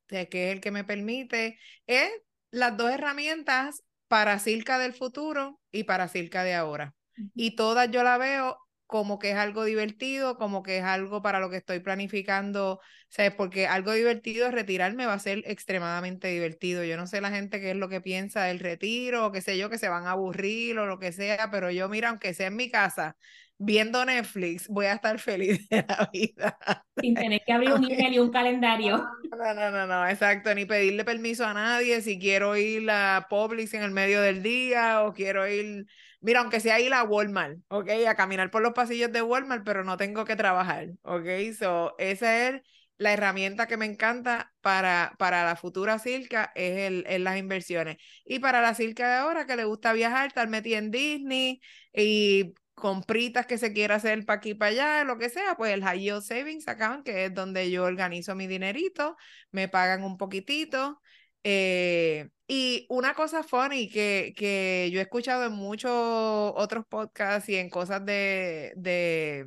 que 0.07 0.29
es 0.31 0.53
el 0.53 0.61
que 0.61 0.71
me 0.71 0.85
permite, 0.85 1.59
es 1.87 2.11
las 2.51 2.77
dos 2.77 2.91
herramientas 2.91 3.83
para 4.09 4.39
Silca 4.39 4.79
del 4.79 4.95
futuro 4.95 5.61
y 5.71 5.85
para 5.85 6.09
Silca 6.09 6.45
de 6.45 6.55
ahora. 6.55 6.95
Y 7.35 7.57
todas 7.57 7.91
yo 7.91 8.03
la 8.03 8.19
veo 8.19 8.59
como 8.87 9.19
que 9.19 9.33
es 9.33 9.37
algo 9.37 9.65
divertido, 9.65 10.39
como 10.39 10.63
que 10.63 10.79
es 10.79 10.85
algo 10.85 11.21
para 11.21 11.41
lo 11.41 11.51
que 11.51 11.59
estoy 11.59 11.81
planificando, 11.81 12.81
¿sabes? 13.11 13.35
Porque 13.35 13.67
algo 13.67 13.93
divertido, 13.93 14.51
retirarme 14.51 15.05
va 15.05 15.13
a 15.13 15.19
ser 15.19 15.43
extremadamente 15.45 16.29
divertido. 16.29 16.85
Yo 16.85 16.97
no 16.97 17.07
sé 17.07 17.21
la 17.21 17.31
gente 17.31 17.61
qué 17.61 17.73
es 17.73 17.77
lo 17.77 17.91
que 17.91 18.01
piensa 18.01 18.45
del 18.45 18.61
retiro, 18.61 19.27
o 19.27 19.33
qué 19.33 19.43
sé 19.43 19.59
yo, 19.59 19.69
que 19.69 19.77
se 19.77 19.91
van 19.91 20.07
a 20.07 20.13
aburrir 20.13 20.79
o 20.79 20.87
lo 20.87 20.99
que 20.99 21.13
sea, 21.13 21.51
pero 21.51 21.71
yo, 21.71 21.89
mira, 21.91 22.09
aunque 22.09 22.33
sea 22.33 22.47
en 22.47 22.57
mi 22.57 22.71
casa, 22.71 23.17
viendo 23.59 24.05
Netflix, 24.05 24.68
voy 24.68 24.87
a 24.87 24.94
estar 24.94 25.18
feliz 25.18 25.68
de 25.68 25.85
la 25.87 26.09
vida. 26.12 26.59
Sin 26.97 27.14
tener 27.14 27.42
que 27.44 27.53
abrir 27.53 27.73
un 27.73 27.85
email 27.85 28.14
y 28.14 28.18
un 28.18 28.31
calendario. 28.31 29.05
No, 29.31 29.55
no, 29.55 29.71
no, 29.71 29.87
no, 29.87 30.09
exacto, 30.09 30.55
ni 30.55 30.64
pedirle 30.64 31.05
permiso 31.05 31.44
a 31.44 31.55
nadie 31.55 32.01
si 32.01 32.18
quiero 32.18 32.57
ir 32.57 32.88
a 32.90 33.27
Publix 33.29 33.75
en 33.75 33.83
el 33.83 33.90
medio 33.90 34.21
del 34.23 34.42
día 34.42 35.03
o 35.03 35.12
quiero 35.12 35.47
ir, 35.49 35.87
mira, 36.21 36.40
aunque 36.40 36.61
sea 36.61 36.81
ir 36.81 36.94
a 36.94 37.03
Walmart, 37.03 37.59
¿ok? 37.68 37.90
A 38.09 38.14
caminar 38.14 38.51
por 38.51 38.62
los 38.62 38.73
pasillos 38.73 39.12
de 39.12 39.23
Walmart, 39.23 39.64
pero 39.64 39.85
no 39.85 39.97
tengo 39.97 40.25
que 40.25 40.37
trabajar, 40.37 40.88
¿ok? 41.03 41.27
So, 41.59 41.94
esa 41.99 42.49
es 42.49 42.62
la 42.97 43.12
herramienta 43.12 43.68
que 43.68 43.77
me 43.77 43.87
encanta 43.87 44.53
para, 44.61 45.14
para 45.18 45.44
la 45.44 45.57
futura 45.57 45.99
Circa 45.99 46.53
es, 46.55 46.79
el, 46.79 47.05
es 47.09 47.21
las 47.21 47.38
inversiones. 47.38 47.97
Y 48.25 48.40
para 48.40 48.61
la 48.61 48.75
Circa 48.75 49.09
de 49.09 49.16
ahora, 49.18 49.47
que 49.47 49.57
le 49.57 49.64
gusta 49.64 49.92
viajar, 49.92 50.27
estar 50.27 50.49
metida 50.49 50.79
en 50.79 50.90
Disney 50.90 51.61
y 51.92 52.55
compritas 52.79 53.47
que 53.47 53.59
se 53.59 53.73
quiera 53.73 53.97
hacer 53.97 54.25
para 54.25 54.38
aquí 54.38 54.55
para 54.55 54.71
allá, 54.71 55.05
lo 55.05 55.19
que 55.19 55.31
sea, 55.31 55.57
pues 55.57 55.73
el 55.73 55.83
High 55.85 56.01
Yield 56.01 56.23
Savings 56.23 56.69
Account, 56.69 57.05
que 57.05 57.27
es 57.27 57.35
donde 57.35 57.71
yo 57.71 57.85
organizo 57.85 58.35
mi 58.35 58.47
dinerito, 58.47 59.17
me 59.51 59.69
pagan 59.69 60.05
un 60.05 60.17
poquitito. 60.17 61.01
Eh, 61.45 62.29
y 62.47 62.87
una 62.91 63.14
cosa 63.14 63.43
funny 63.43 63.88
que, 63.91 64.35
que 64.37 64.91
yo 64.93 65.01
he 65.01 65.03
escuchado 65.03 65.45
en 65.47 65.53
muchos 65.53 65.91
otros 65.93 66.85
podcasts 66.88 67.49
y 67.49 67.57
en 67.57 67.71
cosas 67.71 68.05
de, 68.05 68.73
de, 68.77 69.45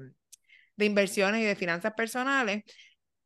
de 0.75 0.85
inversiones 0.85 1.41
y 1.41 1.45
de 1.45 1.55
finanzas 1.55 1.93
personales, 1.93 2.63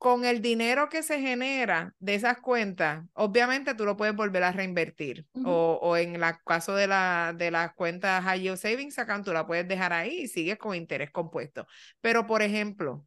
con 0.06 0.24
el 0.24 0.40
dinero 0.40 0.88
que 0.88 1.02
se 1.02 1.20
genera 1.20 1.96
de 1.98 2.14
esas 2.14 2.38
cuentas, 2.38 3.04
obviamente 3.14 3.74
tú 3.74 3.86
lo 3.86 3.98
puedes 3.98 4.16
volver 4.16 4.44
a 4.44 4.52
reinvertir. 4.52 5.26
o, 5.44 5.80
o, 5.82 5.98
en 5.98 6.14
el 6.14 6.22
caso 6.46 6.76
de, 6.76 6.86
la, 6.86 7.34
de 7.36 7.50
las 7.50 7.74
cuentas 7.74 8.24
High 8.24 8.42
Yield 8.42 8.58
Savings 8.58 9.00
Account, 9.00 9.26
tú 9.26 9.34
la 9.34 9.48
puedes 9.48 9.68
dejar 9.68 9.94
ahí 9.94 10.22
y 10.22 10.28
sigues 10.28 10.60
con 10.60 10.76
interés 10.76 11.10
compuesto. 11.10 11.66
Pero, 12.02 12.28
por 12.28 12.44
ejemplo, 12.44 13.04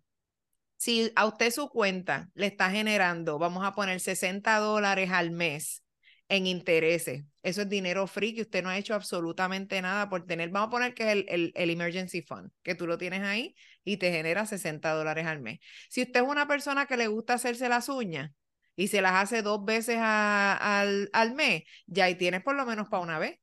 si 0.76 1.12
a 1.14 1.26
usted 1.26 1.52
su 1.52 1.68
cuenta 1.68 2.30
le 2.34 2.46
está 2.48 2.68
generando, 2.68 3.38
vamos 3.38 3.64
a 3.64 3.74
poner 3.74 4.00
60 4.00 4.58
dólares 4.58 5.12
al 5.12 5.30
mes 5.30 5.84
en 6.28 6.46
intereses. 6.46 7.24
Eso 7.42 7.62
es 7.62 7.68
dinero 7.68 8.06
free 8.06 8.34
que 8.34 8.42
usted 8.42 8.62
no 8.62 8.68
ha 8.68 8.78
hecho 8.78 8.94
absolutamente 8.94 9.80
nada 9.80 10.08
por 10.08 10.26
tener. 10.26 10.50
Vamos 10.50 10.68
a 10.68 10.70
poner 10.70 10.94
que 10.94 11.04
es 11.04 11.08
el, 11.10 11.26
el, 11.28 11.52
el, 11.54 11.70
emergency 11.70 12.22
fund, 12.22 12.50
que 12.62 12.74
tú 12.74 12.86
lo 12.86 12.98
tienes 12.98 13.22
ahí 13.22 13.54
y 13.84 13.96
te 13.96 14.12
genera 14.12 14.44
60 14.44 14.90
dólares 14.92 15.26
al 15.26 15.40
mes. 15.40 15.60
Si 15.88 16.02
usted 16.02 16.20
es 16.20 16.26
una 16.28 16.46
persona 16.46 16.86
que 16.86 16.96
le 16.96 17.06
gusta 17.06 17.34
hacerse 17.34 17.68
las 17.68 17.88
uñas 17.88 18.32
y 18.76 18.88
se 18.88 19.00
las 19.00 19.14
hace 19.14 19.42
dos 19.42 19.64
veces 19.64 19.96
al, 20.00 21.08
al 21.12 21.34
mes, 21.34 21.64
ya 21.86 22.04
ahí 22.04 22.14
tienes 22.14 22.42
por 22.42 22.54
lo 22.54 22.66
menos 22.66 22.88
para 22.88 23.02
una 23.02 23.18
vez. 23.18 23.38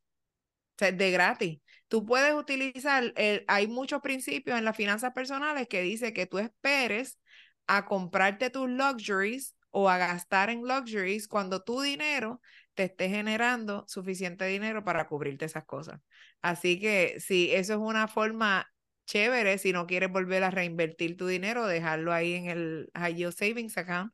O 0.76 0.78
sea, 0.78 0.92
de 0.92 1.12
gratis. 1.12 1.60
Tú 1.88 2.06
puedes 2.06 2.34
utilizar, 2.34 3.14
el, 3.16 3.46
hay 3.48 3.68
muchos 3.68 4.02
principios 4.02 4.58
en 4.58 4.66
las 4.66 4.76
finanzas 4.76 5.14
personales 5.14 5.68
que 5.68 5.82
dice 5.82 6.14
que 6.14 6.26
tú 6.26 6.40
esperes 6.40 7.20
a 7.68 7.86
comprarte 7.86 8.50
tus 8.50 8.70
luxuries 8.70 9.56
o 9.72 9.90
a 9.90 9.98
gastar 9.98 10.50
en 10.50 10.62
luxuries 10.62 11.28
cuando 11.28 11.64
tu 11.64 11.82
dinero 11.82 12.42
te 12.76 12.84
esté 12.84 13.10
generando 13.10 13.86
suficiente 13.88 14.46
dinero 14.46 14.84
para 14.84 15.08
cubrirte 15.08 15.46
esas 15.46 15.66
cosas. 15.66 16.02
Así 16.42 16.80
que 16.80 17.20
sí, 17.20 17.50
eso 17.52 17.74
es 17.74 17.80
una 17.80 18.08
forma 18.08 18.68
chévere 19.06 19.58
si 19.58 19.72
no 19.72 19.88
quieres 19.88 20.12
volver 20.12 20.44
a 20.44 20.52
reinvertir 20.52 21.18
tu 21.18 21.28
dinero, 21.28 21.66
dejarlo 21.66 22.14
ahí 22.14 22.34
en 22.34 22.48
el 22.48 22.90
High 22.96 23.16
Yield 23.16 23.34
Savings 23.34 23.78
Account, 23.78 24.14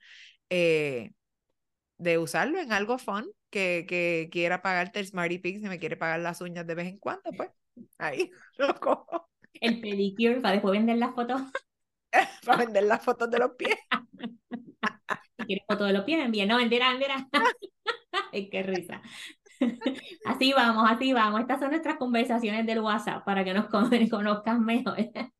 eh, 0.49 1.11
de 1.97 2.17
usarlo 2.17 2.59
en 2.59 2.71
algo 2.71 2.97
fun, 2.97 3.29
que, 3.49 3.85
que 3.87 4.29
quiera 4.31 4.61
pagarte 4.61 4.99
el 4.99 5.07
Smarty 5.07 5.39
Pig, 5.39 5.59
si 5.59 5.67
me 5.67 5.79
quiere 5.79 5.97
pagar 5.97 6.19
las 6.19 6.41
uñas 6.41 6.65
de 6.65 6.75
vez 6.75 6.87
en 6.87 6.97
cuando, 6.97 7.31
pues 7.31 7.49
ahí 7.97 8.31
lo 8.57 8.73
cojo. 8.79 9.29
El 9.53 9.81
pedicure 9.81 10.41
para 10.41 10.53
después 10.53 10.71
vender 10.73 10.97
las 10.97 11.13
fotos. 11.13 11.41
para 12.45 12.65
vender 12.65 12.83
las 12.83 13.03
fotos 13.03 13.29
de 13.29 13.39
los 13.39 13.51
pies. 13.51 13.77
si 15.41 15.47
quieres 15.47 15.65
fotos 15.67 15.87
de 15.87 15.93
los 15.93 16.03
pies, 16.03 16.23
envía. 16.23 16.45
No, 16.45 16.57
mentira. 16.57 16.97
Ay, 18.31 18.49
qué 18.51 18.63
risa. 18.63 19.01
Así 20.25 20.53
vamos, 20.53 20.89
así 20.89 21.13
vamos. 21.13 21.41
Estas 21.41 21.59
son 21.59 21.69
nuestras 21.69 21.97
conversaciones 21.97 22.65
del 22.65 22.79
WhatsApp 22.79 23.23
para 23.23 23.43
que 23.43 23.53
nos 23.53 23.67
conozcan 24.09 24.65
mejor. 24.65 24.97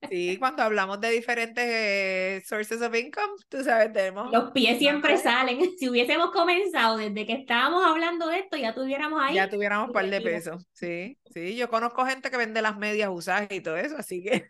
Sí, 0.09 0.37
cuando 0.37 0.63
hablamos 0.63 0.99
de 0.99 1.09
diferentes 1.09 1.63
eh, 1.67 2.43
sources 2.45 2.81
of 2.81 2.95
income, 2.95 3.33
tú 3.49 3.63
sabes, 3.63 3.91
tenemos... 3.91 4.31
Los 4.31 4.51
pies 4.51 4.77
siempre 4.77 5.17
salen. 5.17 5.59
Si 5.77 5.89
hubiésemos 5.89 6.31
comenzado 6.31 6.97
desde 6.97 7.25
que 7.25 7.33
estábamos 7.33 7.85
hablando 7.85 8.27
de 8.27 8.39
esto, 8.39 8.57
ya 8.57 8.73
tuviéramos 8.73 9.21
ahí... 9.21 9.35
Ya 9.35 9.49
tuviéramos 9.49 9.87
un 9.87 9.93
par 9.93 10.09
de 10.09 10.21
pesos, 10.21 10.67
sí. 10.73 11.17
Sí, 11.25 11.55
yo 11.55 11.69
conozco 11.69 12.05
gente 12.05 12.29
que 12.29 12.37
vende 12.37 12.61
las 12.61 12.77
medias 12.77 13.09
usadas 13.11 13.47
y 13.51 13.61
todo 13.61 13.77
eso, 13.77 13.95
así 13.97 14.23
que... 14.23 14.49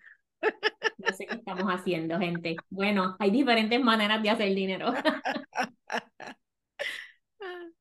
No 0.98 1.14
sé 1.14 1.26
qué 1.26 1.36
estamos 1.36 1.66
haciendo, 1.66 2.20
gente. 2.20 2.56
Bueno, 2.70 3.16
hay 3.20 3.32
diferentes 3.32 3.82
maneras 3.82 4.22
de 4.22 4.30
hacer 4.30 4.54
dinero. 4.54 4.94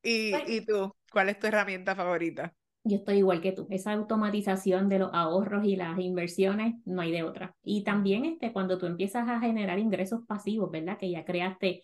¿Y, 0.02 0.34
¿Y 0.46 0.64
tú? 0.64 0.94
¿Cuál 1.12 1.28
es 1.28 1.38
tu 1.38 1.46
herramienta 1.46 1.94
favorita? 1.94 2.54
Yo 2.82 2.96
estoy 2.96 3.18
igual 3.18 3.42
que 3.42 3.52
tú. 3.52 3.66
Esa 3.70 3.92
automatización 3.92 4.88
de 4.88 5.00
los 5.00 5.10
ahorros 5.12 5.64
y 5.64 5.76
las 5.76 5.98
inversiones, 5.98 6.76
no 6.86 7.02
hay 7.02 7.12
de 7.12 7.22
otra. 7.22 7.54
Y 7.62 7.84
también 7.84 8.24
este, 8.24 8.52
cuando 8.52 8.78
tú 8.78 8.86
empiezas 8.86 9.28
a 9.28 9.38
generar 9.40 9.78
ingresos 9.78 10.24
pasivos, 10.26 10.70
¿verdad? 10.70 10.96
Que 10.98 11.10
ya 11.10 11.24
creaste 11.24 11.82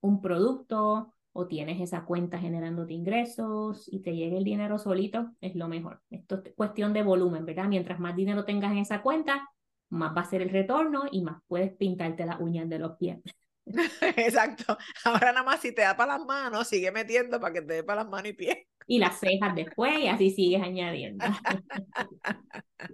un 0.00 0.20
producto 0.20 1.12
o 1.32 1.46
tienes 1.46 1.80
esa 1.80 2.04
cuenta 2.04 2.38
generándote 2.38 2.92
ingresos 2.92 3.88
y 3.90 4.00
te 4.00 4.14
llega 4.14 4.36
el 4.36 4.44
dinero 4.44 4.78
solito, 4.78 5.32
es 5.40 5.54
lo 5.54 5.68
mejor. 5.68 6.00
Esto 6.10 6.42
es 6.44 6.54
cuestión 6.54 6.92
de 6.92 7.02
volumen, 7.02 7.44
¿verdad? 7.46 7.68
Mientras 7.68 7.98
más 7.98 8.14
dinero 8.14 8.44
tengas 8.44 8.72
en 8.72 8.78
esa 8.78 9.02
cuenta, 9.02 9.48
más 9.92 10.16
va 10.16 10.22
a 10.22 10.30
ser 10.30 10.42
el 10.42 10.50
retorno 10.50 11.04
y 11.10 11.22
más 11.22 11.40
puedes 11.46 11.72
pintarte 11.76 12.26
las 12.26 12.40
uñas 12.40 12.68
de 12.68 12.78
los 12.78 12.96
pies. 12.96 13.18
Exacto. 14.16 14.76
Ahora 15.04 15.32
nada 15.32 15.44
más 15.44 15.60
si 15.60 15.72
te 15.72 15.82
da 15.82 15.96
para 15.96 16.18
las 16.18 16.26
manos, 16.26 16.68
sigue 16.68 16.90
metiendo 16.90 17.40
para 17.40 17.54
que 17.54 17.62
te 17.62 17.74
dé 17.74 17.84
para 17.84 18.02
las 18.02 18.10
manos 18.10 18.30
y 18.30 18.32
pies. 18.32 18.58
Y 18.86 18.98
las 18.98 19.20
cejas 19.20 19.54
después 19.54 19.98
y 20.00 20.08
así 20.08 20.30
sigues 20.30 20.62
añadiendo. 20.62 21.24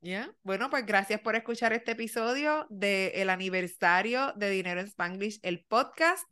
Ya, 0.00 0.32
bueno, 0.44 0.70
pues 0.70 0.86
gracias 0.86 1.20
por 1.20 1.34
escuchar 1.34 1.72
este 1.72 1.90
episodio 1.90 2.66
del 2.70 3.28
aniversario 3.28 4.32
de 4.36 4.48
Dinero 4.48 4.80
en 4.80 4.86
Spanglish, 4.86 5.40
el 5.42 5.64
podcast. 5.64 6.24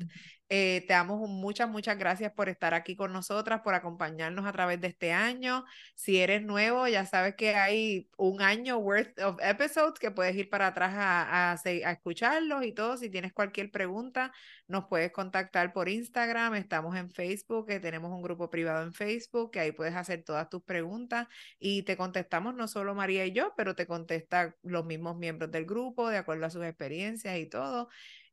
Eh, 0.48 0.85
te 0.87 0.92
damos 0.94 1.28
muchas, 1.28 1.68
muchas 1.68 1.98
gracias 1.98 2.32
por 2.32 2.48
estar 2.48 2.72
aquí 2.72 2.94
con 2.94 3.12
nosotras, 3.12 3.62
por 3.62 3.74
acompañarnos 3.74 4.46
a 4.46 4.52
través 4.52 4.80
de 4.80 4.88
este 4.88 5.12
año. 5.12 5.64
Si 5.96 6.18
eres 6.18 6.42
nuevo, 6.42 6.87
ya 6.87 7.04
sabes 7.04 7.35
que 7.35 7.56
hay 7.56 8.09
un 8.16 8.40
año 8.40 8.78
worth 8.78 9.18
of 9.20 9.38
episodes 9.42 9.98
que 9.98 10.12
puedes 10.12 10.37
ir 10.37 10.48
para 10.48 10.68
atrás 10.68 10.94
a, 10.96 11.52
a, 11.52 11.90
escucharlos 11.90 12.64
y 12.64 12.72
todo. 12.72 12.96
Si 12.96 13.11
tienes 13.11 13.32
cualquier 13.32 13.72
pregunta, 13.72 14.32
nos 14.68 14.85
puedes 14.87 15.11
contactar 15.11 15.72
por 15.72 15.88
Instagram. 15.88 16.54
Estamos 16.54 16.94
en 16.96 17.11
Facebook, 17.11 17.66
que 17.66 17.80
tenemos 17.80 18.12
un 18.12 18.22
grupo 18.22 18.48
privado 18.48 18.85
en 18.85 18.92
Facebook, 18.92 19.50
que 19.50 19.61
ahí 19.61 19.72
puedes 19.72 19.96
hacer 19.96 20.22
todas 20.22 20.48
tus 20.48 20.62
preguntas 20.62 21.26
y 21.59 21.82
te 21.82 21.96
contestamos 21.96 22.54
no 22.54 22.68
solo 22.68 22.94
María 22.94 23.26
y 23.26 23.32
yo, 23.32 23.52
pero 23.56 23.74
te 23.74 23.87
contestan 23.87 24.54
los 24.62 24.85
mismos 24.85 25.16
miembros 25.16 25.50
del 25.50 25.66
grupo 25.66 26.09
de 26.09 26.18
acuerdo 26.18 26.46
a 26.46 26.50
sus 26.50 26.64
experiencias 26.64 27.37
y 27.38 27.46
todo. 27.46 27.88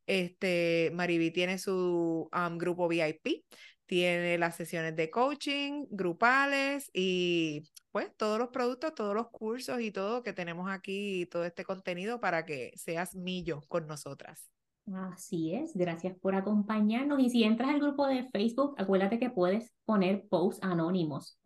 Este, 0.06 0.90
Mariví 0.94 1.30
tiene 1.30 1.58
su 1.58 2.28
um, 2.32 2.58
grupo 2.58 2.88
VIP, 2.88 3.44
tiene 3.86 4.38
las 4.38 4.56
sesiones 4.56 4.96
de 4.96 5.10
coaching 5.10 5.86
grupales 5.90 6.90
y 6.92 7.62
pues 7.90 8.10
todos 8.16 8.38
los 8.38 8.48
productos, 8.48 8.94
todos 8.94 9.14
los 9.14 9.30
cursos 9.30 9.80
y 9.80 9.90
todo 9.90 10.22
que 10.22 10.32
tenemos 10.32 10.70
aquí, 10.70 11.26
todo 11.26 11.44
este 11.44 11.64
contenido 11.64 12.20
para 12.20 12.44
que 12.44 12.72
seas 12.76 13.14
millo 13.14 13.60
con 13.68 13.86
nosotras. 13.86 14.50
Así 14.92 15.54
es, 15.54 15.74
gracias 15.74 16.16
por 16.18 16.34
acompañarnos. 16.34 17.18
Y 17.20 17.30
si 17.30 17.44
entras 17.44 17.70
al 17.70 17.80
grupo 17.80 18.06
de 18.06 18.28
Facebook, 18.30 18.74
acuérdate 18.78 19.18
que 19.18 19.30
puedes 19.30 19.72
poner 19.84 20.26
posts 20.28 20.62
anónimos. 20.62 21.38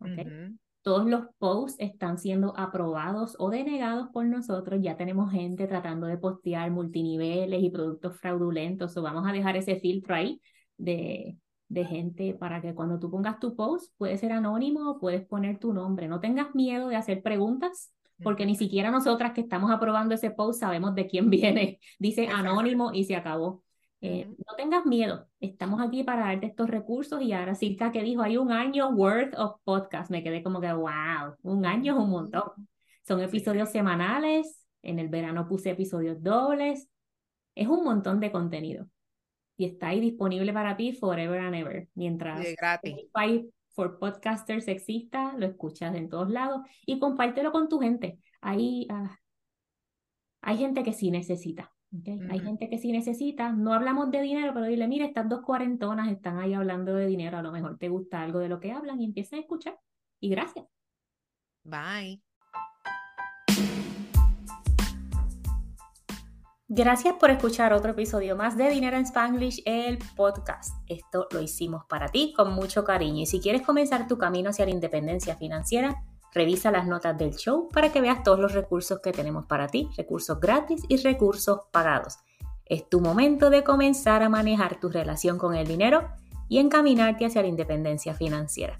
Todos 0.89 1.05
los 1.05 1.25
posts 1.37 1.75
están 1.77 2.17
siendo 2.17 2.51
aprobados 2.57 3.35
o 3.37 3.51
denegados 3.51 4.07
por 4.11 4.25
nosotros. 4.25 4.79
Ya 4.81 4.97
tenemos 4.97 5.31
gente 5.31 5.67
tratando 5.67 6.07
de 6.07 6.17
postear 6.17 6.71
multiniveles 6.71 7.61
y 7.61 7.69
productos 7.69 8.17
fraudulentos. 8.17 8.97
O 8.97 9.03
vamos 9.03 9.27
a 9.27 9.31
dejar 9.31 9.55
ese 9.55 9.75
filtro 9.75 10.15
ahí 10.15 10.41
de, 10.77 11.37
de 11.67 11.85
gente 11.85 12.33
para 12.33 12.59
que 12.59 12.73
cuando 12.73 12.97
tú 12.97 13.11
pongas 13.11 13.39
tu 13.39 13.55
post, 13.55 13.93
puede 13.99 14.17
ser 14.17 14.31
anónimo 14.31 14.89
o 14.89 14.99
puedes 14.99 15.27
poner 15.27 15.59
tu 15.59 15.73
nombre. 15.73 16.07
No 16.07 16.19
tengas 16.19 16.55
miedo 16.55 16.87
de 16.87 16.95
hacer 16.95 17.21
preguntas 17.21 17.93
porque 18.23 18.47
ni 18.47 18.55
siquiera 18.55 18.89
nosotras 18.89 19.33
que 19.33 19.41
estamos 19.41 19.69
aprobando 19.69 20.15
ese 20.15 20.31
post 20.31 20.59
sabemos 20.59 20.95
de 20.95 21.05
quién 21.05 21.29
viene. 21.29 21.79
Dice 21.99 22.29
anónimo 22.29 22.93
y 22.93 23.03
se 23.03 23.15
acabó. 23.15 23.63
Eh, 24.01 24.27
no 24.27 24.55
tengas 24.55 24.85
miedo, 24.85 25.27
estamos 25.41 25.81
aquí 25.81 26.03
para 26.03 26.27
darte 26.27 26.47
estos 26.47 26.69
recursos 26.69 27.21
y 27.21 27.33
ahora 27.33 27.53
Circa 27.53 27.91
que 27.91 28.01
dijo, 28.01 28.21
hay 28.21 28.37
un 28.37 28.51
año 28.51 28.89
worth 28.91 29.37
of 29.37 29.59
podcast, 29.65 30.09
me 30.09 30.23
quedé 30.23 30.41
como 30.41 30.61
que, 30.61 30.71
wow, 30.71 31.35
un 31.41 31.65
año 31.65 31.93
es 31.93 31.99
un 31.99 32.09
montón. 32.09 32.49
Son 33.05 33.19
episodios 33.21 33.69
semanales, 33.69 34.65
en 34.83 34.99
el 34.99 35.09
verano 35.09 35.47
puse 35.47 35.71
episodios 35.71 36.21
dobles, 36.23 36.87
es 37.55 37.67
un 37.67 37.83
montón 37.83 38.21
de 38.21 38.31
contenido 38.31 38.87
y 39.57 39.65
está 39.65 39.89
ahí 39.89 39.99
disponible 39.99 40.53
para 40.53 40.77
ti 40.77 40.93
forever 40.93 41.41
and 41.41 41.55
ever, 41.55 41.89
mientras 41.93 42.45
Spotify 42.45 43.49
for 43.67 43.99
Podcasters 43.99 44.69
exista, 44.69 45.33
lo 45.37 45.45
escuchas 45.45 45.93
en 45.95 46.07
todos 46.07 46.29
lados 46.29 46.61
y 46.85 46.99
compártelo 46.99 47.51
con 47.51 47.67
tu 47.67 47.79
gente. 47.79 48.19
Ahí 48.39 48.87
ah, 48.89 49.17
hay 50.41 50.57
gente 50.57 50.83
que 50.83 50.93
sí 50.93 51.11
necesita. 51.11 51.73
Hay 52.29 52.39
gente 52.39 52.69
que 52.69 52.77
sí 52.77 52.91
necesita, 52.91 53.51
no 53.51 53.73
hablamos 53.73 54.11
de 54.11 54.21
dinero, 54.21 54.53
pero 54.53 54.67
dile, 54.67 54.87
mira, 54.87 55.05
estas 55.05 55.27
dos 55.27 55.41
cuarentonas 55.41 56.11
están 56.11 56.37
ahí 56.37 56.53
hablando 56.53 56.93
de 56.93 57.07
dinero, 57.07 57.37
a 57.37 57.41
lo 57.41 57.51
mejor 57.51 57.79
te 57.79 57.89
gusta 57.89 58.21
algo 58.21 58.37
de 58.39 58.47
lo 58.47 58.59
que 58.59 58.71
hablan 58.71 59.01
y 59.01 59.05
empieza 59.05 59.37
a 59.37 59.39
escuchar. 59.39 59.79
Y 60.19 60.29
gracias. 60.29 60.67
Bye. 61.63 62.21
Gracias 66.71 67.15
por 67.15 67.31
escuchar 67.31 67.73
otro 67.73 67.91
episodio 67.91 68.35
más 68.35 68.55
de 68.55 68.69
Dinero 68.69 68.95
en 68.95 69.01
Spanglish, 69.01 69.63
el 69.65 69.97
podcast. 70.15 70.75
Esto 70.87 71.27
lo 71.31 71.41
hicimos 71.41 71.85
para 71.89 72.09
ti 72.09 72.31
con 72.37 72.53
mucho 72.53 72.83
cariño 72.83 73.23
y 73.23 73.25
si 73.25 73.39
quieres 73.39 73.63
comenzar 73.63 74.07
tu 74.07 74.19
camino 74.19 74.51
hacia 74.51 74.65
la 74.65 74.71
independencia 74.71 75.35
financiera, 75.35 76.03
Revisa 76.33 76.71
las 76.71 76.87
notas 76.87 77.17
del 77.17 77.35
show 77.35 77.69
para 77.69 77.91
que 77.91 78.01
veas 78.01 78.23
todos 78.23 78.39
los 78.39 78.53
recursos 78.53 78.99
que 79.01 79.11
tenemos 79.11 79.45
para 79.45 79.67
ti, 79.67 79.89
recursos 79.97 80.39
gratis 80.39 80.83
y 80.87 80.97
recursos 80.97 81.61
pagados. 81.71 82.17
Es 82.65 82.87
tu 82.87 83.01
momento 83.01 83.49
de 83.49 83.63
comenzar 83.63 84.21
a 84.21 84.29
manejar 84.29 84.79
tu 84.79 84.89
relación 84.89 85.37
con 85.37 85.55
el 85.55 85.67
dinero 85.67 86.07
y 86.47 86.59
encaminarte 86.59 87.25
hacia 87.25 87.41
la 87.41 87.47
independencia 87.47 88.13
financiera. 88.13 88.79